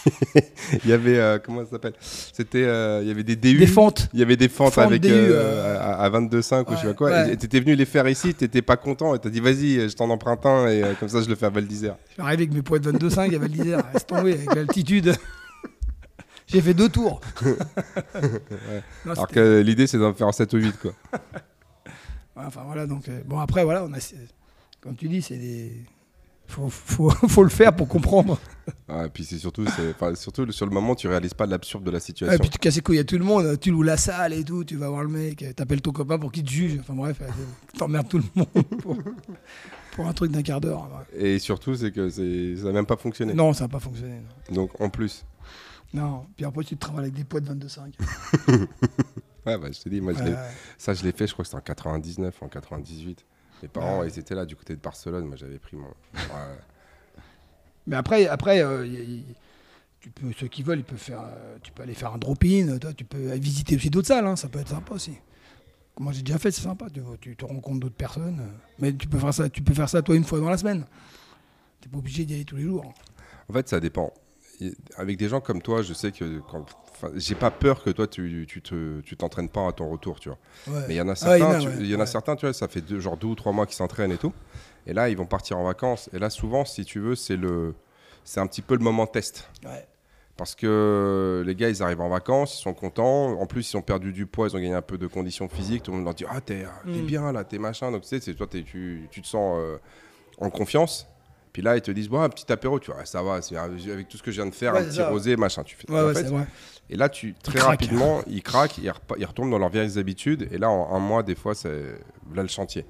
il 0.83 0.89
y 0.89 0.93
avait, 0.93 1.17
euh, 1.19 1.39
comment 1.43 1.63
ça 1.65 1.71
s'appelle? 1.71 1.93
C'était, 1.99 2.63
euh, 2.63 2.99
il 3.01 3.07
y 3.07 3.11
avait 3.11 3.23
des 3.23 3.35
DU. 3.35 3.57
Des 3.57 3.67
fentes. 3.67 4.09
Il 4.13 4.19
y 4.19 4.23
avait 4.23 4.35
des 4.37 4.49
fentes, 4.49 4.73
Fentes 4.73 4.85
avec 4.85 5.01
DU, 5.01 5.09
euh, 5.11 5.77
à, 5.79 6.03
à 6.03 6.09
22,5 6.09 6.65
ou 6.71 6.71
je 6.71 6.75
sais 6.77 6.81
pas 6.83 6.87
ouais, 6.87 6.95
quoi. 6.95 7.09
ouais. 7.11 7.33
Et 7.33 7.37
t'étais 7.37 7.59
venu 7.59 7.75
les 7.75 7.85
faire 7.85 8.07
ici, 8.07 8.33
t'étais 8.33 8.61
pas 8.61 8.77
content 8.77 9.15
et 9.15 9.19
t'as 9.19 9.29
dit 9.29 9.39
vas-y, 9.39 9.89
je 9.89 9.95
t'en 9.95 10.09
emprunte 10.09 10.45
un 10.45 10.67
et 10.67 10.83
comme 10.99 11.09
ça 11.09 11.21
je 11.21 11.29
le 11.29 11.35
fais 11.35 11.45
à 11.47 11.49
Val 11.49 11.65
d'Isère. 11.65 11.95
Je 12.09 12.13
suis 12.13 12.21
arrivé 12.21 12.43
avec 12.43 12.53
mes 12.53 12.61
poids 12.61 12.79
de 12.79 12.91
22,5 12.91 13.35
à 13.35 13.39
Val 13.39 13.49
d'Isère. 13.49 13.83
Laisse 13.93 14.05
tomber 14.05 14.33
avec 14.33 14.55
l'altitude. 14.55 15.15
j'ai 16.47 16.61
fait 16.61 16.73
deux 16.73 16.89
tours. 16.89 17.21
Non, 19.05 19.11
Alors 19.11 19.27
que 19.27 19.61
l'idée 19.61 19.87
c'est 19.87 19.97
d'en 19.97 20.13
faire 20.13 20.33
7 20.33 20.53
ou 20.53 20.57
8 20.57 20.77
quoi. 20.79 20.91
Ouais, 21.13 22.43
Enfin 22.47 22.63
voilà, 22.65 22.85
donc 22.85 23.03
bon 23.25 23.39
après 23.39 23.63
voilà, 23.63 23.83
on 23.85 23.93
a, 23.93 23.97
comme 24.81 24.95
tu 24.95 25.07
dis, 25.07 25.21
c'est 25.21 25.37
des, 25.37 25.71
faut, 26.47 26.69
faut, 26.69 27.09
faut 27.27 27.43
le 27.43 27.49
faire 27.49 27.75
pour 27.75 27.87
comprendre. 27.87 28.39
Ah, 28.87 29.05
et 29.05 29.09
puis 29.09 29.23
c'est 29.23 29.37
surtout, 29.37 29.65
surtout 30.15 30.51
sur 30.51 30.65
le 30.65 30.71
moment 30.71 30.95
tu 30.95 31.07
réalises 31.07 31.33
pas 31.35 31.45
l'absurde 31.45 31.83
de 31.83 31.91
la 31.91 31.97
Et 31.97 32.01
situation. 32.01 32.37
puis 32.39 32.49
tu 32.49 32.57
casses 32.57 32.75
les 32.75 32.81
couilles 32.81 32.99
à 32.99 33.03
tout 33.03 33.17
le 33.17 33.23
monde, 33.23 33.59
tu 33.59 33.69
loues 33.71 33.83
la 33.83 33.97
salle 33.97 34.33
et 34.33 34.43
tout, 34.43 34.63
tu 34.63 34.75
vas 34.75 34.89
voir 34.89 35.03
le 35.03 35.09
mec, 35.09 35.45
t'appelles 35.55 35.81
ton 35.81 35.91
copain 35.91 36.17
pour 36.17 36.31
qu'il 36.31 36.43
te 36.43 36.49
juge. 36.49 36.79
Enfin 36.79 36.93
bref, 36.95 37.17
euh, 37.21 37.25
t'emmerdes 37.77 38.07
tout 38.09 38.17
le 38.17 38.23
monde 38.35 38.47
pour, 38.81 38.97
pour 39.93 40.07
un 40.07 40.13
truc 40.13 40.31
d'un 40.31 40.41
quart 40.41 40.61
d'heure. 40.61 40.89
Et 41.15 41.37
surtout 41.39 41.75
c'est 41.75 41.91
que 41.91 42.09
ça 42.09 42.21
n'a 42.21 42.71
même 42.71 42.85
pas 42.87 42.97
fonctionné. 42.97 43.33
Non, 43.33 43.53
ça 43.53 43.65
n'a 43.65 43.69
pas 43.69 43.79
fonctionné. 43.79 44.21
Non. 44.49 44.55
Donc 44.63 44.81
en 44.81 44.89
plus, 44.89 45.25
Non. 45.93 46.25
Puis 46.35 46.45
après 46.45 46.63
tu 46.63 46.75
te 46.75 46.79
travailles 46.81 47.05
avec 47.05 47.13
des 47.13 47.23
poids 47.23 47.41
de 47.41 47.49
22,5. 47.53 47.79
ouais, 49.45 49.57
bah, 49.57 49.67
je 49.71 49.79
te 49.79 49.89
dis, 49.89 50.01
moi 50.01 50.13
Ouais, 50.13 50.21
ouais. 50.21 50.35
ça 50.77 50.93
je 50.93 51.03
l'ai 51.03 51.11
fait, 51.11 51.27
je 51.27 51.33
crois 51.33 51.43
que 51.43 51.49
c'était 51.49 51.57
en 51.59 51.61
99, 51.61 52.41
en 52.41 52.47
98. 52.47 53.25
Les 53.65 53.69
parents, 53.69 54.03
ils 54.03 54.19
étaient 54.19 54.35
là 54.35 54.45
du 54.45 54.55
côté 54.55 54.75
de 54.75 54.79
Barcelone. 54.79 55.25
Moi, 55.25 55.37
j'avais 55.37 55.57
pris 55.57 55.75
mon. 55.75 55.87
Ouais. 55.87 56.57
Mais 57.87 57.95
après, 57.95 58.27
après 58.27 58.61
euh, 58.61 58.85
y 58.85 58.97
a- 58.97 59.01
y- 59.01 59.25
tu 59.99 60.11
peux, 60.11 60.31
ceux 60.39 60.47
qui 60.47 60.61
veulent, 60.61 60.77
ils 60.79 60.83
peuvent 60.85 60.99
faire, 60.99 61.21
euh, 61.21 61.57
tu 61.63 61.71
peux 61.71 61.81
aller 61.81 61.95
faire 61.95 62.13
un 62.13 62.19
drop-in, 62.19 62.77
toi, 62.77 62.93
tu 62.93 63.05
peux 63.05 63.33
visiter 63.37 63.75
aussi 63.75 63.89
d'autres 63.89 64.07
salles, 64.07 64.27
hein, 64.27 64.35
ça 64.35 64.47
peut 64.49 64.59
être 64.59 64.69
sympa 64.69 64.93
aussi. 64.93 65.17
Moi 65.99 66.11
j'ai 66.13 66.21
déjà 66.21 66.37
fait, 66.37 66.51
c'est 66.51 66.61
sympa, 66.61 66.87
tu, 66.93 67.01
tu 67.19 67.35
te 67.35 67.43
rencontres 67.45 67.79
d'autres 67.79 67.95
personnes. 67.95 68.39
euh, 68.39 68.57
mais 68.77 68.93
tu 68.93 69.07
peux 69.07 69.17
faire 69.17 69.33
ça, 69.33 69.49
tu 69.49 69.63
peux 69.63 69.73
faire 69.73 69.89
ça 69.89 70.03
toi 70.03 70.15
une 70.15 70.23
fois 70.25 70.39
dans 70.39 70.49
la 70.51 70.57
semaine. 70.57 70.85
T'es 71.81 71.89
pas 71.89 71.97
obligé 71.97 72.23
d'y 72.25 72.35
aller 72.35 72.45
tous 72.45 72.57
les 72.57 72.63
jours. 72.63 72.93
En 73.49 73.53
fait, 73.53 73.67
ça 73.67 73.79
dépend. 73.79 74.13
Avec 74.97 75.17
des 75.17 75.27
gens 75.27 75.41
comme 75.41 75.61
toi, 75.61 75.81
je 75.81 75.93
sais 75.93 76.11
que 76.11 76.39
quand. 76.49 76.65
j'ai 77.15 77.35
pas 77.35 77.51
peur 77.51 77.83
que 77.83 77.89
toi, 77.89 78.07
tu, 78.07 78.45
tu 78.47 78.61
te, 78.61 79.01
tu 79.01 79.17
t'entraînes 79.17 79.49
pas 79.49 79.67
à 79.67 79.71
ton 79.73 79.89
retour, 79.89 80.19
tu 80.19 80.29
vois. 80.29 80.37
Ouais. 80.67 80.85
Mais 80.87 80.93
il 80.95 80.97
y 80.97 81.01
en 81.01 81.09
a 81.09 81.13
Ah, 81.23 81.37
il 81.37 81.41
y 81.41 81.43
en 81.43 81.51
certains, 81.51 81.55
a, 81.55 81.59
tu- 81.59 81.67
ouais. 81.67 81.73
il 81.81 81.87
y 81.87 81.95
en 81.95 81.97
a 81.97 82.01
Ouais. 82.01 82.05
certains, 82.07 82.35
tu 82.35 82.45
vois, 82.45 82.53
ça 82.53 82.67
fait 82.67 82.81
deux, 82.81 82.99
genre 82.99 83.17
deux 83.17 83.27
ou 83.27 83.35
trois 83.35 83.51
mois 83.51 83.65
qu'ils 83.65 83.75
s'entraînent 83.75 84.11
et 84.11 84.17
tout. 84.17 84.33
Et 84.87 84.93
là, 84.93 85.09
ils 85.09 85.17
vont 85.17 85.25
partir 85.25 85.57
en 85.57 85.63
vacances. 85.65 86.09
Et 86.13 86.19
là, 86.19 86.29
souvent, 86.29 86.63
si 86.63 86.85
tu 86.85 86.99
veux, 86.99 87.15
c'est 87.15 87.35
le, 87.37 87.75
c'est 88.23 88.39
un 88.39 88.47
petit 88.47 88.61
peu 88.61 88.75
le 88.75 88.83
moment 88.83 89.07
test. 89.07 89.49
Ouais. 89.65 89.85
Parce 90.37 90.53
que 90.55 91.43
les 91.45 91.55
gars, 91.55 91.69
ils 91.69 91.81
arrivent 91.81 92.01
en 92.01 92.09
vacances, 92.09 92.59
ils 92.59 92.61
sont 92.61 92.73
contents. 92.73 93.39
En 93.39 93.45
plus, 93.45 93.71
ils 93.71 93.77
ont 93.77 93.81
perdu 93.81 94.11
du 94.13 94.25
poids, 94.25 94.47
ils 94.49 94.55
ont 94.55 94.59
gagné 94.59 94.73
un 94.73 94.81
peu 94.81 94.97
de 94.97 95.07
conditions 95.07 95.47
physiques. 95.47 95.83
Tout 95.83 95.91
le 95.91 95.97
monde 95.97 96.05
leur 96.05 96.13
dit 96.13 96.25
Ah, 96.29 96.41
t'es 96.41 96.65
t'es 96.85 97.01
Mm. 97.01 97.05
bien 97.05 97.31
là, 97.31 97.43
t'es 97.45 97.57
machin. 97.57 97.89
Donc, 97.91 98.01
tu 98.03 98.09
sais, 98.09 98.19
c'est- 98.19 98.33
toi, 98.35 98.45
tu, 98.47 99.07
tu 99.11 99.21
te 99.21 99.27
sens 99.27 99.57
euh, 99.59 99.77
en 100.39 100.49
confiance. 100.49 101.07
Puis 101.55 101.61
là, 101.61 101.77
ils 101.77 101.81
te 101.81 101.89
disent 101.89 102.09
Bon, 102.09 102.19
un 102.19 102.27
petit 102.27 102.51
apéro. 102.51 102.81
Tu 102.81 102.91
vois, 102.91 103.05
ça 103.05 103.23
va, 103.23 103.35
avec 103.35 104.09
tout 104.09 104.17
ce 104.17 104.23
que 104.23 104.29
je 104.29 104.41
viens 104.41 104.49
de 104.49 104.53
faire, 104.53 104.73
Ouais, 104.73 104.81
un 104.81 104.83
petit 104.83 104.97
ça. 104.97 105.07
rosé, 105.07 105.37
machin. 105.37 105.63
Tu 105.63 105.77
fais. 105.77 105.89
Ouais, 105.89 106.01
en 106.01 106.07
ouais, 106.07 106.13
fait, 106.13 106.23
c'est 106.23 106.29
vrai. 106.29 106.45
et 106.89 106.97
là, 106.97 107.07
tu, 107.07 107.33
très 107.41 107.61
rapidement, 107.61 108.21
ils 108.27 108.43
craquent, 108.43 108.77
ils, 108.77 108.91
ils 109.17 109.25
retournent 109.25 109.51
dans 109.51 109.57
leurs 109.57 109.69
vieilles 109.69 109.97
habitudes. 109.97 110.49
Et 110.51 110.57
là, 110.57 110.69
en 110.69 110.93
un 110.93 110.99
mois, 110.99 111.23
des 111.23 111.33
fois, 111.35 111.55
c'est 111.55 111.81
là 112.33 112.41
le 112.41 112.49
chantier. 112.49 112.85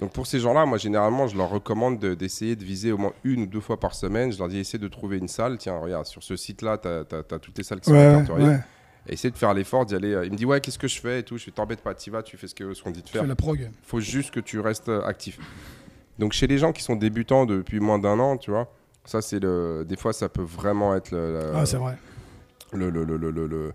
Donc 0.00 0.12
pour 0.12 0.26
ces 0.26 0.40
gens-là, 0.40 0.66
moi, 0.66 0.76
généralement, 0.76 1.28
je 1.28 1.36
leur 1.36 1.50
recommande 1.50 2.00
de- 2.00 2.14
d'essayer 2.14 2.56
de, 2.56 2.64
viser 2.64 2.90
au 2.90 2.98
moins 2.98 3.12
une 3.22 3.42
ou 3.42 3.46
deux 3.46 3.60
fois 3.60 3.78
par 3.78 3.94
semaine. 3.94 4.32
Je 4.32 4.38
leur 4.38 4.48
dis, 4.48 4.58
essaie 4.58 4.78
de 4.78 4.88
trouver 4.88 5.18
une 5.18 5.28
salle. 5.28 5.56
Tiens, 5.58 5.78
regarde, 5.78 6.06
sur 6.06 6.24
ce 6.24 6.34
site-là, 6.34 6.78
tu 6.78 6.88
as, 6.88 7.38
toutes 7.38 7.58
les 7.58 7.62
salles 7.62 7.78
qui 7.78 7.90
sont 7.90 7.96
répertoriées. 7.96 8.56
Et 9.06 9.12
essaie 9.12 9.30
de 9.30 9.38
faire 9.38 9.54
l'effort 9.54 9.86
d'y 9.86 9.94
aller. 9.94 10.20
Il 10.24 10.32
me 10.32 10.36
dit, 10.36 10.46
ouais, 10.46 10.60
qu'est-ce 10.60 10.80
que 10.80 10.88
je 10.88 11.00
fais 11.00 11.20
et 11.20 11.22
tout? 11.22 11.38
Je 11.38 11.44
fais, 11.44 11.52
t'embête 11.52 11.80
pas, 11.80 11.94
t'y 11.94 12.10
vas, 12.10 12.24
tu 12.24 12.36
fais 12.36 12.48
ce 12.48 12.54
qu'on 12.82 12.90
dit 12.90 13.02
de 13.02 13.08
faire. 13.08 13.22
fais 13.22 13.28
la 13.28 13.36
prog. 13.36 13.70
faut 13.84 14.00
juste 14.00 14.32
que 14.32 14.40
tu 14.40 14.58
restes 14.58 14.88
euh, 14.88 15.04
actif. 15.04 15.38
Donc 16.20 16.32
chez 16.32 16.46
les 16.46 16.58
gens 16.58 16.72
qui 16.72 16.82
sont 16.82 16.94
débutants 16.96 17.46
depuis 17.46 17.80
moins 17.80 17.98
d'un 17.98 18.18
an, 18.20 18.36
tu 18.36 18.50
vois, 18.52 18.70
ça 19.04 19.20
c'est 19.22 19.40
le. 19.40 19.84
Des 19.88 19.96
fois, 19.96 20.12
ça 20.12 20.28
peut 20.28 20.42
vraiment 20.42 20.94
être 20.94 21.10
le, 21.10 21.32
le- 21.32 21.52
Ah, 21.56 21.66
c'est 21.66 21.78
vrai. 21.78 21.96
le, 22.72 22.90
le- 22.90 23.02
le- 23.04 23.16
le- 23.16 23.30
le- 23.32 23.46
le- 23.48 23.72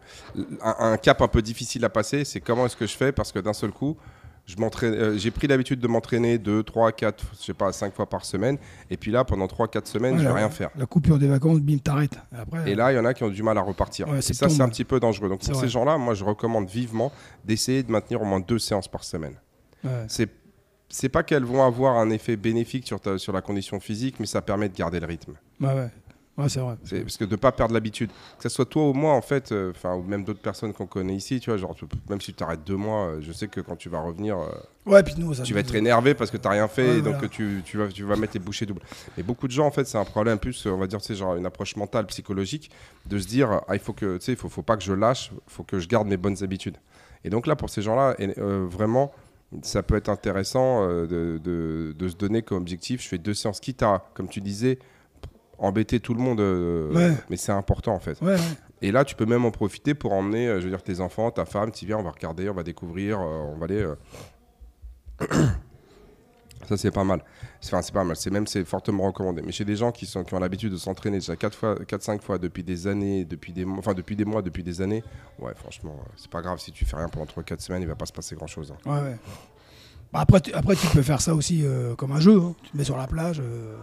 un, 0.62 0.76
un 0.94 0.98
cap 0.98 1.22
un 1.22 1.28
peu 1.28 1.42
difficile 1.42 1.84
à 1.84 1.90
passer, 1.90 2.24
c'est 2.24 2.40
comment 2.40 2.66
est-ce 2.66 2.78
que 2.78 2.88
je 2.88 2.96
fais 2.96 3.12
parce 3.12 3.32
que 3.34 3.40
d'un 3.40 3.52
seul 3.54 3.72
coup, 3.72 3.98
je 4.46 4.56
m'entraîne, 4.58 4.94
euh, 4.94 5.18
j'ai 5.18 5.32
pris 5.32 5.48
l'habitude 5.48 5.80
de 5.80 5.88
m'entraîner 5.88 6.38
2, 6.38 6.62
3, 6.62 6.92
4, 6.92 7.26
je 7.40 7.46
sais 7.46 7.54
pas, 7.56 7.72
5 7.72 7.94
fois 7.96 8.08
par 8.08 8.24
semaine. 8.24 8.60
Et 8.92 8.96
puis 8.96 9.10
là, 9.12 9.24
pendant 9.26 9.48
3-4 9.48 9.88
semaines, 9.88 10.14
Ouais, 10.14 10.20
je 10.20 10.24
vais 10.24 10.30
la- 10.30 10.36
rien 10.36 10.50
faire. 10.52 10.70
La 10.78 10.86
coupure 10.86 11.18
des 11.18 11.28
vacances, 11.28 11.60
bim, 11.62 11.80
t'arrêtes. 11.80 12.14
Et 12.32 12.36
Après, 12.40 12.72
Et 12.72 12.76
là, 12.76 12.94
il 12.94 12.96
y 12.96 13.00
en 13.00 13.06
a 13.06 13.16
qui 13.16 13.24
ont 13.24 13.30
du 13.30 13.42
mal 13.42 13.58
à 13.58 13.62
repartir. 13.62 14.08
Ouais, 14.08 14.20
et 14.20 14.22
ça, 14.22 14.48
c'est 14.48 14.62
un 14.62 14.70
petit 14.70 14.86
peu 14.86 15.00
dangereux. 15.00 15.30
Donc 15.30 15.40
pour 15.44 15.52
vrai. 15.56 15.62
ces 15.66 15.68
gens-là, 15.68 15.98
moi, 15.98 16.14
je 16.14 16.24
recommande 16.24 16.70
vivement 16.70 17.12
d'essayer 17.44 17.82
de 17.82 17.92
maintenir 17.92 18.22
au 18.22 18.26
moins 18.26 18.40
deux 18.40 18.60
séances 18.60 18.88
par 18.88 19.04
semaine. 19.04 19.34
ouais. 19.84 20.06
C'est 20.08 20.30
c'est 20.90 21.10
pas 21.10 21.24
qu'elles 21.24 21.44
vont 21.46 21.64
avoir 21.64 21.98
un 21.98 22.10
effet 22.10 22.36
bénéfique 22.36 22.86
sur, 22.88 23.00
ta- 23.00 23.18
sur 23.18 23.34
la 23.34 23.42
condition 23.42 23.80
physique, 23.80 24.20
mais 24.20 24.26
ça 24.26 24.42
permet 24.42 24.70
de 24.70 24.76
garder 24.76 25.00
le 25.00 25.06
rythme. 25.08 25.34
Ouais, 25.60 25.74
ouais. 25.74 25.90
Ouais, 26.38 26.50
c'est 26.50 26.60
vrai. 26.60 26.76
C'est- 26.84 27.00
Parce 27.00 27.16
que 27.16 27.24
de 27.24 27.32
ne 27.32 27.36
pas 27.38 27.54
perdre 27.54 27.74
l'habitude, 27.74 28.10
que 28.38 28.44
ce 28.44 28.50
soit 28.50 28.66
toi 28.66 28.90
ou 28.90 28.94
moi, 28.94 29.14
en 29.14 29.22
fait, 29.22 29.54
euh, 29.54 29.72
ou 29.86 30.02
même 30.04 30.26
d'autres 30.26 30.42
personnes 30.42 30.74
qu'on 30.74 30.86
connaît 30.86 31.16
ici, 31.16 31.40
tu 31.40 31.50
vois, 31.50 31.58
genre, 31.58 31.74
tu- 31.74 31.86
même 32.10 32.20
si 32.20 32.28
tu 32.28 32.34
t'arrêtes 32.34 32.66
deux 32.66 32.76
mois, 32.76 33.06
euh, 33.08 33.22
je 33.22 33.32
sais 33.32 33.48
que 33.48 33.62
quand 33.62 33.78
tu 33.78 33.88
vas 33.88 34.02
revenir, 34.02 34.38
euh, 34.38 34.50
Ouais, 34.86 35.02
puis 35.02 35.14
nous, 35.18 35.34
ça 35.34 35.44
tu 35.44 35.54
vas 35.54 35.62
être 35.62 35.74
énervé 35.76 36.14
parce 36.14 36.32
que 36.32 36.36
tu 36.36 36.44
n'as 36.44 36.50
rien 36.56 36.68
fait, 36.68 36.90
Ouais, 36.92 36.98
et 36.98 37.02
donc 37.02 37.14
voilà. 37.14 37.30
tu, 37.30 37.62
tu, 37.66 37.78
vas, 37.78 37.88
tu 37.88 38.04
vas 38.04 38.18
mettre 38.18 38.34
les 38.34 38.42
bouchées 38.42 38.66
doubles. 38.66 38.82
Mais 39.16 39.24
beaucoup 39.24 39.48
de 39.48 39.54
gens, 39.54 39.66
en 39.66 39.72
fait, 39.72 39.86
c'est 39.88 39.98
un 39.98 40.04
problème, 40.04 40.38
plus, 40.38 40.66
on 40.66 40.76
va 40.78 40.88
dire, 40.88 41.00
c'est 41.02 41.16
genre 41.16 41.38
une 41.38 41.46
approche 41.46 41.78
mentale, 41.78 42.06
psychologique, 42.08 42.70
de 43.06 43.18
se 43.18 43.28
dire, 43.28 43.62
ah, 43.70 43.74
il 43.74 43.80
faut 43.80 43.94
que, 43.94 44.18
tu 44.18 44.26
sais, 44.26 44.32
il 44.34 44.38
faut, 44.38 44.50
faut 44.50 44.62
pas 44.62 44.76
que 44.76 44.84
je 44.84 44.92
lâche, 44.92 45.32
il 45.34 45.40
faut 45.48 45.64
que 45.64 45.80
je 45.80 45.88
garde 45.88 46.10
mes 46.10 46.18
bonnes 46.18 46.44
habitudes. 46.44 46.76
Et 47.24 47.30
donc 47.30 47.48
là, 47.48 47.56
pour 47.56 47.70
ces 47.70 47.82
gens-là, 47.82 48.14
et, 48.20 48.28
vraiment, 48.38 49.14
ça 49.62 49.84
peut 49.84 49.96
être 49.96 50.10
intéressant 50.10 50.84
euh, 50.84 51.06
de, 51.08 51.38
de- 51.44 51.94
de 51.98 52.08
se 52.10 52.16
donner 52.16 52.42
comme 52.42 52.58
objectif, 52.58 53.02
je 53.02 53.08
fais 53.08 53.18
deux 53.18 53.34
séances, 53.34 53.60
quitte 53.60 53.84
à, 53.84 54.10
comme 54.14 54.28
tu 54.28 54.42
disais, 54.42 54.80
embêter 55.58 56.00
tout 56.00 56.14
le 56.14 56.20
monde, 56.22 56.40
euh, 56.42 56.92
Ouais. 56.94 57.16
mais 57.30 57.38
c'est 57.38 57.52
important 57.54 57.94
en 57.94 58.00
fait. 58.00 58.20
Ouais, 58.22 58.34
ouais. 58.34 58.40
Et 58.82 58.92
là, 58.92 59.06
tu 59.06 59.16
peux 59.16 59.26
même 59.26 59.46
en 59.46 59.52
profiter 59.52 59.94
pour 59.94 60.12
emmener, 60.14 60.48
euh, 60.48 60.60
je 60.60 60.66
veux 60.66 60.70
dire, 60.72 60.84
tes 60.84 61.00
enfants, 61.00 61.32
ta 61.32 61.46
femme, 61.46 61.72
tu 61.72 61.86
viens, 61.86 61.98
on 61.98 62.04
va 62.04 62.12
regarder, 62.12 62.50
on 62.50 62.54
va 62.54 62.64
découvrir, 62.64 63.20
on 63.22 63.56
va 63.58 63.66
aller. 63.66 63.86
Ça, 66.68 66.78
c'est 66.78 66.92
pas 66.92 67.04
mal. 67.04 67.22
C'est- 67.62 67.74
Enfin, 67.74 67.82
c'est 67.82 67.94
pas 67.94 68.04
mal. 68.04 68.16
C'est 68.16 68.30
même, 68.32 68.48
c'est 68.48 68.64
fortement 68.66 69.04
recommandé. 69.08 69.42
Mais 69.46 69.52
chez 69.52 69.66
des 69.66 69.76
gens 69.76 69.92
qui, 69.92 70.06
sont, 70.06 70.24
qui 70.24 70.34
ont 70.34 70.40
l'habitude 70.40 70.72
de 70.72 70.78
s'entraîner 70.78 71.18
déjà 71.20 71.36
4 71.36 71.56
fois, 71.58 71.76
4-5 71.86 72.22
fois 72.22 72.38
depuis 72.38 72.64
des 72.64 72.88
années, 72.88 73.26
depuis 73.26 73.54
des 73.54 73.66
mois, 73.66 73.80
enfin, 73.80 73.94
depuis 73.94 74.16
des 74.16 74.26
mois, 74.26 74.42
depuis 74.42 74.64
des 74.64 74.82
années, 74.82 75.04
ouais, 75.40 75.54
franchement, 75.56 75.96
euh, 76.00 76.12
c'est 76.18 76.30
pas 76.30 76.42
grave. 76.42 76.60
Si 76.60 76.72
tu 76.72 76.86
fais 76.86 76.96
rien 76.98 77.08
pendant 77.10 77.26
3-4 77.26 77.60
semaines, 77.62 77.82
il 77.82 77.88
va 77.88 77.96
pas 77.96 78.06
se 78.06 78.14
passer 78.14 78.36
grand 78.36 78.48
chose. 78.48 78.74
Ouais, 78.86 78.92
ouais. 79.02 79.18
Bah, 80.14 80.20
après, 80.22 80.40
tu, 80.42 80.54
après, 80.54 80.76
tu 80.76 80.88
peux 80.88 81.02
faire 81.02 81.22
ça 81.22 81.34
aussi 81.36 81.62
euh, 81.66 81.96
comme 81.96 82.12
un 82.12 82.20
jeu. 82.20 82.40
hein. 82.40 82.56
Tu 82.64 82.72
te 82.72 82.78
mets 82.78 82.84
sur 82.84 82.98
la 82.98 83.08
plage. 83.08 83.40
euh, 83.44 83.76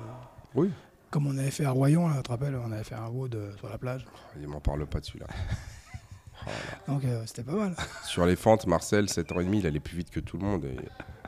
Oui. 0.55 0.71
Comme 1.11 1.27
on 1.27 1.37
avait 1.37 1.51
fait 1.51 1.67
à 1.67 1.71
Royan, 1.73 2.09
là, 2.09 2.17
tu 2.17 2.23
te 2.23 2.31
rappelles, 2.31 2.57
on 2.57 2.73
avait 2.73 2.85
fait 2.85 2.95
un 2.95 3.11
euh, 3.35 3.57
sur 3.59 3.69
la 3.69 3.77
plage. 3.77 4.07
Il 4.41 4.49
m'en 4.49 4.61
parle 4.61 4.87
pas 4.87 5.01
dessus 5.01 5.19
là. 5.19 5.27
Donc 6.89 7.05
euh, 7.05 7.23
c'était 7.27 7.43
pas 7.43 7.53
mal. 7.55 7.77
Sur 8.05 8.25
les 8.27 8.35
fentes, 8.37 8.67
Marcel, 8.67 9.05
7h30, 9.07 9.59
il 9.59 9.67
allait 9.67 9.79
plus 9.81 9.97
vite 9.97 10.11
que 10.11 10.21
tout 10.21 10.39
le 10.39 10.45
monde. 10.45 10.65
Et 10.65 10.77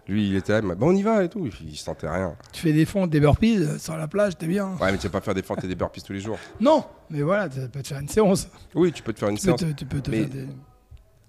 lui, 0.06 0.28
il 0.28 0.36
était 0.36 0.52
là, 0.52 0.60
bon, 0.60 0.88
on 0.90 0.92
y 0.94 1.02
va 1.02 1.24
et 1.24 1.28
tout. 1.28 1.48
Il, 1.62 1.76
sentait 1.76 2.08
rien. 2.08 2.34
Tu 2.52 2.60
fais 2.60 2.72
des 2.72 2.84
fentes, 2.84 3.10
des 3.10 3.20
burpees 3.20 3.78
sur 3.78 3.96
la 3.96 4.06
plage, 4.08 4.36
t'es 4.36 4.46
bien. 4.46 4.72
Ouais, 4.80 4.92
mais 4.92 4.98
tu 4.98 5.06
vas 5.06 5.12
pas 5.12 5.20
faire 5.20 5.34
des 5.34 5.42
fentes 5.42 5.64
et 5.64 5.68
des 5.68 5.74
burpees 5.74 6.02
tous 6.02 6.12
les 6.12 6.20
jours. 6.20 6.38
Non, 6.60 6.84
mais 7.10 7.22
voilà, 7.22 7.48
tu 7.48 7.60
peux 7.68 7.80
te 7.82 7.88
faire 7.88 7.98
une 8.00 8.08
séance. 8.08 8.48
Oui, 8.74 8.92
tu 8.92 9.02
peux 9.02 9.12
te 9.12 9.18
faire 9.20 9.28
une 9.30 9.36
Tu 9.38 9.46
peux 9.46 9.56
séance. 9.56 9.60
te, 9.72 9.78
tu 9.78 9.86
peux 9.86 10.00
te 10.00 10.10
Mais- 10.10 10.18
faire 10.20 10.28
des... 10.28 10.46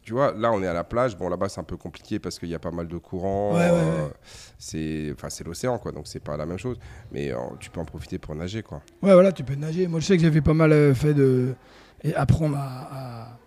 Tu 0.02 0.14
vois, 0.14 0.34
là, 0.38 0.52
on 0.52 0.62
est 0.62 0.68
à 0.68 0.74
la 0.74 0.84
plage. 0.84 1.18
Bon, 1.18 1.30
là-bas, 1.30 1.50
c'est 1.50 1.60
un 1.60 1.64
peu 1.64 1.78
compliqué 1.78 2.20
parce 2.20 2.38
qu'il 2.38 2.50
y 2.50 2.54
a 2.54 2.60
pas 2.60 2.70
mal 2.70 2.88
de 2.88 2.96
courants. 3.00 3.54
Ouais, 3.56 3.72
ouais, 3.72 3.72
euh, 3.72 4.06
ouais. 4.06 4.12
C'est, 4.60 5.12
enfin, 5.16 5.30
c'est 5.32 5.44
l'océan, 5.44 5.80
quoi. 5.80 5.92
Donc, 5.92 6.06
c'est 6.06 6.20
pas 6.20 6.38
la 6.38 6.46
même 6.46 6.60
chose. 6.60 6.78
Mais 7.12 7.32
euh, 7.32 7.38
tu 7.60 7.72
peux 7.72 7.80
en 7.80 7.86
profiter 7.86 8.20
pour 8.20 8.36
nager, 8.36 8.62
quoi. 8.62 8.84
Ouais, 9.02 9.14
voilà, 9.14 9.32
tu 9.32 9.44
peux 9.44 9.56
nager. 9.56 9.88
Moi, 9.88 10.00
je 10.02 10.06
sais 10.06 10.16
que 10.18 10.22
j'avais 10.22 10.42
pas 10.42 10.54
mal 10.54 10.72
euh, 10.74 10.94
fait 10.94 11.16
de. 11.16 11.56
Et 12.04 12.14
apprendre 12.14 12.56
à, 12.56 13.24
à, 13.24 13.38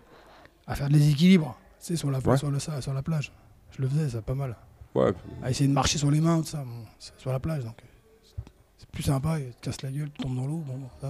à 0.67 0.75
faire 0.75 0.89
de 0.89 0.95
l'équilibre, 0.95 1.57
tu 1.79 1.87
sais, 1.87 1.97
sur 1.97 2.11
la, 2.11 2.19
sur, 2.37 2.51
le, 2.51 2.59
sur 2.59 2.93
la 2.93 3.03
plage. 3.03 3.31
Je 3.77 3.83
le 3.83 3.89
faisais, 3.89 4.09
ça 4.09 4.21
pas 4.21 4.35
mal. 4.35 4.57
Ouais. 4.95 5.13
À 5.43 5.51
essayer 5.51 5.69
de 5.69 5.73
marcher 5.75 5.99
sur 5.99 6.11
les 6.11 6.21
mains, 6.21 6.41
tout 6.41 6.47
ça, 6.49 6.59
bon, 6.65 6.85
sur 7.19 7.31
la 7.33 7.39
plage. 7.41 7.65
Donc, 7.65 7.77
euh, 7.83 8.41
c'est 8.79 8.89
plus 8.91 9.03
sympa, 9.03 9.39
et 9.39 9.51
tu 9.61 9.61
casses 9.71 9.83
la 9.83 9.91
gueule, 9.91 10.11
tu 10.13 10.23
tombes 10.23 10.37
dans 10.37 10.47
l'eau, 10.47 10.59
bon, 10.67 10.81
ça 11.01 11.09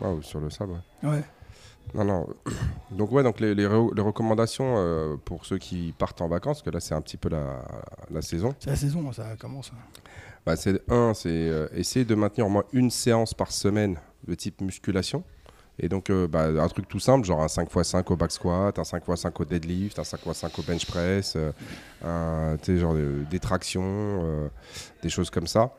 va. 0.00 0.08
Ouais, 0.08 0.16
ou 0.16 0.22
sur 0.22 0.40
le 0.40 0.50
sable. 0.50 0.72
ouais. 1.02 1.08
Ouais. 1.10 1.24
Non, 1.94 2.04
non. 2.04 2.26
Donc, 2.90 3.12
ouais, 3.12 3.22
donc 3.22 3.40
les, 3.40 3.54
les 3.54 3.66
re- 3.66 3.94
les 3.94 4.00
recommandations 4.00 4.74
euh, 4.78 5.16
pour 5.22 5.44
ceux 5.44 5.58
qui 5.58 5.92
partent 5.98 6.22
en 6.22 6.28
vacances, 6.28 6.58
parce 6.58 6.62
que 6.62 6.70
là, 6.70 6.80
c'est 6.80 6.94
un 6.94 7.02
petit 7.02 7.18
peu 7.18 7.28
la, 7.28 7.62
la 8.10 8.22
saison. 8.22 8.54
C'est 8.58 8.70
la 8.70 8.76
saison, 8.76 9.12
ça 9.12 9.36
commence. 9.36 9.70
Bah, 10.46 10.56
c'est 10.56 10.80
un, 10.90 11.12
c'est 11.12 11.28
euh, 11.30 11.68
essayer 11.74 12.06
de 12.06 12.14
maintenir 12.14 12.46
au 12.46 12.48
moins 12.50 12.64
une 12.72 12.90
séance 12.90 13.34
par 13.34 13.52
semaine 13.52 13.98
de 14.26 14.34
type 14.34 14.62
musculation. 14.62 15.24
Et 15.78 15.88
donc, 15.88 16.08
euh, 16.10 16.28
bah, 16.28 16.46
un 16.46 16.68
truc 16.68 16.88
tout 16.88 17.00
simple, 17.00 17.26
genre 17.26 17.42
un 17.42 17.48
5x5 17.48 18.12
au 18.12 18.16
back 18.16 18.30
squat, 18.30 18.78
un 18.78 18.82
5x5 18.82 19.32
au 19.40 19.44
deadlift, 19.44 19.98
un 19.98 20.02
5x5 20.02 20.60
au 20.60 20.62
bench 20.62 20.86
press, 20.86 21.36
euh, 21.36 22.56
genre 22.78 22.94
de- 22.94 23.24
des 23.28 23.40
tractions, 23.40 23.82
euh, 23.84 24.48
des 25.02 25.08
choses 25.08 25.30
comme 25.30 25.48
ça. 25.48 25.74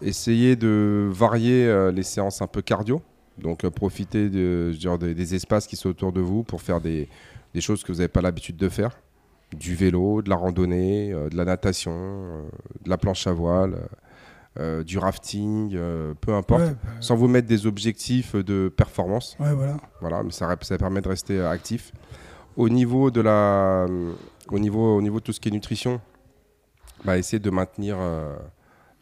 Essayez 0.00 0.54
de 0.56 1.08
varier 1.12 1.66
euh, 1.66 1.90
les 1.90 2.02
séances 2.04 2.40
un 2.40 2.46
peu 2.46 2.62
cardio. 2.62 3.02
Donc, 3.38 3.64
euh, 3.64 3.70
profitez 3.70 4.28
de, 4.30 4.72
dire, 4.78 4.96
des, 4.96 5.34
espaces 5.34 5.66
qui 5.66 5.76
sont 5.76 5.88
autour 5.88 6.12
de 6.12 6.20
vous 6.20 6.44
pour 6.44 6.62
faire 6.62 6.80
des, 6.80 7.08
des 7.52 7.60
choses 7.60 7.82
que 7.82 7.90
vous 7.90 7.98
n'avez 7.98 8.08
pas 8.08 8.22
l'habitude 8.22 8.56
de 8.56 8.68
faire. 8.68 8.96
Du 9.52 9.74
vélo, 9.74 10.22
de 10.22 10.30
la 10.30 10.36
randonnée, 10.36 11.12
euh, 11.12 11.28
de 11.28 11.36
la 11.36 11.44
natation, 11.44 11.92
euh, 11.92 12.42
de 12.84 12.90
la 12.90 12.96
planche 12.96 13.26
à 13.26 13.32
voile, 13.32 13.74
euh, 13.74 13.86
du 14.84 14.98
rafting, 14.98 15.72
euh, 15.74 16.14
peu 16.20 16.32
importe. 16.34 16.62
Ouais, 16.62 16.70
bah, 16.70 16.90
Sans 17.00 17.16
vous 17.16 17.28
mettre 17.28 17.48
des 17.48 17.66
objectifs 17.66 18.34
de 18.36 18.68
performance. 18.74 19.36
ouais, 19.40 19.52
voilà. 19.52 19.76
Voilà, 20.00 20.22
mais 20.22 20.30
ça, 20.32 20.54
ça 20.62 20.78
permet 20.78 21.00
de 21.00 21.08
rester 21.08 21.38
euh, 21.38 21.50
actif. 21.50 21.92
Au 22.56 22.68
niveau 22.68 23.10
de 23.10 23.20
la, 23.20 23.86
au 24.50 24.58
niveau, 24.58 24.96
au 24.96 25.02
niveau 25.02 25.18
de 25.18 25.24
tout 25.24 25.32
ce 25.32 25.40
qui 25.40 25.48
est 25.48 25.52
nutrition, 25.52 26.00
bah, 27.04 27.18
essayez 27.18 27.40
de 27.40 27.50
maintenir 27.50 27.96
euh, 27.98 28.36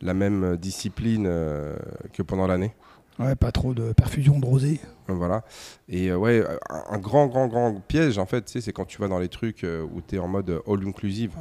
la 0.01 0.15
même 0.15 0.57
discipline 0.57 1.27
euh, 1.29 1.77
que 2.13 2.23
pendant 2.23 2.47
l'année. 2.47 2.75
Ouais, 3.19 3.35
pas 3.37 3.53
trop 3.53 3.75
de 3.75 3.93
perfusion 3.93 4.39
de 4.41 4.47
rosée. 4.47 4.81
Euh, 5.11 5.13
Voilà. 5.13 5.45
Et 5.87 6.09
euh, 6.11 6.17
ouais, 6.17 6.43
un, 6.71 6.99
grand, 6.99 7.27
grand, 7.27 7.47
grand 7.47 7.75
piège, 7.87 8.17
en 8.17 8.25
fait, 8.25 8.49
c'est 8.49 8.73
quand 8.73 8.87
tu 8.87 8.99
vas 9.03 9.09
dans 9.09 9.19
les 9.19 9.29
trucs 9.29 9.65
euh, 9.65 9.83
où 9.93 10.01
tu 10.01 10.17
es 10.17 10.19
en 10.19 10.29
mode 10.29 10.63
all 10.67 10.89
inclusive. 10.89 11.33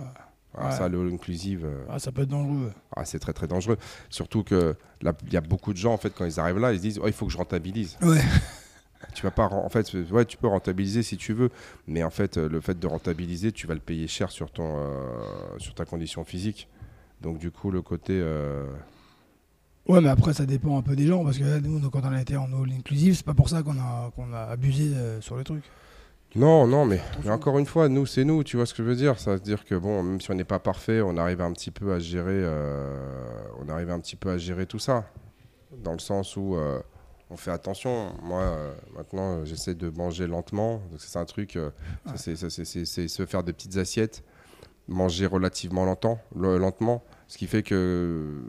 Ah, 0.57 0.65
Ouais. 0.69 0.71
Ça, 0.75 0.89
le 0.89 0.99
all 0.99 1.13
inclusive, 1.13 1.65
euh, 1.65 1.83
Ah, 1.89 1.97
ça 1.99 2.11
peut 2.11 2.23
être 2.23 2.29
dangereux. 2.29 2.71
ah, 2.95 3.05
c'est 3.05 3.19
très, 3.19 3.33
très 3.33 3.47
dangereux. 3.47 3.77
Surtout 4.09 4.43
que 4.43 4.75
là, 5.01 5.13
il 5.27 5.33
y 5.33 5.37
a 5.37 5.41
beaucoup 5.41 5.71
de 5.71 5.77
gens, 5.77 5.93
en 5.93 5.97
fait, 5.97 6.13
quand 6.13 6.25
ils 6.25 6.39
arrivent 6.39 6.59
là, 6.59 6.73
ils 6.73 6.77
se 6.77 6.81
disent, 6.81 6.99
oh, 7.01 7.07
il 7.07 7.13
faut 7.13 7.25
que 7.25 7.31
je 7.31 7.37
rentabilise. 7.37 7.97
Ouais. 8.01 8.19
Tu 9.15 9.23
vas 9.23 9.31
pas, 9.31 9.47
en 9.47 9.67
fait, 9.67 9.91
ouais, 10.11 10.25
tu 10.25 10.37
peux 10.37 10.47
rentabiliser 10.47 11.01
si 11.01 11.17
tu 11.17 11.33
veux, 11.33 11.49
mais 11.87 12.03
en 12.03 12.11
fait, 12.11 12.37
euh, 12.37 12.47
le 12.47 12.61
fait 12.61 12.77
de 12.79 12.85
rentabiliser, 12.85 13.51
tu 13.51 13.65
vas 13.65 13.73
le 13.73 13.79
payer 13.79 14.07
cher 14.07 14.29
sur 14.29 14.51
ton, 14.51 14.77
euh, 14.77 15.57
sur 15.57 15.73
ta 15.73 15.85
condition 15.85 16.23
physique. 16.23 16.69
Donc 17.19 17.39
du 17.39 17.49
coup, 17.49 17.71
le 17.71 17.81
côté... 17.81 18.13
euh, 18.21 18.67
Ouais, 19.87 19.99
mais 20.01 20.09
après, 20.09 20.33
ça 20.33 20.45
dépend 20.45 20.77
un 20.77 20.83
peu 20.83 20.95
des 20.95 21.07
gens, 21.07 21.23
parce 21.25 21.39
que 21.39 21.59
nous, 21.59 21.89
quand 21.89 22.01
on 22.03 22.11
a 22.13 22.21
été 22.21 22.37
en 22.37 22.45
all 22.53 22.71
inclusive, 22.71 23.15
c'est 23.15 23.25
pas 23.25 23.33
pour 23.33 23.49
ça 23.49 23.63
qu'on 23.63 23.77
a, 23.79 24.11
qu'on 24.15 24.31
a 24.33 24.43
abusé 24.43 24.93
euh, 24.95 25.19
sur 25.19 25.35
le 25.35 25.43
truc. 25.43 25.63
Non, 26.35 26.65
non, 26.65 26.85
mais, 26.85 27.01
mais 27.25 27.29
encore 27.29 27.59
une 27.59 27.65
fois, 27.65 27.89
nous, 27.89 28.05
c'est 28.05 28.23
nous, 28.23 28.43
tu 28.43 28.55
vois 28.55 28.65
ce 28.65 28.73
que 28.73 28.83
je 28.83 28.87
veux 28.87 28.95
dire? 28.95 29.19
Ça 29.19 29.33
veut 29.33 29.39
dire 29.39 29.65
que, 29.65 29.75
bon, 29.75 30.01
même 30.01 30.21
si 30.21 30.31
on 30.31 30.33
n'est 30.33 30.45
pas 30.45 30.59
parfait, 30.59 31.01
on 31.01 31.17
arrive 31.17 31.41
un 31.41 31.51
petit 31.51 31.71
peu 31.71 31.91
à 31.93 31.99
gérer, 31.99 32.31
euh, 32.31 32.97
on 33.59 33.67
arrive 33.67 33.89
un 33.91 33.99
petit 33.99 34.15
peu 34.15 34.29
à 34.29 34.37
gérer 34.37 34.65
tout 34.65 34.79
ça. 34.79 35.03
Dans 35.83 35.91
le 35.93 35.99
sens 35.99 36.37
où 36.37 36.55
euh, 36.55 36.79
on 37.29 37.35
fait 37.37 37.51
attention. 37.51 38.13
Moi, 38.23 38.39
euh, 38.41 38.73
maintenant, 38.95 39.43
j'essaie 39.43 39.75
de 39.75 39.89
manger 39.89 40.25
lentement. 40.27 40.75
Donc, 40.89 40.99
c'est 40.99 41.19
un 41.19 41.25
truc, 41.25 41.57
c'est- 42.15 42.35
se 43.07 43.25
faire 43.25 43.43
des 43.43 43.51
petites 43.53 43.75
assiettes, 43.77 44.23
manger 44.87 45.25
relativement 45.25 45.83
longtemps, 45.83 46.19
le- 46.35 46.57
lentement, 46.57 47.03
ce 47.27 47.37
qui 47.37 47.47
fait 47.47 47.63
que 47.63 48.41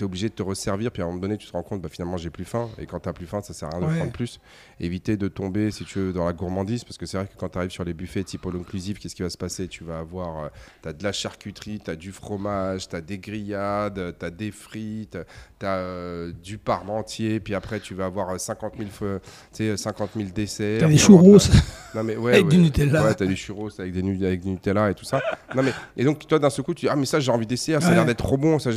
tu 0.00 0.04
es 0.04 0.06
obligé 0.06 0.28
de 0.30 0.34
te 0.34 0.42
resservir, 0.42 0.90
puis 0.90 1.02
à 1.02 1.04
un 1.04 1.08
moment 1.08 1.20
donné, 1.20 1.36
tu 1.36 1.46
te 1.46 1.52
rends 1.52 1.62
compte, 1.62 1.82
bah, 1.82 1.90
finalement, 1.90 2.16
j'ai 2.16 2.30
plus 2.30 2.46
faim. 2.46 2.68
Et 2.78 2.86
quand 2.86 2.98
tu 3.00 3.12
plus 3.12 3.26
faim, 3.26 3.40
ça 3.42 3.52
sert 3.52 3.68
à 3.68 3.72
rien 3.72 3.80
de 3.80 3.86
Ouais. 3.92 3.96
prendre 3.98 4.12
plus. 4.12 4.40
Éviter 4.78 5.16
de 5.18 5.28
tomber, 5.28 5.70
si 5.70 5.84
tu 5.84 5.98
veux, 5.98 6.12
dans 6.14 6.24
la 6.24 6.32
gourmandise, 6.32 6.84
parce 6.84 6.96
que 6.96 7.04
c'est 7.04 7.18
vrai 7.18 7.26
que 7.26 7.32
quand 7.36 7.50
tu 7.50 7.58
arrives 7.58 7.70
sur 7.70 7.84
les 7.84 7.92
buffets 7.92 8.24
type 8.24 8.46
all 8.46 8.56
inclusive, 8.56 8.98
qu'est-ce 8.98 9.14
qui 9.14 9.22
va 9.22 9.28
se 9.30 9.36
passer? 9.36 9.68
Tu 9.68 9.84
vas 9.84 9.98
avoir, 9.98 10.50
tu 10.82 10.88
as 10.88 10.92
de 10.94 11.04
la 11.04 11.12
charcuterie, 11.12 11.80
tu 11.84 11.90
as 11.90 11.96
du 11.96 12.12
fromage, 12.12 12.88
tu 12.88 12.96
as 12.96 13.00
des 13.02 13.18
grillades, 13.18 14.16
tu 14.18 14.24
as 14.24 14.30
des 14.30 14.50
frites, 14.50 15.18
tu 15.58 15.66
as 15.66 16.26
du 16.42 16.56
parmentier, 16.58 17.40
puis 17.40 17.54
après, 17.54 17.80
tu 17.80 17.94
vas 17.94 18.06
avoir 18.06 18.30
euh, 18.30 18.38
50 18.38 18.74
000, 18.78 18.88
feux- 18.90 19.20
tu 19.52 19.64
sais, 19.68 19.76
50 19.76 20.10
000 20.16 20.28
desserts. 20.34 20.80
T'as 20.80 20.88
des 20.88 20.94
puis 20.96 21.04
avoir- 21.04 21.22
churros. 21.22 21.38
non, 21.94 22.04
mais 22.04 22.16
ouais, 22.16 22.32
Avec 22.34 22.44
ouais. 22.46 22.50
du 22.50 22.58
Nutella. 22.58 23.04
Ouais, 23.04 23.26
du 23.26 23.36
churros 23.36 23.68
avec, 23.78 23.92
des, 23.92 24.26
avec 24.26 24.40
du 24.40 24.48
Nutella 24.48 24.90
et 24.90 24.94
tout 24.94 25.04
ça. 25.04 25.20
non, 25.54 25.62
mais, 25.62 25.72
et 25.96 26.04
donc, 26.04 26.26
toi, 26.26 26.38
d'un 26.38 26.48
seul 26.50 26.64
coup, 26.64 26.74
tu 26.74 26.86
dis 26.86 26.88
Ah, 26.90 26.96
mais 26.96 27.06
ça, 27.06 27.20
j'ai 27.20 27.30
envie 27.32 27.46
d'essayer, 27.46 27.78
ça 27.80 27.88
a 27.88 27.94
l'air 27.94 28.06
d'être 28.06 28.18
trop 28.18 28.36
bon. 28.38 28.58
Ça, 28.58 28.70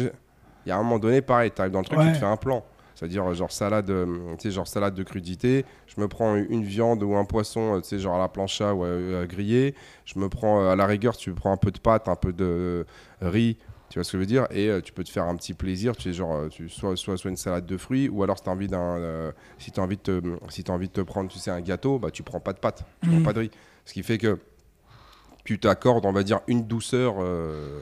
il 0.66 0.70
y 0.70 0.72
a 0.72 0.78
un 0.78 0.84
moment 0.84 1.00
donné, 1.00 1.22
pareil, 1.22 1.52
tu 1.54 1.62
arrives 1.62 1.74
dans 1.74 1.80
le 1.80 1.86
truc, 1.86 2.00
Ouais. 2.00 2.08
tu 2.08 2.12
te 2.14 2.18
fais 2.18 2.26
un 2.26 2.38
plan. 2.38 2.64
C'est-à-dire, 2.96 3.26
euh, 3.30 3.34
genre 3.34 3.52
salade, 3.52 3.90
euh, 3.90 4.36
tu 4.36 4.44
sais, 4.44 4.52
genre 4.52 4.68
salade 4.68 4.94
de 4.94 5.04
crudité. 5.04 5.66
Je 5.88 6.00
me 6.00 6.08
prends 6.08 6.36
une 6.36 6.64
viande 6.64 7.02
ou 7.04 7.16
un 7.16 7.26
poisson, 7.26 7.76
euh, 7.76 7.82
tu 7.82 7.88
sais, 7.90 8.00
genre 8.00 8.16
à 8.16 8.20
la 8.20 8.28
plancha 8.30 8.74
ou 8.74 8.84
à, 8.84 9.22
à 9.22 9.26
griller. 9.26 9.76
Je 10.06 10.20
me 10.20 10.30
prends, 10.30 10.62
euh, 10.62 10.70
à 10.72 10.76
la 10.76 10.86
rigueur, 10.86 11.18
tu 11.18 11.34
prends 11.34 11.52
un 11.52 11.58
peu 11.58 11.72
de 11.72 11.80
pâte, 11.80 12.08
un 12.08 12.16
peu 12.16 12.32
de 12.32 12.46
euh, 12.46 12.84
riz. 13.22 13.58
Tu 13.90 14.00
vois 14.00 14.04
ce 14.04 14.12
que 14.12 14.18
je 14.18 14.20
veux 14.22 14.26
dire 14.28 14.48
Et 14.52 14.70
euh, 14.70 14.80
tu 14.82 14.94
peux 14.94 15.04
te 15.04 15.10
faire 15.12 15.26
un 15.26 15.36
petit 15.36 15.54
plaisir. 15.54 15.96
Tu 15.96 16.04
sais, 16.04 16.14
genre, 16.14 16.34
euh, 16.36 16.48
tu, 16.50 16.70
soit, 16.70 16.96
soit, 16.96 17.18
soit 17.18 17.30
une 17.32 17.36
salade 17.38 17.66
de 17.66 17.78
fruits, 17.78 18.10
ou 18.10 18.24
alors 18.24 18.38
si 18.38 18.44
tu 18.44 18.50
as 18.50 18.54
envie 18.54 18.68
d'un. 18.68 18.80
euh, 18.98 19.32
si 19.58 19.72
tu 19.72 19.80
as 19.80 19.84
envie 19.84 19.98
de 19.98 20.02
te, 20.02 20.22
si 20.50 20.64
envie 20.70 20.88
de 20.88 20.94
te 20.94 21.02
prendre, 21.02 21.30
tu 21.30 21.40
sais, 21.40 21.52
un 21.52 21.62
gâteau, 21.62 22.00
bah, 22.00 22.10
tu 22.12 22.24
prends 22.24 22.40
pas 22.40 22.54
de 22.54 22.60
pâte, 22.60 22.86
tu 23.02 23.10
Mhm. 23.10 23.16
prends 23.16 23.24
pas 23.26 23.34
de 23.34 23.40
riz. 23.40 23.52
Ce 23.86 23.94
qui 23.94 24.02
fait 24.04 24.18
que 24.20 24.38
tu 25.44 25.60
t'accordes, 25.60 26.06
on 26.06 26.14
va 26.14 26.24
dire, 26.24 26.40
une 26.48 26.64
douceur 26.66 27.16
euh, 27.20 27.82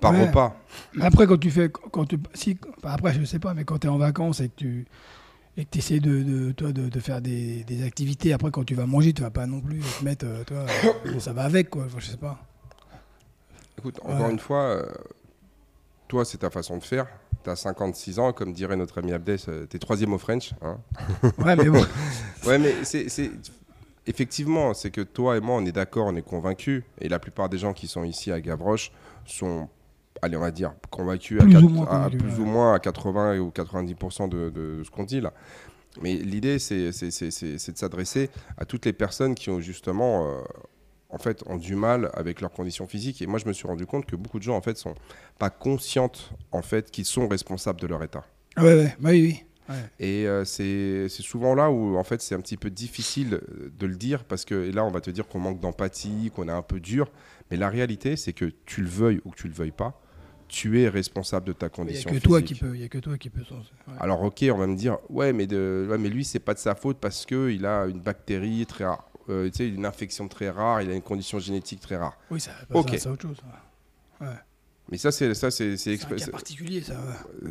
par 0.00 0.12
Ouais. 0.12 0.26
repas. 0.26 0.56
Mais 0.94 1.04
après, 1.04 1.26
quand 1.26 1.38
tu 1.38 1.50
fais. 1.50 1.70
Quand 1.70 2.04
tu, 2.06 2.18
si, 2.34 2.58
après, 2.82 3.14
je 3.14 3.24
sais 3.24 3.38
pas, 3.38 3.54
mais 3.54 3.64
quand 3.64 3.78
tu 3.78 3.86
es 3.86 3.90
en 3.90 3.98
vacances 3.98 4.40
et 4.40 4.48
que 4.48 4.54
tu 4.56 4.86
et 5.58 5.64
que 5.64 5.78
essaies 5.78 6.00
de, 6.00 6.22
de, 6.22 6.52
toi, 6.52 6.70
de, 6.72 6.88
de 6.90 7.00
faire 7.00 7.20
des, 7.22 7.64
des 7.64 7.82
activités, 7.82 8.32
après, 8.34 8.50
quand 8.50 8.64
tu 8.64 8.74
vas 8.74 8.84
manger, 8.86 9.12
tu 9.14 9.22
vas 9.22 9.30
pas 9.30 9.46
non 9.46 9.60
plus 9.60 9.80
te 9.80 10.04
mettre. 10.04 10.26
euh, 10.26 10.44
toi, 10.44 10.66
euh, 11.06 11.18
ça 11.18 11.32
va 11.32 11.44
avec, 11.44 11.70
quoi. 11.70 11.84
Enfin, 11.86 11.96
je 11.98 12.06
sais 12.10 12.16
pas. 12.18 12.38
Écoute, 13.78 13.98
encore 14.02 14.28
une 14.30 14.38
fois, 14.38 14.62
euh, 14.62 14.86
toi, 16.08 16.24
c'est 16.24 16.38
ta 16.38 16.50
façon 16.50 16.76
de 16.76 16.82
faire. 16.84 17.06
Tu 17.44 17.50
as 17.50 17.56
56 17.56 18.18
ans, 18.18 18.32
comme 18.32 18.52
dirait 18.52 18.76
notre 18.76 18.98
ami 18.98 19.12
Abdes, 19.12 19.38
euh, 19.48 19.66
t'es 19.66 19.78
troisième 19.78 20.12
au 20.12 20.18
French. 20.18 20.52
hein. 20.62 20.78
Ouais, 21.38 21.56
mais 21.56 21.68
bon. 21.70 21.84
ouais, 22.46 22.58
mais 22.58 22.84
c'est- 22.84 23.08
Effectivement, 24.08 24.72
c'est 24.72 24.90
que 24.90 25.00
toi 25.00 25.36
et 25.36 25.40
moi, 25.40 25.56
on 25.56 25.64
est 25.66 25.72
d'accord, 25.72 26.06
on 26.06 26.14
est 26.14 26.22
convaincus. 26.22 26.84
Et 27.00 27.08
la 27.08 27.18
plupart 27.18 27.48
des 27.48 27.58
gens 27.58 27.72
qui 27.72 27.88
sont 27.88 28.04
ici 28.04 28.30
à 28.30 28.40
Gavroche 28.40 28.92
sont, 29.24 29.68
allez, 30.22 30.36
on 30.36 30.40
va 30.40 30.50
dire, 30.50 30.74
convaincus 30.90 31.38
Plus 31.40 31.56
à, 31.56 31.60
ou 31.60 31.62
quatre- 31.62 31.70
moins 31.72 31.86
à 32.04 32.10
plus 32.10 32.38
ou 32.40 32.44
moins 32.44 32.74
à 32.74 32.78
80 32.78 33.38
ou 33.38 33.50
90% 33.50 34.28
de, 34.28 34.50
de 34.50 34.82
ce 34.84 34.90
qu'on 34.90 35.04
dit 35.04 35.20
là. 35.20 35.32
Mais 36.02 36.14
l'idée, 36.14 36.58
c'est 36.58 36.92
c'est- 36.92 37.10
c'est- 37.10 37.30
c'est- 37.30 37.58
c'est 37.58 37.72
de 37.72 37.78
s'adresser 37.78 38.30
à 38.58 38.64
toutes 38.64 38.84
les 38.84 38.92
personnes 38.92 39.34
qui 39.34 39.48
ont 39.50 39.60
justement, 39.60 40.26
euh, 40.28 40.40
en 41.08 41.18
fait, 41.18 41.42
ont 41.46 41.56
du 41.56 41.74
mal 41.74 42.10
avec 42.14 42.40
leurs 42.40 42.52
conditions 42.52 42.86
physiques. 42.86 43.22
Et 43.22 43.26
moi, 43.26 43.38
je 43.38 43.46
me 43.46 43.52
suis 43.52 43.66
rendu 43.66 43.86
compte 43.86 44.04
que 44.06 44.16
beaucoup 44.16 44.38
de 44.38 44.42
gens, 44.44 44.56
en 44.56 44.60
fait, 44.60 44.76
sont 44.76 44.94
pas 45.38 45.50
conscientes, 45.50 46.32
en 46.52 46.62
fait, 46.62 46.90
qu'ils 46.90 47.06
sont 47.06 47.28
responsables 47.28 47.80
de 47.80 47.86
leur 47.86 48.02
état. 48.02 48.24
Ouais, 48.58 48.64
ouais, 48.74 48.96
bah 49.00 49.10
oui, 49.10 49.22
oui. 49.22 49.42
Et 49.98 50.28
euh, 50.28 50.44
c'est 50.44 51.08
c'est 51.08 51.22
souvent 51.24 51.54
là 51.56 51.70
où, 51.72 51.96
en 51.96 52.04
fait, 52.04 52.22
c'est 52.22 52.36
un 52.36 52.40
petit 52.40 52.56
peu 52.56 52.70
difficile 52.70 53.34
euh, 53.42 53.72
de 53.76 53.86
le 53.86 53.96
dire 53.96 54.22
parce 54.24 54.44
que 54.44 54.54
et 54.66 54.70
là, 54.72 54.84
on 54.84 54.90
va 54.92 55.00
te 55.00 55.10
dire 55.10 55.26
qu'on 55.26 55.40
manque 55.40 55.58
d'empathie, 55.60 56.30
qu'on 56.36 56.46
est 56.48 56.52
un 56.52 56.62
peu 56.62 56.78
dur. 56.78 57.10
Mais 57.50 57.56
la 57.56 57.68
réalité, 57.68 58.14
c'est 58.16 58.32
que 58.32 58.52
tu 58.64 58.80
le 58.82 58.88
veuilles 58.88 59.20
ou 59.24 59.30
que 59.30 59.36
tu 59.36 59.48
le 59.48 59.54
veuilles 59.54 59.72
pas, 59.72 60.00
tu 60.48 60.80
es 60.82 60.88
responsable 60.88 61.46
de 61.46 61.52
ta 61.52 61.66
Il 61.66 61.68
n'y 61.68 61.72
a 61.72 61.76
condition 61.76 62.10
que 62.10 62.14
physique. 62.16 62.28
toi 62.28 62.42
qui 62.42 62.54
peut. 62.54 62.74
Il 62.74 62.80
y 62.80 62.84
a 62.84 62.88
que 62.88 62.98
toi 62.98 63.18
qui 63.18 63.30
ouais. 63.30 63.94
Alors 64.00 64.22
ok, 64.22 64.44
on 64.52 64.56
va 64.58 64.66
me 64.66 64.76
dire, 64.76 64.98
ouais, 65.08 65.32
mais, 65.32 65.46
de, 65.46 65.86
ouais, 65.90 65.98
mais 65.98 66.08
lui, 66.08 66.24
c'est 66.24 66.38
pas 66.38 66.54
de 66.54 66.58
sa 66.58 66.74
faute 66.74 66.98
parce 66.98 67.26
qu'il 67.26 67.64
a 67.66 67.86
une 67.86 68.00
bactérie 68.00 68.64
très 68.66 68.84
rare, 68.84 69.08
euh, 69.28 69.48
tu 69.50 69.56
sais, 69.56 69.68
une 69.68 69.86
infection 69.86 70.28
très 70.28 70.50
rare, 70.50 70.82
il 70.82 70.90
a 70.90 70.94
une 70.94 71.02
condition 71.02 71.38
génétique 71.38 71.80
très 71.80 71.96
rare. 71.96 72.16
Oui, 72.30 72.40
ça, 72.40 72.52
bah, 72.70 72.80
Ok. 72.80 72.90
c'est 72.98 73.08
autre 73.08 73.22
chose. 73.22 73.38
ouais. 74.20 74.26
Mais 74.88 74.98
ça, 74.98 75.10
c'est 75.10 75.34
ça, 75.34 75.48
particulier, 76.30 76.80
ça. 76.80 76.92
ouais. 76.94 77.50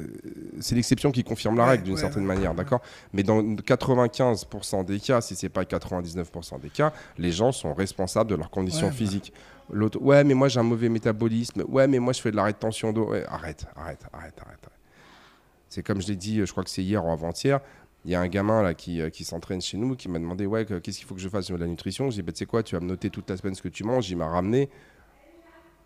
c'est 0.61 0.73
l'exception 0.73 1.11
qui 1.11 1.21
confirme 1.25 1.57
la 1.57 1.65
règle 1.65 1.83
d'une 1.83 1.97
certaine 1.97 2.23
manière, 2.23 2.55
d'accord? 2.55 2.81
Mais 3.11 3.23
dans 3.23 3.41
95% 3.41 4.85
des 4.85 5.01
cas, 5.01 5.19
si 5.19 5.35
c'est 5.35 5.49
pas 5.49 5.63
99% 5.63 6.61
des 6.61 6.69
cas, 6.69 6.93
les 7.17 7.33
gens 7.33 7.51
sont 7.51 7.73
responsables 7.73 8.29
de 8.29 8.35
leurs 8.35 8.49
conditions 8.49 8.87
bah. 8.87 8.93
physiques. 8.93 9.33
L'autre, 9.71 9.99
ouais, 10.01 10.23
mais 10.23 10.33
moi 10.35 10.47
j'ai 10.47 10.59
un 10.59 10.63
mauvais 10.63 10.89
métabolisme. 10.89 11.63
Ouais, 11.67 11.87
mais 11.87 11.99
moi 11.99 12.13
je 12.13 12.21
fais 12.21 12.31
de 12.31 12.35
la 12.35 12.43
rétention 12.43 12.93
d'eau. 12.93 13.09
Ouais, 13.11 13.25
arrête, 13.27 13.65
arrête, 13.75 14.03
arrête, 14.13 14.39
arrête. 14.45 14.69
C'est 15.69 15.81
comme 15.83 16.01
je 16.01 16.07
l'ai 16.07 16.15
dit, 16.15 16.45
je 16.45 16.51
crois 16.51 16.63
que 16.63 16.69
c'est 16.69 16.83
hier 16.83 17.03
ou 17.05 17.11
avant-hier. 17.11 17.59
Il 18.05 18.11
y 18.11 18.15
a 18.15 18.21
un 18.21 18.27
gamin 18.27 18.61
là 18.61 18.75
qui, 18.75 19.01
euh, 19.01 19.09
qui 19.09 19.23
s'entraîne 19.25 19.61
chez 19.61 19.77
nous 19.77 19.95
qui 19.95 20.07
m'a 20.09 20.19
demandé 20.19 20.45
ouais 20.45 20.65
que- 20.65 20.77
qu'est-ce 20.77 20.99
qu'il 20.99 21.07
faut 21.07 21.15
que 21.15 21.21
je 21.21 21.27
fasse 21.29 21.45
sur 21.45 21.57
la 21.57 21.65
nutrition? 21.65 22.11
J'ai 22.11 22.17
dit 22.17 22.21
bah, 22.21 22.31
tu 22.31 22.37
sais 22.39 22.45
quoi, 22.45 22.61
tu 22.61 22.75
vas 22.75 22.81
me 22.81 22.85
noter 22.87 23.09
toute 23.09 23.27
la 23.29 23.35
semaine 23.37 23.55
ce 23.55 23.63
que 23.63 23.67
tu 23.67 23.83
manges. 23.83 24.07
Il 24.11 24.17
m'a 24.17 24.27
ramené. 24.27 24.69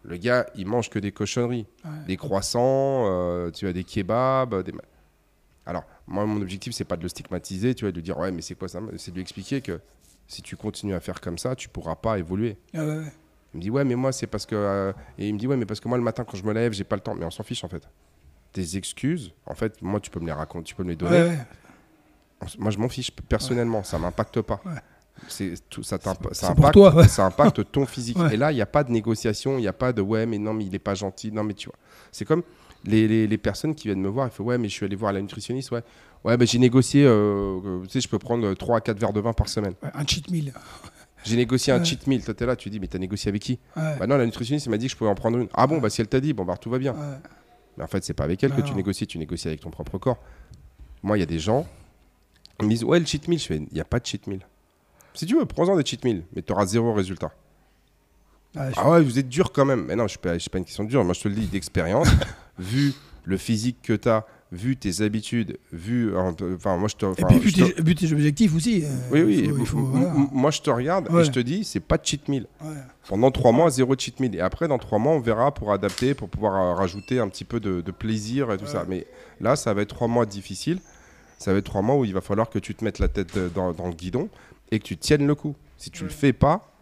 Le 0.03 0.17
gars, 0.17 0.45
il 0.55 0.65
mange 0.67 0.89
que 0.89 0.99
des 0.99 1.11
cochonneries 1.13 1.65
Ouais. 1.85 1.91
des 2.07 2.17
croissants, 2.17 3.05
euh, 3.07 3.51
tu 3.51 3.67
as 3.67 3.73
des 3.73 3.83
kebabs, 3.85 4.63
des... 4.63 4.73
Alors, 5.65 5.83
moi, 6.07 6.25
mon 6.25 6.41
objectif, 6.41 6.73
c'est 6.73 6.83
pas 6.85 6.97
de 6.97 7.03
le 7.03 7.09
stigmatiser, 7.09 7.75
tu 7.75 7.85
vois, 7.85 7.91
de 7.91 7.95
lui 7.97 8.03
dire, 8.03 8.17
ouais, 8.17 8.31
mais 8.31 8.41
c'est 8.41 8.55
quoi 8.55 8.67
ça? 8.67 8.79
C'est 8.97 9.11
de 9.11 9.15
lui 9.15 9.21
expliquer 9.21 9.61
que 9.61 9.79
si 10.27 10.41
tu 10.41 10.55
continues 10.55 10.93
à 10.95 10.99
faire 10.99 11.21
comme 11.21 11.37
ça, 11.37 11.55
tu 11.55 11.69
pourras 11.69 11.95
pas 11.95 12.17
évoluer. 12.17 12.57
Ah 12.73 12.85
ouais, 12.85 12.97
ouais. 12.97 13.11
Il 13.53 13.57
me 13.57 13.61
dit, 13.63 13.69
ouais, 13.69 13.83
mais 13.83 13.95
moi, 13.95 14.11
c'est 14.11 14.27
parce 14.27 14.45
que. 14.45 14.55
euh, 14.55 14.93
Et 15.17 15.27
il 15.27 15.33
me 15.33 15.39
dit, 15.39 15.47
ouais, 15.47 15.57
mais 15.57 15.65
parce 15.65 15.79
que 15.79 15.87
moi, 15.87 15.97
le 15.97 16.03
matin, 16.03 16.23
quand 16.23 16.37
je 16.37 16.43
me 16.43 16.53
lève, 16.53 16.71
j'ai 16.73 16.83
pas 16.83 16.95
le 16.95 17.01
temps. 17.01 17.15
Mais 17.15 17.25
on 17.25 17.31
s'en 17.31 17.43
fiche, 17.43 17.63
en 17.63 17.67
fait. 17.69 17.83
Tes 18.51 18.77
excuses, 18.77 19.33
en 19.45 19.53
fait, 19.55 19.81
moi, 19.81 19.99
tu 19.99 20.09
peux 20.09 20.19
me 20.19 20.25
les 20.25 20.31
raconter, 20.31 20.65
tu 20.65 20.75
peux 20.75 20.83
me 20.83 20.89
les 20.89 20.95
donner. 20.95 21.21
Ouais, 21.21 21.27
ouais. 21.29 21.37
Moi, 22.57 22.71
je 22.71 22.77
m'en 22.77 22.89
fiche 22.89 23.11
personnellement, 23.11 23.83
ça 23.83 23.99
m'impacte 23.99 24.41
pas. 24.41 24.61
Ouais. 24.65 24.71
C'est 25.27 25.53
tout, 25.69 25.83
ça, 25.83 25.99
t'imp- 25.99 26.29
ça 26.31 26.51
impacte, 26.51 26.73
toi, 26.73 27.07
ça 27.07 27.25
impacte 27.25 27.69
ton 27.71 27.85
physique. 27.85 28.17
Et 28.31 28.37
là, 28.37 28.51
il 28.53 28.55
n'y 28.55 28.61
a 28.61 28.65
pas 28.65 28.85
de 28.85 28.91
négociation, 28.91 29.57
il 29.57 29.61
n'y 29.61 29.67
a 29.67 29.73
pas 29.73 29.91
de 29.91 30.01
ouais, 30.01 30.25
mais 30.25 30.37
non, 30.37 30.53
mais 30.53 30.63
il 30.63 30.71
n'est 30.71 30.79
pas 30.79 30.95
gentil. 30.95 31.29
Non, 31.31 31.43
mais 31.43 31.53
tu 31.53 31.67
vois. 31.67 31.75
C'est 32.13 32.23
comme 32.23 32.41
les, 32.85 33.07
les- 33.09 33.27
les 33.27 33.37
personnes 33.37 33.75
qui 33.75 33.89
viennent 33.89 33.99
me 34.01 34.07
voir, 34.07 34.27
ils 34.27 34.31
font 34.31 34.45
ouais, 34.45 34.57
mais 34.57 34.69
je 34.69 34.73
suis 34.75 34.85
allé 34.85 34.95
voir 34.95 35.11
la 35.11 35.19
nutritionniste, 35.21 35.71
ouais. 35.71 35.83
Ouais, 36.23 36.37
bah, 36.37 36.45
j'ai 36.45 36.59
négocié, 36.59 37.03
euh, 37.05 37.59
euh, 37.65 37.81
tu 37.83 37.89
sais, 37.89 38.01
je 38.01 38.07
peux 38.07 38.19
prendre 38.19 38.53
3 38.53 38.77
à 38.77 38.81
4 38.81 38.97
verres 38.99 39.11
de 39.13 39.19
vin 39.19 39.33
par 39.33 39.49
semaine. 39.49 39.73
Ouais, 39.83 39.89
Un 39.93 40.05
cheat 40.07 40.31
meal. 40.31 40.53
J'ai 41.25 41.35
négocié 41.35 41.73
un 41.73 41.83
cheat 41.83 42.07
meal. 42.07 42.23
Toi, 42.23 42.33
t'es 42.33 42.45
là, 42.45 42.55
tu 42.55 42.69
dis, 42.69 42.79
mais 42.79 42.87
t'as 42.87 42.97
négocié 42.97 43.29
avec 43.29 43.41
qui. 43.41 43.59
Bah 43.99 44.07
non, 44.07 44.17
la 44.17 44.25
nutritionniste, 44.25 44.67
m'a 44.67 44.77
dit 44.77 44.85
que 44.87 44.91
je 44.93 44.97
pouvais 44.97 45.09
en 45.09 45.15
prendre 45.15 45.37
une. 45.37 45.47
Ah 45.53 45.67
bon, 45.67 45.79
bah 45.79 45.89
si 45.89 46.01
elle 46.01 46.07
t'a 46.07 46.19
dit, 46.19 46.33
bon, 46.33 46.45
bah 46.45 46.55
tout 46.57 46.69
va 46.69 46.79
bien. 46.79 46.93
Mais 47.77 47.83
en 47.83 47.87
fait, 47.87 48.03
c'est 48.03 48.13
pas 48.13 48.23
avec 48.23 48.43
elle 48.43 48.51
que 48.51 48.61
tu 48.61 48.73
négocies, 48.73 49.07
tu 49.07 49.17
négocies 49.17 49.47
avec 49.47 49.59
ton 49.61 49.69
propre 49.69 49.97
corps. 49.97 50.17
Moi, 51.03 51.17
il 51.17 51.19
y 51.21 51.23
a 51.23 51.27
des 51.27 51.39
gens, 51.39 51.65
ils 52.59 52.65
me 52.65 52.69
disent 52.71 52.83
Ouais, 52.83 52.99
le 52.99 53.05
cheat 53.05 53.27
meal. 53.27 53.39
Je 53.39 53.45
fais 53.45 53.55
Il 53.57 53.67
n'y 53.73 53.79
a 53.81 53.85
pas 53.85 53.99
de 53.99 54.05
cheat 54.05 54.27
meal. 54.27 54.45
Si 55.13 55.25
tu 55.25 55.35
veux, 55.37 55.45
prends-en 55.45 55.75
des 55.75 55.85
cheat 55.85 56.03
meals, 56.05 56.23
mais 56.35 56.41
tu 56.41 56.51
auras 56.53 56.65
zéro 56.65 56.93
résultat. 56.93 57.31
Je- 58.71 58.75
Ah 58.77 58.89
ouais, 58.91 59.01
vous 59.03 59.19
êtes 59.19 59.29
dur 59.29 59.51
quand 59.51 59.65
même. 59.65 59.85
Mais 59.85 59.95
non, 59.95 60.07
je 60.07 60.17
ne 60.23 60.39
suis 60.39 60.49
pas 60.49 60.57
une 60.57 60.65
question 60.65 60.83
de 60.83 60.89
dur. 60.89 61.03
Moi, 61.03 61.13
je 61.13 61.21
te 61.21 61.27
le 61.27 61.35
dis 61.35 61.47
d'expérience. 61.47 62.07
vu 62.57 62.93
le 63.25 63.37
physique 63.37 63.77
que 63.83 63.93
tu 63.93 64.09
as, 64.09 64.25
vu 64.51 64.75
tes 64.77 65.01
habitudes, 65.01 65.57
vu. 65.71 66.11
Enfin, 66.15 66.77
moi, 66.77 66.87
je 66.87 66.95
te. 66.95 67.05
Et 67.21 67.23
puis, 67.25 67.39
vu 67.39 67.49
je 67.49 67.55
te- 67.65 67.71
tes, 67.71 67.81
vu 67.83 67.95
tes 67.95 68.11
objectifs 68.11 68.55
aussi. 68.55 68.83
euh, 68.83 68.87
Oui, 69.11 69.21
oui. 69.21 69.41
Il 69.45 69.49
faut, 69.51 69.57
il 69.59 69.65
faut- 69.65 69.77
m- 69.79 69.85
voilà. 69.91 70.07
m- 70.15 70.27
Moi, 70.31 70.51
je 70.51 70.61
te 70.61 70.69
regarde 70.69 71.07
et 71.15 71.23
je 71.23 71.31
te 71.31 71.39
dis 71.39 71.63
c'est 71.63 71.79
pas 71.79 71.97
de 71.97 72.05
cheat 72.05 72.27
meal. 72.27 72.47
Ouais. 72.61 72.73
Pendant 73.07 73.31
trois 73.31 73.51
mois, 73.51 73.69
zéro 73.69 73.95
cheat 73.97 74.19
meal. 74.19 74.35
Et 74.35 74.39
après, 74.39 74.67
dans 74.67 74.77
trois 74.79 74.97
mois, 74.99 75.13
on 75.13 75.19
verra 75.19 75.53
pour 75.53 75.71
adapter, 75.71 76.13
pour 76.13 76.29
pouvoir 76.29 76.55
euh, 76.55 76.73
rajouter 76.73 77.19
un 77.19 77.27
petit 77.29 77.45
peu 77.45 77.59
de, 77.59 77.81
de 77.81 77.91
plaisir 77.91 78.51
et 78.51 78.57
tout 78.57 78.65
Ouais. 78.65 78.71
ça. 78.71 78.85
Mais 78.87 79.05
là, 79.39 79.55
ça 79.55 79.73
va 79.73 79.81
être 79.83 79.89
trois 79.95 80.07
mois 80.07 80.25
difficiles. 80.25 80.79
Ça 81.37 81.53
va 81.53 81.59
être 81.59 81.65
trois 81.65 81.81
mois 81.81 81.95
où 81.97 82.03
il 82.05 82.13
va 82.13 82.21
falloir 82.21 82.49
que 82.49 82.59
tu 82.59 82.75
te 82.75 82.83
mettes 82.83 82.99
la 82.99 83.07
tête 83.07 83.37
euh, 83.37 83.49
dans, 83.53 83.71
dans 83.71 83.87
le 83.87 83.93
guidon 83.93 84.29
et 84.71 84.79
que 84.79 84.83
tu 84.83 84.97
tiennes 84.97 85.25
le 85.27 85.35
coup. 85.35 85.55
Si 85.77 85.89
tu 85.89 86.03
le 86.03 86.09
fais 86.09 86.33
pas, 86.33 86.73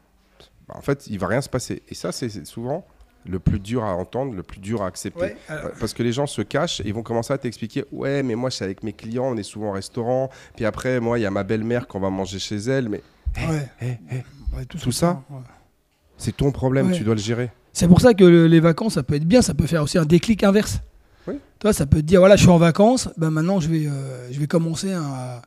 bah, 0.68 0.74
en 0.78 0.82
fait, 0.82 1.06
il 1.08 1.20
va 1.20 1.28
rien 1.28 1.42
se 1.42 1.50
passer. 1.50 1.84
Et 1.90 1.96
ça, 1.96 2.12
c'est 2.12 2.46
souvent 2.48 2.86
le 3.30 3.40
plus 3.40 3.60
dur 3.60 3.84
à 3.84 3.94
entendre, 3.96 4.34
le 4.34 4.44
plus 4.44 4.60
dur 4.60 4.82
à 4.82 4.88
accepter. 4.88 5.20
Ouais, 5.20 5.38
alors- 5.50 5.66
Ouais, 5.66 5.72
Parce 5.80 5.94
que 5.94 6.04
les 6.04 6.12
gens 6.12 6.28
se 6.28 6.42
cachent 6.42 6.82
et 6.86 6.92
vont 6.92 7.04
commencer 7.04 7.34
à 7.34 7.38
t'expliquer 7.38 7.86
Ouais, 7.92 8.24
mais 8.24 8.36
moi, 8.36 8.50
je 8.50 8.56
suis 8.56 8.66
avec 8.66 8.84
mes 8.84 8.94
clients, 8.94 9.26
on 9.26 9.38
est 9.38 9.44
souvent 9.44 9.70
au 9.70 9.74
restaurant. 9.74 10.30
Puis 10.56 10.66
après, 10.66 11.00
moi, 11.00 11.20
il 11.20 11.22
y 11.22 11.26
a 11.26 11.32
ma 11.32 11.44
belle-mère 11.44 11.88
qu'on 11.88 12.00
va 12.00 12.10
manger 12.10 12.40
chez 12.40 12.58
elle. 12.58 12.90
Mais 12.90 13.02
ouais. 13.38 13.68
eh, 13.82 13.86
eh, 14.12 14.16
Ouais, 14.56 14.66
Tout 14.66 14.92
ça 14.92 15.22
c'est 16.20 16.36
ton 16.36 16.52
problème, 16.52 16.92
tu 16.92 17.04
dois 17.04 17.13
le 17.13 17.22
gérer. 17.22 17.52
C'est 17.74 17.88
pour 17.88 18.02
ça 18.02 18.13
que 18.16 18.24
le- 18.24 18.48
les 18.48 18.60
vacances, 18.60 18.96
ça 18.96 19.04
peut 19.04 19.13
être 19.16 19.26
bien, 19.26 19.44
ça 19.44 19.54
peut 19.54 19.68
faire 19.68 19.84
aussi 19.84 20.00
un 20.00 20.06
déclic 20.06 20.44
inverse. 20.44 20.80
Oui. 21.28 21.36
Toi, 21.60 21.74
ça 21.74 21.86
peut 21.86 21.98
te 21.98 22.02
dire, 22.08 22.22
voilà, 22.22 22.36
je 22.36 22.42
suis 22.42 22.50
en 22.50 22.58
vacances, 22.58 23.10
ben 23.18 23.30
maintenant 23.30 23.60
je 23.60 23.68
vais, 23.70 23.86
euh, 23.86 24.32
je 24.32 24.40
vais 24.40 24.48
commencer 24.48 24.94
à, 24.94 25.42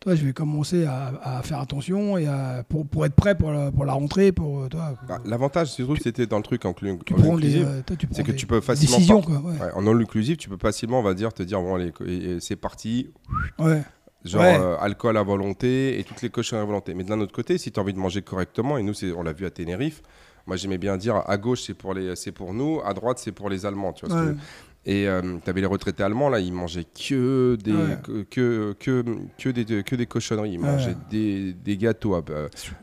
toi, 0.00 0.14
je 0.14 0.24
vais 0.24 0.32
commencer 0.32 0.84
à, 0.84 1.12
à 1.22 1.42
faire 1.42 1.58
attention 1.60 2.16
et 2.18 2.26
à, 2.26 2.64
pour, 2.68 2.86
pour 2.86 3.04
être 3.06 3.14
prêt 3.14 3.34
pour 3.36 3.50
la, 3.50 3.72
pour 3.72 3.84
la 3.84 3.92
rentrée, 3.94 4.30
pour 4.32 4.62
euh, 4.64 4.68
toi. 4.68 4.94
Bah, 5.08 5.18
L'avantage, 5.24 5.68
surtout, 5.72 5.96
c'était 5.96 6.26
dans 6.26 6.36
le 6.36 6.42
truc 6.42 6.64
en, 6.64 6.72
clu- 6.72 6.98
tu 7.04 7.14
en 7.14 7.16
prends 7.16 7.38
euh, 7.38 7.82
toi, 7.82 7.96
tu 7.96 8.06
prends 8.06 8.16
c'est 8.16 8.22
que 8.24 8.32
tu 8.32 8.46
peux 8.46 8.60
facilement 8.60 8.96
décisions, 8.96 9.20
par- 9.22 9.42
quoi. 9.42 9.50
Ouais. 9.50 9.58
Ouais, 9.60 9.72
en 9.74 9.86
all 9.86 10.00
inclusive, 10.00 10.36
tu 10.36 10.48
peux 10.48 10.58
facilement, 10.58 11.00
on 11.00 11.02
va 11.02 11.14
dire, 11.14 11.32
te 11.32 11.42
dire 11.42 11.60
bon, 11.60 11.74
allez, 11.74 11.92
c'est 12.40 12.56
parti, 12.56 13.10
Ouais. 13.58 13.82
genre 14.24 14.42
Ouais. 14.42 14.58
euh, 14.60 14.76
alcool 14.78 15.16
à 15.16 15.22
volonté 15.22 15.98
et 15.98 16.04
toutes 16.04 16.22
les 16.22 16.30
cochons 16.30 16.60
à 16.60 16.64
volonté. 16.64 16.94
Mais 16.94 17.04
d'un 17.04 17.20
autre 17.20 17.32
côté, 17.34 17.58
si 17.58 17.72
tu 17.72 17.80
as 17.80 17.82
envie 17.82 17.94
de 17.94 17.98
manger 17.98 18.22
correctement, 18.22 18.78
et 18.78 18.82
nous, 18.82 18.94
c'est- 18.94 19.12
on 19.12 19.22
l'a 19.22 19.32
vu 19.32 19.46
à 19.46 19.50
Tenerife, 19.50 20.02
moi 20.46 20.56
j'aimais 20.56 20.78
bien 20.78 20.96
dire 20.96 21.22
à 21.26 21.36
gauche 21.38 21.62
c'est 21.62 21.74
pour, 21.74 21.92
les, 21.94 22.14
c'est 22.16 22.32
pour 22.32 22.54
nous, 22.54 22.80
à 22.84 22.94
droite 22.94 23.18
c'est 23.18 23.32
pour 23.32 23.48
les 23.50 23.66
Allemands. 23.66 23.92
Tu 23.92 24.06
vois 24.06 24.16
ce 24.16 24.30
que 24.32 24.36
Et 24.88 25.08
tu 25.44 25.50
avais 25.50 25.60
les 25.60 25.66
retraités 25.66 26.04
allemands, 26.04 26.28
là, 26.28 26.38
ils 26.38 26.52
mangeaient 26.52 26.84
que 26.84 27.56
des, 27.56 27.72
Ouais. 27.72 27.98
que, 28.04 28.22
que, 28.22 28.76
que, 28.78 29.04
que 29.36 29.48
des, 29.48 29.82
que 29.82 29.96
des 29.96 30.06
cochonneries. 30.06 30.52
Ils 30.52 30.60
Ouais. 30.60 30.66
mangeaient 30.70 30.96
des, 31.10 31.52
des 31.54 31.76
gâteaux 31.76 32.14
à, 32.14 32.22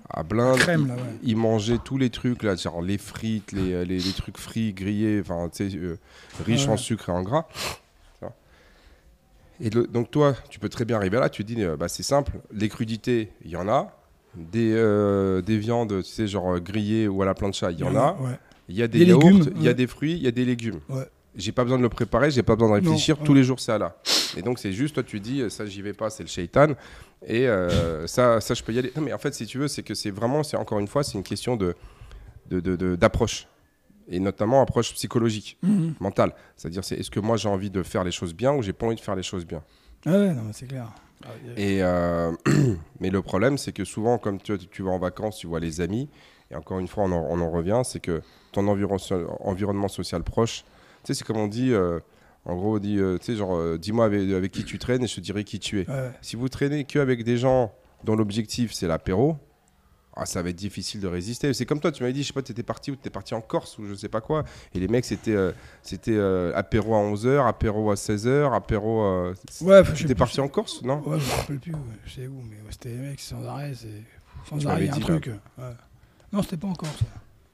à 0.10 0.24
blinde. 0.24 0.58
Crème, 0.58 0.88
là, 0.88 0.96
ouais. 0.96 1.02
Ils 1.24 1.38
mangeaient 1.38 1.78
tous 1.82 1.98
les 1.98 2.10
trucs, 2.10 2.44
là, 2.44 2.56
genre 2.58 2.82
les 2.82 2.98
frites, 2.98 3.54
les, 3.54 3.86
les, 3.86 4.00
les 4.00 4.12
trucs 4.12 4.38
frits, 4.38 4.74
grillés, 4.74 5.22
enfin, 5.22 5.48
tu 5.50 5.70
sais, 5.70 5.78
euh, 5.78 5.98
riches 6.46 6.68
en 6.68 6.76
sucre 6.76 7.08
et 7.08 7.12
en 7.14 7.24
gras. 7.24 7.46
Et 9.62 9.70
le- 9.70 9.88
donc, 9.88 10.10
toi, 10.12 10.36
tu 10.50 10.60
peux 10.60 10.68
très 10.68 10.84
bien 10.84 10.98
arriver 10.98 11.20
là, 11.20 11.30
tu 11.30 11.46
te 11.46 11.54
dis, 11.54 11.64
euh, 11.64 11.78
bah, 11.78 11.88
c'est 11.88 12.04
simple, 12.04 12.34
les 12.52 12.68
crudités, 12.70 13.30
il 13.46 13.52
y 13.52 13.56
en 13.56 13.68
a. 13.70 13.96
Des, 14.36 14.74
euh, 14.74 15.42
des 15.44 15.58
viandes, 15.60 16.02
tu 16.04 16.10
sais, 16.10 16.26
genre 16.28 16.56
euh, 16.56 16.60
grillées 16.60 17.08
ou 17.08 17.22
à 17.22 17.26
la 17.26 17.36
plancha, 17.36 17.72
il 17.72 17.80
y 17.80 17.84
en 17.84 17.96
a. 17.96 18.18
Il 18.68 18.76
y 18.76 18.82
a 18.82 18.88
des, 18.88 19.00
Des 19.00 19.06
yaourts, 19.06 19.48
il 19.56 19.62
y 19.62 19.68
a 19.70 19.74
des 19.76 19.86
fruits, 19.86 20.14
il 20.14 20.24
y 20.24 20.28
a 20.28 20.32
des 20.32 20.44
légumes. 20.44 20.80
Ouais. 20.90 21.08
J'ai 21.36 21.52
pas 21.52 21.64
besoin 21.64 21.78
de 21.78 21.84
le 21.84 21.90
préparer, 21.90 22.30
j'ai 22.32 22.44
pas 22.44 22.56
besoin 22.56 22.70
de 22.70 22.84
réfléchir. 22.86 23.18
Non, 23.20 23.24
Tous 23.26 23.34
les 23.34 23.44
jours, 23.44 23.60
c'est 23.60 23.72
à 23.72 23.78
là. 23.78 23.96
Et 24.38 24.42
donc, 24.42 24.60
c'est 24.60 24.72
juste, 24.72 24.94
toi, 24.96 25.04
tu 25.04 25.20
dis, 25.20 25.42
euh, 25.42 25.50
ça, 25.50 25.66
j'y 25.66 25.82
vais 25.82 25.94
pas, 25.94 26.10
c'est 26.10 26.24
le 26.24 26.30
shaitan. 26.30 26.68
Et 27.26 27.48
euh, 27.48 28.06
ça, 28.08 28.40
ça, 28.42 28.54
je 28.54 28.62
peux 28.64 28.74
y 28.74 28.80
aller. 28.80 28.92
Non, 28.96 29.02
mais 29.02 29.14
en 29.14 29.18
fait, 29.18 29.34
si 29.34 29.46
tu 29.46 29.58
veux, 29.58 29.68
c'est 29.68 29.82
que 29.84 29.94
c'est 29.96 30.12
vraiment, 30.12 30.44
c'est 30.44 30.58
encore 30.58 30.80
une 30.80 30.88
fois, 30.88 31.04
c'est 31.04 31.14
une 31.18 31.24
question 31.24 31.56
de 31.56 31.76
de- 32.50 32.60
de- 32.60 32.76
de- 32.76 32.96
d'approche. 32.98 33.48
Et 34.10 34.20
notamment 34.20 34.62
approche 34.62 34.94
psychologique, 34.94 35.58
Mhm. 35.64 35.94
mentale. 36.02 36.34
C'est-à-dire, 36.58 36.84
c'est 36.84 36.96
est-ce 37.00 37.10
que 37.10 37.22
moi, 37.22 37.38
j'ai 37.38 37.48
envie 37.48 37.70
de 37.70 37.82
faire 37.84 38.04
les 38.04 38.12
choses 38.12 38.34
bien 38.34 38.54
ou 38.54 38.62
j'ai 38.62 38.74
pas 38.74 38.86
envie 38.86 38.98
de 38.98 39.02
faire 39.02 39.16
les 39.16 39.24
choses 39.24 39.46
bien? 39.46 39.64
Ah 40.06 40.12
ouais, 40.12 40.34
non, 40.34 40.44
c'est 40.52 40.68
clair. 40.68 40.88
et 41.56 41.82
euh, 41.82 42.32
mais 43.00 43.10
le 43.10 43.22
problème, 43.22 43.58
c'est 43.58 43.72
que 43.72 43.86
souvent, 43.86 44.18
comme 44.18 44.42
tu, 44.42 44.58
tu 44.68 44.84
vas 44.84 44.92
en 44.92 45.00
vacances, 45.00 45.38
tu 45.38 45.48
vois 45.48 45.62
les 45.62 45.80
amis, 45.80 46.10
et 46.52 46.56
encore 46.56 46.80
une 46.80 46.88
fois, 46.90 47.06
on 47.06 47.12
en, 47.14 47.26
on 47.30 47.40
en 47.40 47.50
revient, 47.50 47.82
c'est 47.86 48.02
que 48.02 48.22
ton 48.52 48.68
environ- 48.68 48.98
environnement 49.40 49.88
social 49.88 50.22
proche, 50.22 50.66
sais, 51.08 51.14
c'est 51.14 51.24
comme 51.26 51.38
on 51.38 51.48
dit, 51.48 51.72
euh, 51.74 52.00
en 52.46 52.56
gros, 52.56 52.76
on 52.76 52.80
dit, 52.80 52.98
euh, 52.98 53.18
tu 53.18 53.26
sais, 53.26 53.36
genre, 53.36 53.56
euh, 53.56 53.78
dis-moi 53.78 54.06
avec, 54.06 54.30
avec 54.32 54.52
qui 54.52 54.64
tu 54.64 54.78
traînes 54.78 55.04
et 55.04 55.08
je 55.08 55.16
te 55.16 55.22
dirai 55.22 55.44
qui 55.44 55.60
tu 55.60 55.82
es. 55.82 55.90
Ouais. 55.90 56.12
Si 56.22 56.36
vous 56.36 56.50
traînez 56.50 56.84
que 56.84 57.00
avec 57.00 57.24
des 57.24 57.38
gens 57.38 57.74
dont 58.04 58.16
l'objectif 58.16 58.74
c'est 58.74 58.88
l'apéro, 58.88 59.38
ah, 60.16 60.26
ça 60.26 60.44
va 60.44 60.50
être 60.50 60.56
difficile 60.56 61.00
de 61.00 61.08
résister. 61.08 61.54
C'est 61.54 61.66
comme 61.66 61.80
toi, 61.80 61.92
tu 61.92 62.04
m'avais 62.04 62.14
dit, 62.14 62.22
je 62.22 62.28
sais 62.28 62.34
pas, 62.34 62.42
tu 62.42 62.52
étais 62.52 62.62
parti 62.64 62.92
ou 62.92 62.96
tu 62.96 63.00
étais 63.00 63.10
parti 63.10 63.34
en 63.34 63.42
Corse 63.42 63.80
ou 63.80 63.88
je 63.88 63.96
sais 63.96 64.10
pas 64.10 64.22
quoi, 64.22 64.44
et 64.76 64.80
les 64.80 64.88
mecs, 64.88 65.06
c'était 65.06 65.36
euh, 65.36 65.52
c'était 65.82 66.20
apéro 66.54 66.96
à 66.96 67.00
11h, 67.00 67.48
apéro 67.48 67.92
à 67.92 67.96
16h, 67.96 68.54
apéro. 68.54 69.32
Ouais, 69.62 69.84
je 69.84 69.90
sais 69.90 69.94
tu 69.96 70.04
étais 70.04 70.14
plus. 70.14 70.20
parti 70.20 70.42
en 70.42 70.48
Corse, 70.50 70.82
non? 70.84 71.02
Ouais, 71.08 71.20
je 71.20 71.26
me 71.26 71.32
rappelle 71.38 71.60
plus, 71.60 71.72
ouais, 71.74 71.80
je 72.06 72.12
sais 72.12 72.28
où, 72.28 72.42
mais 72.50 72.58
ouais, 72.58 72.72
c'était 72.72 72.90
les 72.90 72.98
mecs 72.98 73.20
sans 73.20 73.44
arrêt, 73.46 73.74
c'est 73.74 74.04
sans 74.50 74.68
arrêt, 74.68 74.90
un 74.90 74.94
dit, 74.94 75.00
truc. 75.00 75.32
Non, 76.32 76.42
c'était 76.44 76.58
pas 76.58 76.68
encore 76.68 76.90
ça. 76.90 77.06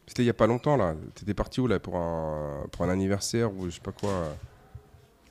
C'était 0.10 0.24
il 0.24 0.26
y 0.26 0.30
a 0.32 0.34
pas 0.34 0.48
longtemps 0.48 0.76
là. 0.76 0.96
T'étais 1.14 1.36
parti 1.36 1.62
où 1.62 1.68
là 1.68 1.80
pour 1.80 1.96
un 1.96 2.66
pour 2.72 2.84
un 2.84 2.90
anniversaire 2.90 3.54
ou 3.54 3.66
je 3.68 3.76
sais 3.76 3.80
pas 3.80 3.92
quoi. 3.92 4.36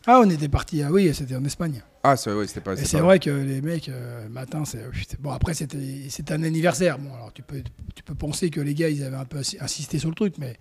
Ah, 0.06 0.20
on 0.24 0.30
était 0.30 0.48
parti, 0.48 0.82
ah 0.84 0.90
oui, 0.92 1.12
c'était 1.12 1.34
en 1.34 1.44
Espagne. 1.44 1.82
Ah 2.04 2.16
c'est 2.16 2.32
ouais, 2.32 2.46
c'était 2.46 2.60
pas. 2.60 2.74
Et 2.74 2.84
c'est 2.84 2.98
pas- 2.98 3.02
vrai 3.02 3.18
que 3.18 3.28
les 3.28 3.60
mecs, 3.60 3.88
euh, 3.88 4.22
le 4.22 4.28
matin, 4.30 4.62
c'est 4.64 4.80
bon. 5.20 5.32
Après, 5.32 5.52
c'était 5.52 6.32
un 6.32 6.42
anniversaire. 6.44 6.96
Bon, 6.98 7.12
alors 7.12 7.32
tu 7.32 7.42
peux 7.42 7.60
tu 7.96 8.04
peux 8.04 8.14
penser 8.14 8.50
que 8.50 8.60
les 8.60 8.74
gars, 8.74 8.88
ils 8.88 9.02
avaient 9.02 9.16
un 9.16 9.24
peu 9.24 9.38
insisté 9.60 9.98
sur 9.98 10.08
le 10.08 10.14
truc, 10.14 10.34
mais 10.38 10.56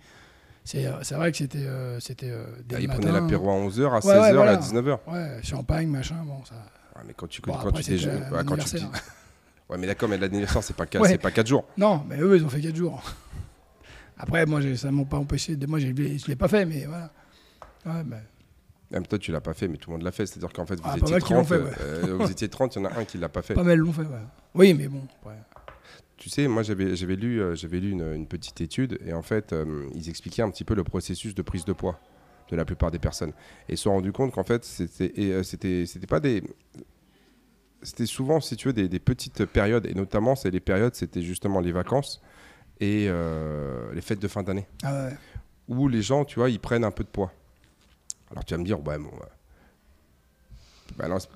c'est 0.64 0.84
euh, 0.86 0.94
c'est 1.02 1.14
vrai 1.14 1.30
que 1.30 1.38
c'était 1.38 1.64
euh, 1.64 2.00
c'était 2.00 2.28
euh, 2.30 2.44
Ah, 2.74 2.80
ils 2.80 2.88
prenaient 2.88 3.12
l'apéro 3.12 3.48
à 3.50 3.54
11h, 3.54 3.84
à 3.86 3.94
Ouais, 3.94 4.00
16h 4.00 4.20
ouais, 4.20 4.30
et 4.30 4.34
voilà. 4.34 4.52
à 4.52 4.56
19h. 4.56 4.98
Ouais, 5.06 5.40
champagne, 5.44 5.86
machin, 5.88 6.16
bon 6.26 6.44
ça. 6.44 6.56
Ouais, 6.96 7.02
mais 7.06 7.14
quand 7.14 7.28
tu 7.28 7.40
Bon, 7.40 7.52
quand 7.52 7.68
après, 7.68 7.82
tu 7.84 7.92
un 7.92 7.96
ouais, 8.32 8.44
quand 8.44 8.56
tu 8.56 8.76
Ouais, 9.70 9.76
mais 9.78 9.86
d'accord, 9.86 10.08
mais 10.08 10.18
l'anniversaire 10.18 10.62
c'est 10.64 10.74
pas 10.76 10.86
quatre- 10.90 11.02
Ouais. 11.02 11.10
c'est 11.10 11.18
pas 11.18 11.30
4 11.30 11.46
jours. 11.46 11.64
Non, 11.76 12.02
mais 12.08 12.18
eux, 12.18 12.36
ils 12.36 12.44
ont 12.44 12.48
fait 12.48 12.60
4 12.60 12.74
jours. 12.76 13.02
Après, 14.18 14.44
moi, 14.46 14.60
ça 14.76 14.90
m'a 14.90 15.04
pas 15.04 15.16
empêché. 15.18 15.56
De... 15.56 15.66
Moi, 15.66 15.78
je 15.78 15.86
l'ai 15.88 16.36
pas 16.36 16.48
fait, 16.48 16.64
mais 16.64 16.84
voilà. 16.86 17.12
Ouais, 17.86 18.02
bah, 18.04 18.16
Même 18.90 19.06
toi 19.06 19.18
tu 19.18 19.30
l'as 19.32 19.40
pas 19.40 19.54
fait, 19.54 19.68
mais 19.68 19.76
tout 19.76 19.90
le 19.90 19.96
monde 19.96 20.02
l'a 20.02 20.10
fait. 20.12 20.26
C'est-à-dire 20.26 20.52
qu'en 20.52 20.66
fait 20.66 20.74
vous 20.76 20.82
Ah, 20.84 20.96
étiez 20.98 21.12
mal 21.12 21.22
qui 21.22 21.32
l'ont 21.32 21.44
30, 21.44 21.48
fait, 21.48 21.62
ouais. 21.62 21.70
euh, 21.80 22.16
vous 22.18 22.30
étiez 22.30 22.48
30, 22.48 22.74
il 22.76 22.78
y 22.82 22.82
en 22.82 22.84
a 22.86 22.98
un 22.98 23.04
qui 23.04 23.16
l'a 23.18 23.28
pas 23.28 23.42
fait. 23.42 23.54
pas 23.54 23.62
mal 23.62 23.78
l'ont 23.78 23.92
fait, 23.92 24.02
ouais. 24.02 24.24
Oui, 24.54 24.74
mais 24.74 24.88
bon. 24.88 25.02
Tu 26.16 26.28
sais, 26.30 26.48
moi 26.48 26.62
j'avais 26.64 26.84
lu, 27.14 27.40
euh, 27.40 27.54
lu 27.54 27.90
une, 27.92 28.12
une 28.14 28.26
petite 28.26 28.60
étude 28.60 28.98
et 29.06 29.12
en 29.12 29.22
fait 29.22 29.52
euh, 29.52 29.88
ils 29.94 30.08
expliquaient 30.08 30.42
un 30.42 30.50
petit 30.50 30.64
peu 30.64 30.74
le 30.74 30.82
processus 30.82 31.32
de 31.34 31.42
prise 31.42 31.64
de 31.64 31.72
poids 31.72 32.00
de 32.50 32.56
la 32.56 32.64
plupart 32.64 32.90
des 32.90 32.98
personnes 32.98 33.30
et 33.68 33.74
ils 33.74 33.76
se 33.76 33.84
sont 33.84 33.92
rendus 33.92 34.10
compte 34.10 34.32
qu'en 34.32 34.42
fait 34.42 34.66
euh, 35.00 35.42
c'était 35.44 36.06
pas 36.08 36.18
des 36.18 36.42
c'était 37.82 38.06
souvent 38.06 38.40
si 38.40 38.56
tu 38.56 38.66
veux 38.68 38.72
des, 38.74 38.88
des 38.88 38.98
petites 38.98 39.44
périodes 39.44 39.86
et 39.86 39.94
notamment 39.94 40.34
c'est 40.34 40.50
les 40.50 40.58
périodes 40.58 40.96
c'était 40.96 41.22
justement 41.22 41.60
les 41.60 41.70
vacances 41.70 42.20
et 42.80 43.06
euh, 43.08 43.92
les 43.92 44.00
fêtes 44.00 44.20
de 44.20 44.28
fin 44.28 44.42
d'année 44.42 44.66
Ah 44.82 44.92
ouais. 45.06 45.16
où 45.68 45.88
les 45.88 46.02
gens 46.02 46.24
tu 46.24 46.38
vois 46.38 46.50
ils 46.50 46.60
prennent 46.60 46.84
un 46.84 46.90
peu 46.90 47.04
de 47.04 47.08
poids. 47.08 47.32
Alors 48.30 48.44
tu 48.44 48.54
vas 48.54 48.58
me 48.58 48.64
dire 48.64 48.78
ouais 48.86 48.98
bon. 48.98 49.10
Bah 50.96 51.08
non, 51.08 51.18
c'est- 51.18 51.28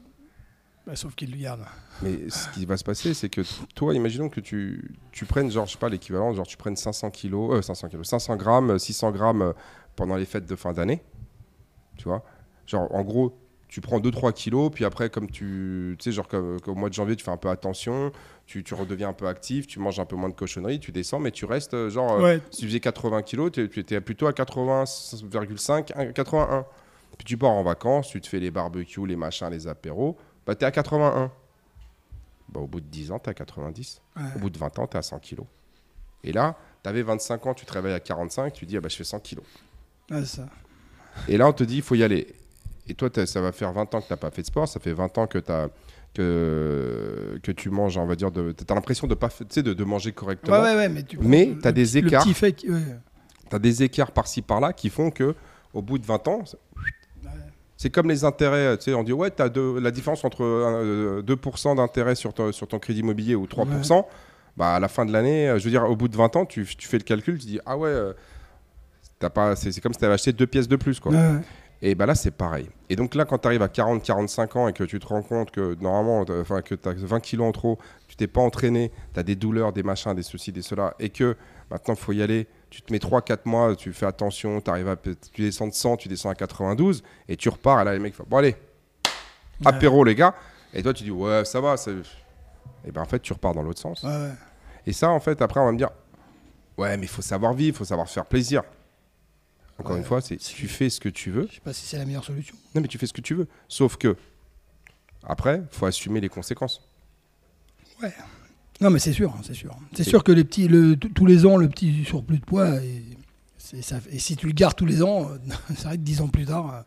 Bah, 0.87 0.96
sauf 0.96 1.14
qu'ils 1.14 1.31
le 1.31 1.37
gardent. 1.38 1.64
mais 2.02 2.18
ce 2.31 2.48
qui 2.50 2.66
va 2.66 2.76
se 2.76 2.83
passer, 2.85 3.14
c'est 3.14 3.28
que 3.28 3.42
toi, 3.74 3.94
imaginons 3.94 4.28
que 4.28 4.40
tu, 4.40 4.94
tu 5.12 5.24
prennes, 5.26 5.50
genre, 5.50 5.66
je 5.66 5.72
sais 5.72 5.78
pas, 5.78 5.88
l'équivalent, 5.88 6.33
genre, 6.35 6.46
tu 6.46 6.57
prennes 6.57 6.74
500 6.76 7.11
kilos, 7.11 7.59
euh, 7.59 7.62
500 7.62 7.88
kilos, 7.88 8.09
500 8.09 8.37
grammes, 8.37 8.78
600 8.78 9.12
grammes 9.12 9.42
euh, 9.42 9.52
pendant 9.94 10.16
les 10.16 10.24
fêtes 10.24 10.46
de 10.46 10.57
fin 10.57 10.72
d'année. 10.72 11.00
Tu 11.96 12.05
vois 12.05 12.24
Genre, 12.66 12.92
en 12.92 13.02
gros, 13.02 13.38
tu 13.68 13.81
prends 13.81 14.00
2-3 14.00 14.33
kilos, 14.33 14.70
puis 14.74 14.85
après, 14.85 15.09
comme 15.11 15.31
tu, 15.31 15.94
tu 15.98 16.05
sais, 16.05 16.12
genre, 16.12 16.26
comme, 16.26 16.61
comme 16.61 16.74
au 16.74 16.81
mois 16.81 16.88
de 16.88 16.94
janvier, 16.94 17.14
tu 17.14 17.24
fais 17.24 17.31
un 17.31 17.37
peu 17.37 17.48
attention, 17.50 18.11
tu, 18.46 18.62
tu 18.64 18.74
redeviens 18.74 19.09
un 19.11 19.12
peu 19.12 19.26
actif, 19.28 19.66
tu 19.66 19.78
manges 19.78 19.98
un 20.00 20.05
peu 20.05 20.16
moins 20.16 20.28
de 20.28 20.35
cochonneries, 20.35 20.81
tu 20.81 20.92
descends, 20.92 21.18
mais 21.20 21.31
tu 21.31 21.44
restes, 21.44 21.74
euh, 21.74 21.88
genre, 21.90 22.12
euh, 22.12 22.22
Ouais. 22.22 22.40
si 22.50 22.61
tu 22.62 22.66
faisais 22.66 22.81
80 22.81 23.22
kilos, 23.22 23.50
tu 23.52 23.62
étais 23.78 24.00
plutôt 24.00 24.26
à 24.26 24.33
80,5, 24.33 25.92
un- 25.96 26.12
81. 26.12 26.66
Puis 27.18 27.24
tu 27.24 27.37
pars 27.38 27.50
en 27.50 27.62
vacances, 27.62 28.09
tu 28.09 28.20
te 28.20 28.26
fais 28.28 28.40
les 28.40 28.50
barbecues, 28.50 29.07
les 29.07 29.16
machins, 29.16 29.48
les 29.50 29.66
apéros, 29.68 30.16
bah 30.46 30.55
t'es 30.55 30.64
à 30.64 30.70
81. 30.70 31.31
Bah, 32.48 32.61
au 32.61 32.66
bout 32.66 32.81
de 32.81 32.87
10 32.87 33.11
ans, 33.12 33.18
t'es 33.18 33.31
à 33.31 33.35
90. 33.35 34.00
Ouais. 34.16 34.22
Au 34.37 34.38
bout 34.38 34.50
de 34.50 34.59
20 34.59 34.78
ans, 34.78 34.87
t'es 34.87 34.98
à 34.98 35.02
100 35.02 35.18
kilos. 35.18 35.46
Et 36.24 36.33
là, 36.33 36.57
t'avais 36.83 37.02
25 37.02 37.46
ans, 37.46 37.55
tu 37.55 37.64
te 37.64 37.72
réveilles 37.72 37.94
à 37.94 38.00
45, 38.00 38.52
tu 38.52 38.66
dis, 38.66 38.76
ah 38.76 38.81
bah 38.81 38.88
je 38.88 38.96
fais 38.96 39.05
100 39.05 39.20
kilos. 39.20 39.44
Ouais, 40.11 40.24
ça. 40.24 40.46
Et 41.28 41.37
là, 41.37 41.48
on 41.48 41.52
te 41.52 41.64
dit, 41.64 41.76
il 41.76 41.83
faut 41.83 41.94
y 41.94 42.02
aller. 42.02 42.26
Et 42.88 42.94
toi, 42.94 43.09
ça 43.26 43.40
va 43.40 43.52
faire 43.52 43.72
20 43.72 43.94
ans 43.94 44.00
que 44.00 44.09
t'as 44.09 44.16
pas 44.16 44.31
fait 44.31 44.42
de 44.42 44.46
sport, 44.46 44.66
ça 44.68 44.81
fait 44.81 44.92
20 44.92 45.16
ans 45.18 45.26
que 45.26 45.38
t'as 45.38 45.68
que, 46.14 47.38
que 47.42 47.53
tu 47.53 47.70
manges, 47.70 47.96
on 47.98 48.07
va 48.07 48.16
dire, 48.16 48.31
de, 48.31 48.53
t'as 48.53 48.75
l'impression 48.75 49.07
de 49.07 49.14
pas, 49.14 49.29
de, 49.57 49.72
de 49.72 49.85
manger 49.85 50.12
correctement. 50.12 50.61
ouais, 50.62 50.75
ouais, 50.77 50.88
mais 50.88 51.03
tu 51.03 51.18
Mais 51.20 51.46
le 51.64 51.72
des 51.72 51.98
écarts. 51.98 52.25
as 53.51 53.59
des 53.59 53.83
écarts 53.83 54.12
par-ci 54.12 54.42
par-là 54.42 54.72
qui 54.72 54.90
font 54.90 55.11
que 55.11 55.35
au 55.75 55.83
bout 55.83 55.98
de 55.98 56.07
20 56.07 56.29
ans, 56.29 56.42
c'est- 57.77 57.90
comme 57.90 58.09
les 58.09 58.25
intérêts. 58.25 58.77
Tu 58.79 58.85
sais, 58.85 58.94
on 58.94 59.03
dit 59.03 59.12
ouais, 59.12 59.33
as 59.40 59.48
la 59.81 59.90
différence 59.90 60.25
entre 60.25 60.42
euh, 60.44 61.22
2% 61.22 61.75
d'intérêt 61.77 62.14
sur 62.14 62.33
ton, 62.33 62.53
sur 62.53 62.68
ton 62.68 62.79
crédit 62.79 63.01
immobilier 63.01 63.35
ou 63.35 63.46
3%. 63.46 64.07
Bah, 64.57 64.75
à 64.75 64.81
la 64.81 64.88
fin 64.88 65.07
de 65.07 65.12
l'année, 65.12 65.48
euh, 65.48 65.59
je 65.59 65.64
veux 65.64 65.70
dire, 65.70 65.88
au 65.90 65.96
bout 65.96 66.09
de 66.09 66.16
20 66.16 66.37
ans, 66.37 66.44
tu, 66.44 66.66
tu 66.66 66.87
fais 66.87 66.98
le 66.98 67.05
calcul, 67.05 67.38
tu 67.38 67.46
dis 67.46 67.59
ah 67.64 67.77
ouais, 67.77 67.88
euh, 67.88 68.12
pas, 69.18 69.57
c'est 69.57 69.72
c'est 69.72 69.81
comme 69.81 69.92
si 69.94 69.98
tu 69.98 70.05
avais 70.05 70.14
acheté 70.14 70.33
deux 70.33 70.46
pièces 70.46 70.68
de 70.68 70.77
plus. 70.77 71.01
Quoi. 71.01 71.12
Ouais, 71.12 71.18
ouais. 71.18 71.40
Et 71.85 71.97
bah 71.97 72.07
là, 72.07 72.14
c'est 72.14 72.31
pareil. 72.31 72.68
Et 72.88 72.95
donc 72.97 73.16
là, 73.16 73.25
quand 73.25 73.38
tu 73.38 73.49
arrives 73.49 73.62
à 73.62 73.66
40-45 73.66 74.57
ans 74.57 74.68
et 74.68 74.73
que 74.73 74.85
tu 74.85 75.01
te 75.01 75.07
rends 75.07 75.23
compte 75.23 75.51
que 75.51 75.75
normalement, 75.81 76.25
enfin, 76.40 76.62
que 76.62 76.77
tu 76.77 76.88
as 76.88 76.92
20 76.92 77.18
kilos 77.18 77.49
en 77.49 77.51
trop, 77.51 77.77
tu 78.07 78.14
t'es 78.14 78.29
pas 78.29 78.40
entraîné, 78.40 78.92
tu 79.12 79.18
as 79.18 79.25
des 79.25 79.35
douleurs, 79.35 79.73
des 79.73 79.83
machins, 79.83 80.14
des 80.14 80.23
ceci, 80.23 80.53
des 80.53 80.62
cela, 80.62 80.95
et 81.01 81.09
que 81.09 81.37
maintenant, 81.73 81.95
il 81.95 82.01
faut 82.01 82.12
y 82.12 82.23
aller, 82.23 82.47
tu 82.71 82.83
te 82.83 82.92
mets 82.92 83.01
3-4 83.01 83.40
mois, 83.47 83.75
tu 83.75 83.92
fais 83.92 84.07
attention, 84.07 84.61
t'arrives 84.61 84.88
à, 84.88 84.97
tu 84.97 85.42
descends 85.42 85.66
de 85.66 85.75
100, 85.75 85.97
tu 85.97 86.09
descends 86.09 86.31
à 86.31 86.37
92, 86.37 87.03
et 87.29 87.37
tu 87.37 87.49
repars, 87.49 87.81
et 87.81 87.85
là, 87.85 87.92
les 87.95 87.99
mecs 87.99 88.14
font, 88.14 88.27
bon 88.29 88.37
allez, 88.37 88.55
apéro 89.64 90.05
les 90.05 90.14
gars, 90.14 90.37
et 90.73 90.85
toi, 90.85 90.95
tu 90.95 91.03
dis, 91.03 91.11
ouais, 91.11 91.45
ça 91.45 91.61
va, 91.61 91.75
et 92.85 92.92
ben 92.92 93.03
en 93.03 93.07
fait, 93.07 93.18
tu 93.18 93.33
repars 93.33 93.55
dans 93.55 93.62
l'autre 93.62 93.81
sens. 93.81 94.05
Ouais, 94.05 94.09
ouais. 94.09 94.33
Et 94.87 94.92
ça, 94.92 95.11
en 95.11 95.21
fait, 95.21 95.42
après, 95.42 95.59
on 95.59 95.66
va 95.66 95.73
me 95.73 95.79
dire, 95.79 95.90
ouais, 96.79 96.97
mais 96.97 97.07
il 97.07 97.09
faut 97.09 97.23
savoir 97.23 97.55
vivre, 97.55 97.75
il 97.75 97.79
faut 97.79 97.85
savoir 97.85 98.09
se 98.09 98.14
faire 98.14 98.27
plaisir. 98.27 98.62
Encore 99.83 99.92
Ouais, 99.92 99.99
une 99.99 100.05
fois, 100.05 100.21
c'est 100.21 100.37
tu 100.38 100.68
fais 100.68 100.88
ce 100.90 101.01
que 101.01 101.09
tu 101.09 101.31
veux. 101.31 101.47
Je 101.51 101.57
sais 101.57 101.61
pas 101.61 101.73
si 101.73 101.85
c'est 101.87 101.99
la 101.99 102.05
meilleure 102.05 102.25
solution. 102.25 102.55
Non, 102.75 102.81
mais 102.81 102.88
tu 102.88 102.99
fais 102.99 103.07
ce 103.07 103.12
que 103.12 103.21
tu 103.21 103.35
veux. 103.35 103.47
Sauf 103.68 103.97
que, 103.97 104.16
après, 105.25 105.62
faut 105.71 105.87
assumer 105.87 106.21
les 106.21 106.29
conséquences. 106.29 106.81
Ouais. 108.03 108.12
Non, 108.81 108.90
mais 108.90 108.99
c'est 108.99 109.12
sûr, 109.12 109.33
hein, 109.33 109.40
c'est 109.45 109.55
sûr. 109.55 109.77
C'est 109.92 110.03
C'est- 110.05 110.11
sûr 110.11 110.25
que 110.25 110.33
les 110.33 110.45
petits, 110.45 110.66
le, 110.68 110.97
tous 110.97 111.27
les 111.27 111.47
ans, 111.47 111.57
le 111.57 111.68
petit 111.68 112.05
surplus 112.05 112.38
de 112.38 112.45
poids, 112.45 112.83
et 112.83 113.03
et 114.11 114.18
si 114.18 114.37
tu 114.37 114.47
le 114.49 114.53
gardes 114.53 114.75
tous 114.75 114.85
les 114.87 115.03
ans, 115.03 115.29
ça 115.77 115.88
va 115.90 115.95
être 115.95 116.03
10 116.03 116.21
ans 116.21 116.29
plus 116.29 116.45
tard, 116.47 116.85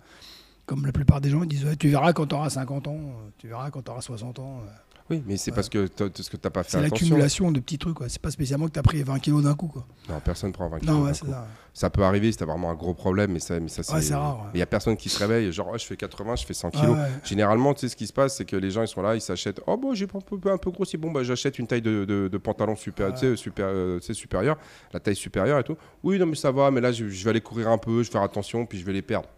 comme 0.65 0.85
la 0.85 0.91
plupart 0.91 1.19
des 1.21 1.29
gens 1.29 1.41
ils 1.41 1.47
disent 1.47 1.65
Tu 1.79 1.87
verras 1.89 2.13
quand 2.13 2.27
tu 2.27 2.35
auras 2.35 2.49
50 2.49 2.87
ans, 2.87 2.99
tu 3.37 3.47
verras 3.47 3.71
quand 3.71 3.81
tu 3.81 3.89
auras 3.91 4.01
60 4.01 4.39
ans. 4.39 4.61
Oui, 5.09 5.21
mais 5.27 5.37
c'est 5.37 5.51
parce 5.51 5.69
que 5.69 5.85
ce 5.87 6.29
que 6.29 6.37
tu 6.37 6.43
n'as 6.43 6.49
pas 6.49 6.63
fait 6.63 6.71
C'est 6.71 6.81
l'accumulation 6.81 7.51
de 7.51 7.59
petits 7.59 7.77
trucs. 7.77 7.97
C'est 8.07 8.21
pas 8.21 8.31
spécialement 8.31 8.65
que 8.65 8.71
tu 8.71 8.79
as 8.79 8.83
pris 8.83 9.03
20 9.03 9.19
kilos 9.19 9.43
d'un 9.43 9.53
coup. 9.53 9.67
Quoi. 9.67 9.85
Non, 10.09 10.19
personne 10.19 10.49
ne 10.49 10.53
prend 10.53 10.67
20 10.67 10.79
kilos. 10.79 10.95
Non, 10.95 11.13
ça. 11.13 11.47
ça. 11.73 11.89
peut 11.91 12.03
arriver 12.03 12.31
si 12.31 12.37
tu 12.37 12.43
as 12.43 12.47
vraiment 12.47 12.71
un 12.71 12.75
gros 12.75 12.95
problème, 12.95 13.31
mais 13.31 13.39
ça, 13.39 13.59
mais 13.59 13.67
ça 13.67 13.83
c'est 13.83 14.15
rare. 14.15 14.49
Il 14.55 14.57
n'y 14.57 14.63
a 14.63 14.65
personne 14.65 14.97
qui 14.97 15.09
se 15.09 15.19
réveille, 15.19 15.51
genre, 15.51 15.69
oh, 15.71 15.77
je 15.77 15.85
fais 15.85 15.95
80, 15.95 16.37
je 16.37 16.45
fais 16.45 16.55
100 16.55 16.71
kilos. 16.71 16.97
Généralement, 17.23 17.75
tu 17.75 17.81
sais 17.81 17.89
ce 17.89 17.95
qui 17.95 18.07
se 18.07 18.13
passe, 18.13 18.35
c'est 18.37 18.45
que 18.45 18.55
les 18.55 18.71
gens, 18.71 18.81
ils 18.81 18.87
sont 18.87 19.03
là, 19.03 19.15
ils 19.15 19.21
s'achètent, 19.21 19.61
oh, 19.67 19.77
bon, 19.77 19.93
j'ai 19.93 20.05
un 20.05 20.19
peu, 20.19 20.51
un 20.51 20.57
peu 20.57 20.71
grossi, 20.71 20.97
bon, 20.97 21.11
bah, 21.11 21.23
j'achète 21.23 21.59
une 21.59 21.67
taille 21.67 21.83
de, 21.83 22.05
de, 22.05 22.37
pantalon 22.37 22.75
super, 22.75 23.15
super, 23.37 23.67
euh, 23.67 23.99
supérieure, 23.99 24.57
la 24.91 24.99
taille 24.99 25.15
supérieure 25.15 25.59
et 25.59 25.63
tout. 25.63 25.77
Oui, 26.03 26.17
non, 26.17 26.25
mais 26.25 26.35
ça 26.35 26.51
va, 26.51 26.71
mais 26.71 26.81
là, 26.81 26.91
je, 26.91 27.07
je 27.07 27.23
vais 27.23 27.29
aller 27.29 27.41
courir 27.41 27.69
un 27.69 27.77
peu, 27.77 28.01
je 28.01 28.07
vais 28.07 28.13
faire 28.13 28.23
attention, 28.23 28.65
puis 28.65 28.79
je 28.79 28.85
vais 28.85 28.93
les 28.93 29.01
perdre. 29.03 29.29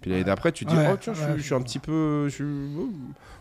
Puis 0.00 0.10
l'année 0.10 0.24
d'après, 0.24 0.52
tu 0.52 0.64
te 0.64 0.70
dis, 0.70 0.76
oh 0.76 0.96
tiens, 1.00 1.14
je, 1.14 1.42
suis 1.42 1.54
un 1.54 1.62
petit 1.62 1.78
peu. 1.78 2.28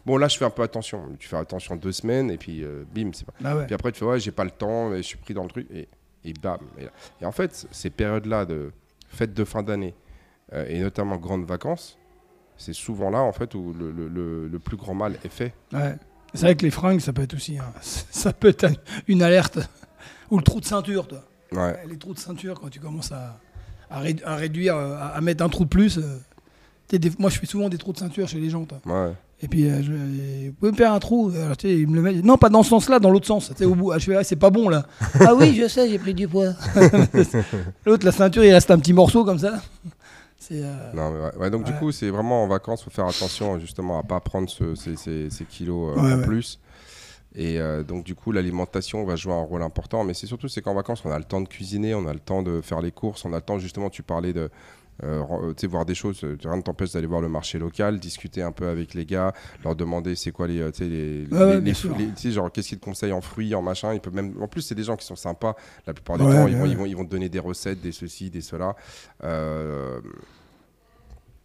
Bon, 0.05 0.17
là, 0.17 0.27
je 0.27 0.37
fais 0.37 0.45
un 0.45 0.49
peu 0.49 0.63
attention. 0.63 1.09
Tu 1.19 1.27
fais 1.27 1.37
attention 1.37 1.75
deux 1.75 1.91
semaines, 1.91 2.31
et 2.31 2.37
puis 2.37 2.63
euh, 2.63 2.83
bim, 2.93 3.11
c'est 3.13 3.25
pas. 3.25 3.33
Ah 3.43 3.55
puis 3.65 3.75
après, 3.75 3.91
tu 3.91 3.99
fais, 3.99 4.05
ouais, 4.05 4.19
j'ai 4.19 4.31
pas 4.31 4.43
le 4.43 4.51
temps, 4.51 4.95
je 4.95 5.01
suis 5.01 5.17
pris 5.17 5.33
dans 5.33 5.43
le 5.43 5.49
truc, 5.49 5.67
et, 5.71 5.87
et 6.23 6.33
bam. 6.33 6.59
Et, 7.21 7.25
en 7.25 7.31
fait, 7.31 7.67
ces 7.71 7.89
périodes-là 7.89 8.45
de 8.45 8.71
fêtes 9.09 9.33
de 9.33 9.43
fin 9.43 9.63
d'année, 9.63 9.95
euh, 10.53 10.65
et 10.67 10.79
notamment 10.79 11.17
grandes 11.17 11.45
vacances, 11.45 11.97
c'est 12.57 12.73
souvent 12.73 13.09
là, 13.09 13.19
en 13.19 13.33
fait, 13.33 13.53
où 13.55 13.73
le, 13.73 13.91
le, 13.91 14.47
le, 14.47 14.59
plus 14.59 14.77
grand 14.77 14.93
mal 14.93 15.17
est 15.23 15.29
fait. 15.29 15.53
Ouais. 15.73 15.95
C'est 16.33 16.45
vrai 16.45 16.55
que 16.55 16.63
les 16.63 16.71
fringues, 16.71 16.99
ça 16.99 17.13
peut 17.13 17.21
être 17.21 17.33
aussi. 17.33 17.57
Hein. 17.57 17.71
Ça 17.81 18.33
peut 18.33 18.49
être 18.49 18.67
une 19.07 19.21
alerte. 19.21 19.59
Ou 20.31 20.37
le 20.37 20.43
trou 20.43 20.59
de 20.59 20.65
ceinture, 20.65 21.07
toi. 21.07 21.23
Ouais. 21.51 21.85
Les 21.87 21.97
trous 21.97 22.13
de 22.13 22.19
ceinture, 22.19 22.59
quand 22.59 22.69
tu 22.69 22.79
commences 22.79 23.11
à, 23.11 23.39
à, 23.89 23.99
réduire, 23.99 24.75
à, 24.75 25.19
mettre 25.21 25.43
un 25.43 25.49
trou 25.49 25.63
de 25.65 25.69
plus 25.69 25.99
moi, 27.19 27.29
je 27.29 27.39
fais 27.39 27.45
souvent 27.45 27.69
des 27.69 27.77
trous 27.77 27.93
de 27.93 27.97
ceinture 27.97 28.27
chez 28.27 28.39
les 28.39 28.49
gens. 28.49 28.65
Ouais. 28.85 29.11
Et 29.41 29.47
puis, 29.47 29.67
euh, 29.67 29.81
je, 29.83 29.91
vous 30.47 30.53
pouvez 30.53 30.71
me 30.71 30.77
faire 30.77 30.93
un 30.93 30.99
trou 30.99 31.31
Alors, 31.35 31.55
il 31.63 31.87
me 31.87 31.95
le 31.95 32.01
met. 32.01 32.13
Non, 32.21 32.37
pas 32.37 32.49
dans 32.49 32.63
ce 32.63 32.69
sens-là, 32.69 32.99
dans 32.99 33.09
l'autre 33.09 33.27
sens. 33.27 33.51
Au 33.61 33.75
bout, 33.75 33.93
je 33.93 34.05
fais, 34.05 34.15
ah, 34.15 34.23
c'est 34.23 34.35
pas 34.35 34.49
bon 34.49 34.69
là. 34.69 34.85
ah 35.19 35.35
oui, 35.35 35.55
je 35.55 35.67
sais, 35.67 35.89
j'ai 35.89 35.99
pris 35.99 36.13
du 36.13 36.27
poids. 36.27 36.53
l'autre, 37.85 38.05
la 38.05 38.11
ceinture, 38.11 38.43
il 38.45 38.53
reste 38.53 38.71
un 38.71 38.79
petit 38.79 38.93
morceau 38.93 39.25
comme 39.25 39.39
ça. 39.39 39.61
Euh, 40.51 40.91
non, 40.93 41.11
mais 41.11 41.39
ouais. 41.39 41.49
donc 41.49 41.63
du 41.63 41.73
coup, 41.73 41.91
c'est 41.91 42.09
vraiment 42.09 42.43
en 42.43 42.47
vacances, 42.47 42.83
faut 42.83 42.91
faire 42.91 43.07
attention 43.07 43.59
justement 43.59 43.99
à 43.99 44.03
pas 44.03 44.19
prendre 44.19 44.47
ce, 44.47 44.75
ces, 44.75 44.95
ces, 44.95 45.45
kilos 45.45 45.97
euh, 45.97 46.19
en 46.19 46.21
plus. 46.21 46.59
Et 47.35 47.59
donc 47.85 48.05
du 48.05 48.15
coup, 48.15 48.31
l'alimentation 48.31 49.03
va 49.03 49.15
jouer 49.17 49.33
un 49.33 49.41
rôle 49.41 49.63
important. 49.63 50.03
Mais 50.03 50.13
c'est 50.13 50.27
surtout 50.27 50.47
c'est 50.47 50.61
qu'en 50.61 50.73
vacances, 50.73 51.03
on 51.03 51.11
a 51.11 51.17
le 51.17 51.25
temps 51.25 51.41
de 51.41 51.49
cuisiner, 51.49 51.93
on 51.93 52.07
a 52.07 52.13
le 52.13 52.19
temps 52.19 52.43
de 52.43 52.61
faire 52.61 52.81
les 52.81 52.91
courses, 52.91 53.25
on 53.25 53.33
a 53.33 53.37
le 53.37 53.41
temps 53.41 53.59
justement. 53.59 53.89
Tu 53.89 54.03
parlais 54.03 54.31
de 54.33 54.41
euh, 54.41 54.47
euh 54.47 54.49
voir 55.67 55.85
des 55.85 55.95
choses, 55.95 56.23
euh, 56.23 56.37
rien 56.43 56.57
ne 56.57 56.61
t'empêche 56.61 56.91
d'aller 56.93 57.07
voir 57.07 57.21
le 57.21 57.29
marché 57.29 57.59
local, 57.59 57.99
discuter 57.99 58.41
un 58.41 58.51
peu 58.51 58.67
avec 58.67 58.93
les 58.93 59.05
gars, 59.05 59.33
leur 59.63 59.75
demander 59.75 60.15
c'est 60.15 60.31
quoi 60.31 60.47
les, 60.47 60.61
euh, 60.61 60.71
les, 60.79 61.25
les, 61.61 62.31
genre 62.31 62.51
qu'est-ce 62.51 62.69
qu'ils 62.69 62.79
te 62.79 62.85
conseillent 62.85 63.11
en 63.11 63.21
fruits, 63.21 63.53
en 63.55 63.61
machin. 63.61 63.93
Ils 63.93 63.99
peuvent 63.99 64.13
même, 64.13 64.41
en 64.41 64.47
plus 64.47 64.61
c'est 64.61 64.75
des 64.75 64.83
gens 64.83 64.95
qui 64.95 65.05
sont 65.05 65.15
sympas. 65.15 65.55
La 65.85 65.93
plupart 65.93 66.17
du 66.17 66.23
temps, 66.23 66.47
ils, 66.47 66.55
vont, 66.55 66.65
ils, 66.65 66.77
vont, 66.77 66.85
ils, 66.85 66.95
vont, 66.95 67.05
te 67.05 67.11
donner 67.11 67.29
des 67.29 67.39
recettes, 67.39 67.81
des 67.81 67.91
ceci, 67.91 68.29
des 68.29 68.41
cela. 68.41 68.75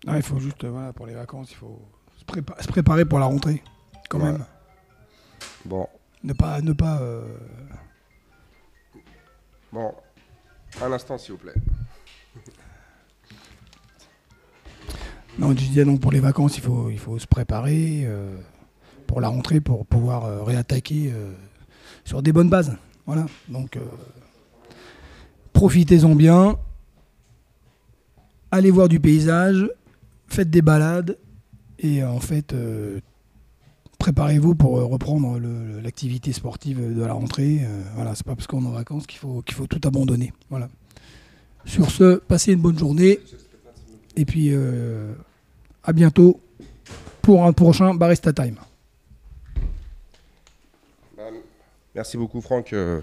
il 0.06 0.22
faut 0.22 0.38
juste, 0.38 0.64
voilà, 0.64 0.92
pour 0.92 1.06
les 1.06 1.14
vacances, 1.14 1.50
il 1.50 1.56
faut 1.56 1.80
se, 2.16 2.68
préparer 2.68 3.04
pour 3.04 3.18
la 3.18 3.26
rentrée, 3.26 3.62
quand 4.08 4.18
même. 4.18 4.44
Bon. 5.64 5.86
Ne 6.22 6.34
pas, 6.34 6.60
ne 6.60 6.72
pas. 6.72 7.00
Bon, 9.72 9.94
un 10.82 10.92
instant 10.92 11.16
s'il 11.16 11.32
vous 11.32 11.38
plaît. 11.38 11.54
Non, 15.38 15.50
je 15.50 15.56
disais 15.56 15.84
donc 15.84 16.00
pour 16.00 16.12
les 16.12 16.20
vacances, 16.20 16.56
il 16.56 16.62
faut, 16.62 16.90
il 16.90 16.98
faut 16.98 17.18
se 17.18 17.26
préparer 17.26 18.02
euh, 18.04 18.36
pour 19.06 19.20
la 19.20 19.28
rentrée 19.28 19.60
pour 19.60 19.86
pouvoir 19.86 20.24
euh, 20.24 20.42
réattaquer 20.42 21.12
euh, 21.14 21.32
sur 22.04 22.22
des 22.22 22.32
bonnes 22.32 22.50
bases. 22.50 22.76
Voilà. 23.06 23.26
Donc 23.48 23.78
profitez-en 25.52 26.14
bien. 26.14 26.56
Allez 28.50 28.70
voir 28.70 28.88
du 28.88 29.00
paysage, 29.00 29.68
faites 30.26 30.50
des 30.50 30.62
balades 30.62 31.16
et 31.78 32.04
en 32.04 32.20
fait 32.20 32.54
préparez-vous 33.98 34.54
pour 34.54 34.72
reprendre 34.72 35.40
l'activité 35.82 36.32
sportive 36.32 36.94
de 36.94 37.02
la 37.02 37.12
rentrée. 37.12 37.66
voilà, 37.94 38.14
c'est 38.14 38.26
pas 38.26 38.34
parce 38.34 38.46
qu'on 38.46 38.62
est 38.64 38.68
en 38.68 38.72
vacances 38.72 39.06
qu'il 39.06 39.18
faut, 39.18 39.42
faut 39.50 39.66
tout 39.66 39.80
abandonner. 39.86 40.32
Voilà. 40.50 40.68
Sur 41.64 41.90
ce, 41.90 42.16
passez 42.16 42.52
une 42.52 42.60
bonne 42.60 42.78
journée. 42.78 43.18
Et 44.16 44.24
puis, 44.24 44.54
à 45.84 45.92
bientôt 45.92 46.40
pour 47.22 47.44
un 47.44 47.52
prochain 47.52 47.94
Barista 47.94 48.32
Time. 48.32 48.56
Ben, 51.16 51.34
merci 51.94 52.16
beaucoup 52.16 52.40
Franck 52.40 52.72
euh, 52.72 53.00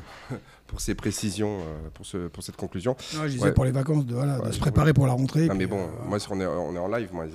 pour 0.68 0.82
ces 0.82 0.96
précisions, 0.96 1.60
euh, 1.60 1.90
pour, 1.94 2.06
ce, 2.06 2.28
pour 2.28 2.44
cette 2.44 2.56
conclusion. 2.56 2.96
je 3.00 3.28
disais 3.28 3.52
pour 3.54 3.66
les 3.66 3.72
vacances, 3.72 4.06
de, 4.06 4.14
voilà, 4.14 4.40
de 4.40 4.52
se 4.52 4.60
préparer 4.60 4.94
pour 4.94 5.08
la 5.08 5.14
rentrée. 5.14 5.48
Non, 5.48 5.56
mais 5.56 5.68
bon, 5.68 5.80
euh, 5.80 6.08
moi 6.08 6.18
on 6.30 6.42
est, 6.42 6.46
on 6.46 6.76
est 6.76 6.80
en 6.80 6.88
live, 6.88 7.10
moi 7.14 7.26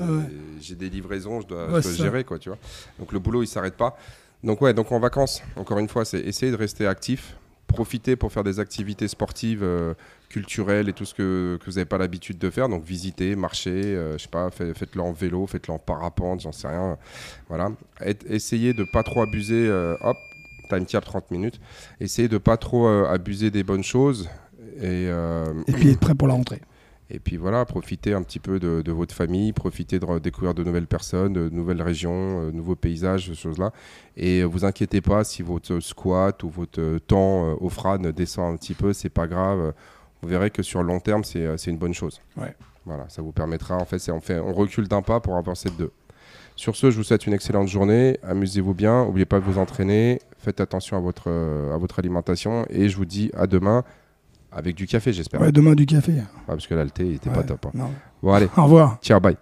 j'ai 0.61 0.75
des 0.75 0.91
livraisons, 0.91 1.41
je 1.41 1.47
dois, 1.47 1.81
gérer 1.81 2.25
quoi, 2.25 2.39
tu 2.39 2.49
vois. 2.49 2.59
Donc 2.99 3.13
le 3.13 3.19
boulot 3.19 3.43
il 3.43 3.49
s'arrête 3.49 3.77
pas. 3.77 3.97
Donc 4.43 4.61
ouais, 4.61 4.75
donc 4.75 4.91
en 4.91 4.99
vacances, 4.99 5.41
encore 5.55 5.79
une 5.79 5.89
fois, 5.89 6.05
c'est 6.05 6.19
essayer 6.19 6.51
de 6.51 6.57
rester 6.57 6.87
actif, 6.89 7.37
profiter 7.73 8.17
pour 8.17 8.33
faire 8.33 8.45
des 8.45 8.61
activités 8.61 9.09
sportives, 9.09 9.63
euh, 9.63 9.95
culturelles 10.29 10.89
et 10.89 10.93
tout 10.93 11.05
ce 11.05 11.15
que, 11.15 11.59
que 11.61 11.67
vous 11.67 11.73
n'avez 11.73 11.85
pas 11.85 11.99
l'habitude 11.99 12.39
de 12.39 12.51
faire. 12.51 12.69
Donc 12.69 12.85
visiter, 12.85 13.35
marcher, 13.37 13.71
euh, 13.71 14.17
je 14.19 14.23
sais 14.23 14.29
pas, 14.29 14.51
faites-le 14.51 15.01
en 15.01 15.13
vélo, 15.13 15.47
faites-le 15.47 15.75
en 15.75 15.79
parapente, 15.79 16.41
j'en 16.41 16.53
sais 16.53 16.69
rien. 16.69 16.97
Voilà. 17.49 17.73
essayez 18.27 18.75
de 18.75 18.85
pas 18.85 19.03
trop 19.03 19.23
abuser. 19.23 19.67
Euh, 19.69 19.97
hop, 20.01 20.17
time 20.69 20.87
cap 20.87 21.05
30 21.05 21.31
minutes. 21.31 21.61
Essayez 22.01 22.29
de 22.29 22.39
pas 22.39 22.57
trop 22.57 22.87
abuser 22.87 23.51
des 23.51 23.63
bonnes 23.63 23.85
choses. 23.85 24.29
Et, 24.81 25.05
et 25.05 25.73
puis 25.73 25.91
être 25.91 26.01
prêt 26.01 26.15
pour 26.15 26.29
la 26.29 26.35
rentrée. 26.35 26.61
Et 27.15 27.19
puis 27.19 27.37
voilà, 27.37 27.67
profitez 27.67 28.15
un 28.15 28.23
petit 28.23 28.39
peu 28.39 28.59
de, 28.59 28.91
votre 28.91 29.15
famille, 29.15 29.53
profitez 29.53 29.99
de 29.99 30.19
découvrir 30.19 30.55
de 30.55 30.65
nouvelles 30.65 30.87
personnes, 30.87 31.35
de 31.35 31.51
nouvelles 31.51 31.83
régions, 31.83 32.45
de 32.45 32.49
euh, 32.49 32.53
nouveaux 32.53 32.75
paysages, 32.75 33.27
ces 33.27 33.35
choses-là. 33.35 33.71
Et 34.17 34.41
euh, 34.41 34.47
vous 34.47 34.65
inquiétez 34.65 35.03
pas 35.03 35.23
si 35.23 35.43
votre 35.43 35.79
squat 35.81 36.43
ou 36.43 36.49
votre 36.49 36.81
euh, 36.81 36.99
temps 36.99 37.53
au 37.61 37.69
FRAN 37.69 37.99
descend 37.99 38.55
un 38.55 38.57
petit 38.57 38.73
peu, 38.73 38.95
c'est 38.95 39.11
pas 39.11 39.27
grave. 39.27 39.75
Vous 40.23 40.29
verrez 40.29 40.51
que 40.51 40.63
sur 40.63 40.81
le 40.81 40.89
long 40.89 41.01
terme, 41.01 41.23
c'est 41.23 41.67
une 41.67 41.77
bonne 41.77 41.93
chose. 41.93 42.23
Ouais. 42.39 42.57
Voilà, 42.87 43.05
ça 43.11 43.21
vous 43.21 43.33
permettra, 43.33 43.77
en 43.77 43.85
fait, 43.85 44.11
on, 44.11 44.21
fait, 44.21 44.39
on 44.39 44.55
recule 44.55 44.89
d'un 44.89 45.03
pas 45.03 45.21
pour 45.21 45.37
avancer 45.37 45.69
de 45.69 45.75
deux. 45.75 45.93
Sur 46.57 46.77
ce, 46.77 46.91
je 46.91 46.97
vous 46.97 47.05
souhaite 47.05 47.27
une 47.27 47.35
excellente 47.35 47.69
journée. 47.69 48.19
Amusez-vous 48.23 48.75
bien. 48.75 49.05
N'oubliez 49.05 49.27
pas 49.27 49.39
de 49.39 49.45
vous 49.45 49.59
entraîner. 49.59 50.21
Faites 50.39 50.61
attention 50.61 50.97
à 50.97 51.01
votre, 51.01 51.29
à 51.29 51.77
votre 51.77 51.99
alimentation. 51.99 52.65
Et 52.71 52.89
je 52.89 52.97
vous 52.97 53.05
dis 53.05 53.31
à 53.35 53.47
demain. 53.47 53.85
Avec 54.55 54.77
du 54.77 54.87
café, 54.87 55.13
j'espère. 55.13 55.41
Ouais, 55.41 55.51
demain 55.53 55.75
du 55.75 55.87
café. 55.87 56.13
parce 56.47 56.67
que 56.67 56.75
là, 56.75 56.85
le 56.85 56.91
thé, 56.91 57.07
il 57.07 57.15
était 57.15 57.31
pas 57.31 57.43
top. 57.43 57.67
Hein. 57.67 57.89
Bon, 58.23 58.33
allez. 58.33 58.49
Au 58.57 58.65
revoir. 58.65 58.99
Ciao, 59.03 59.19
bye. 59.21 59.37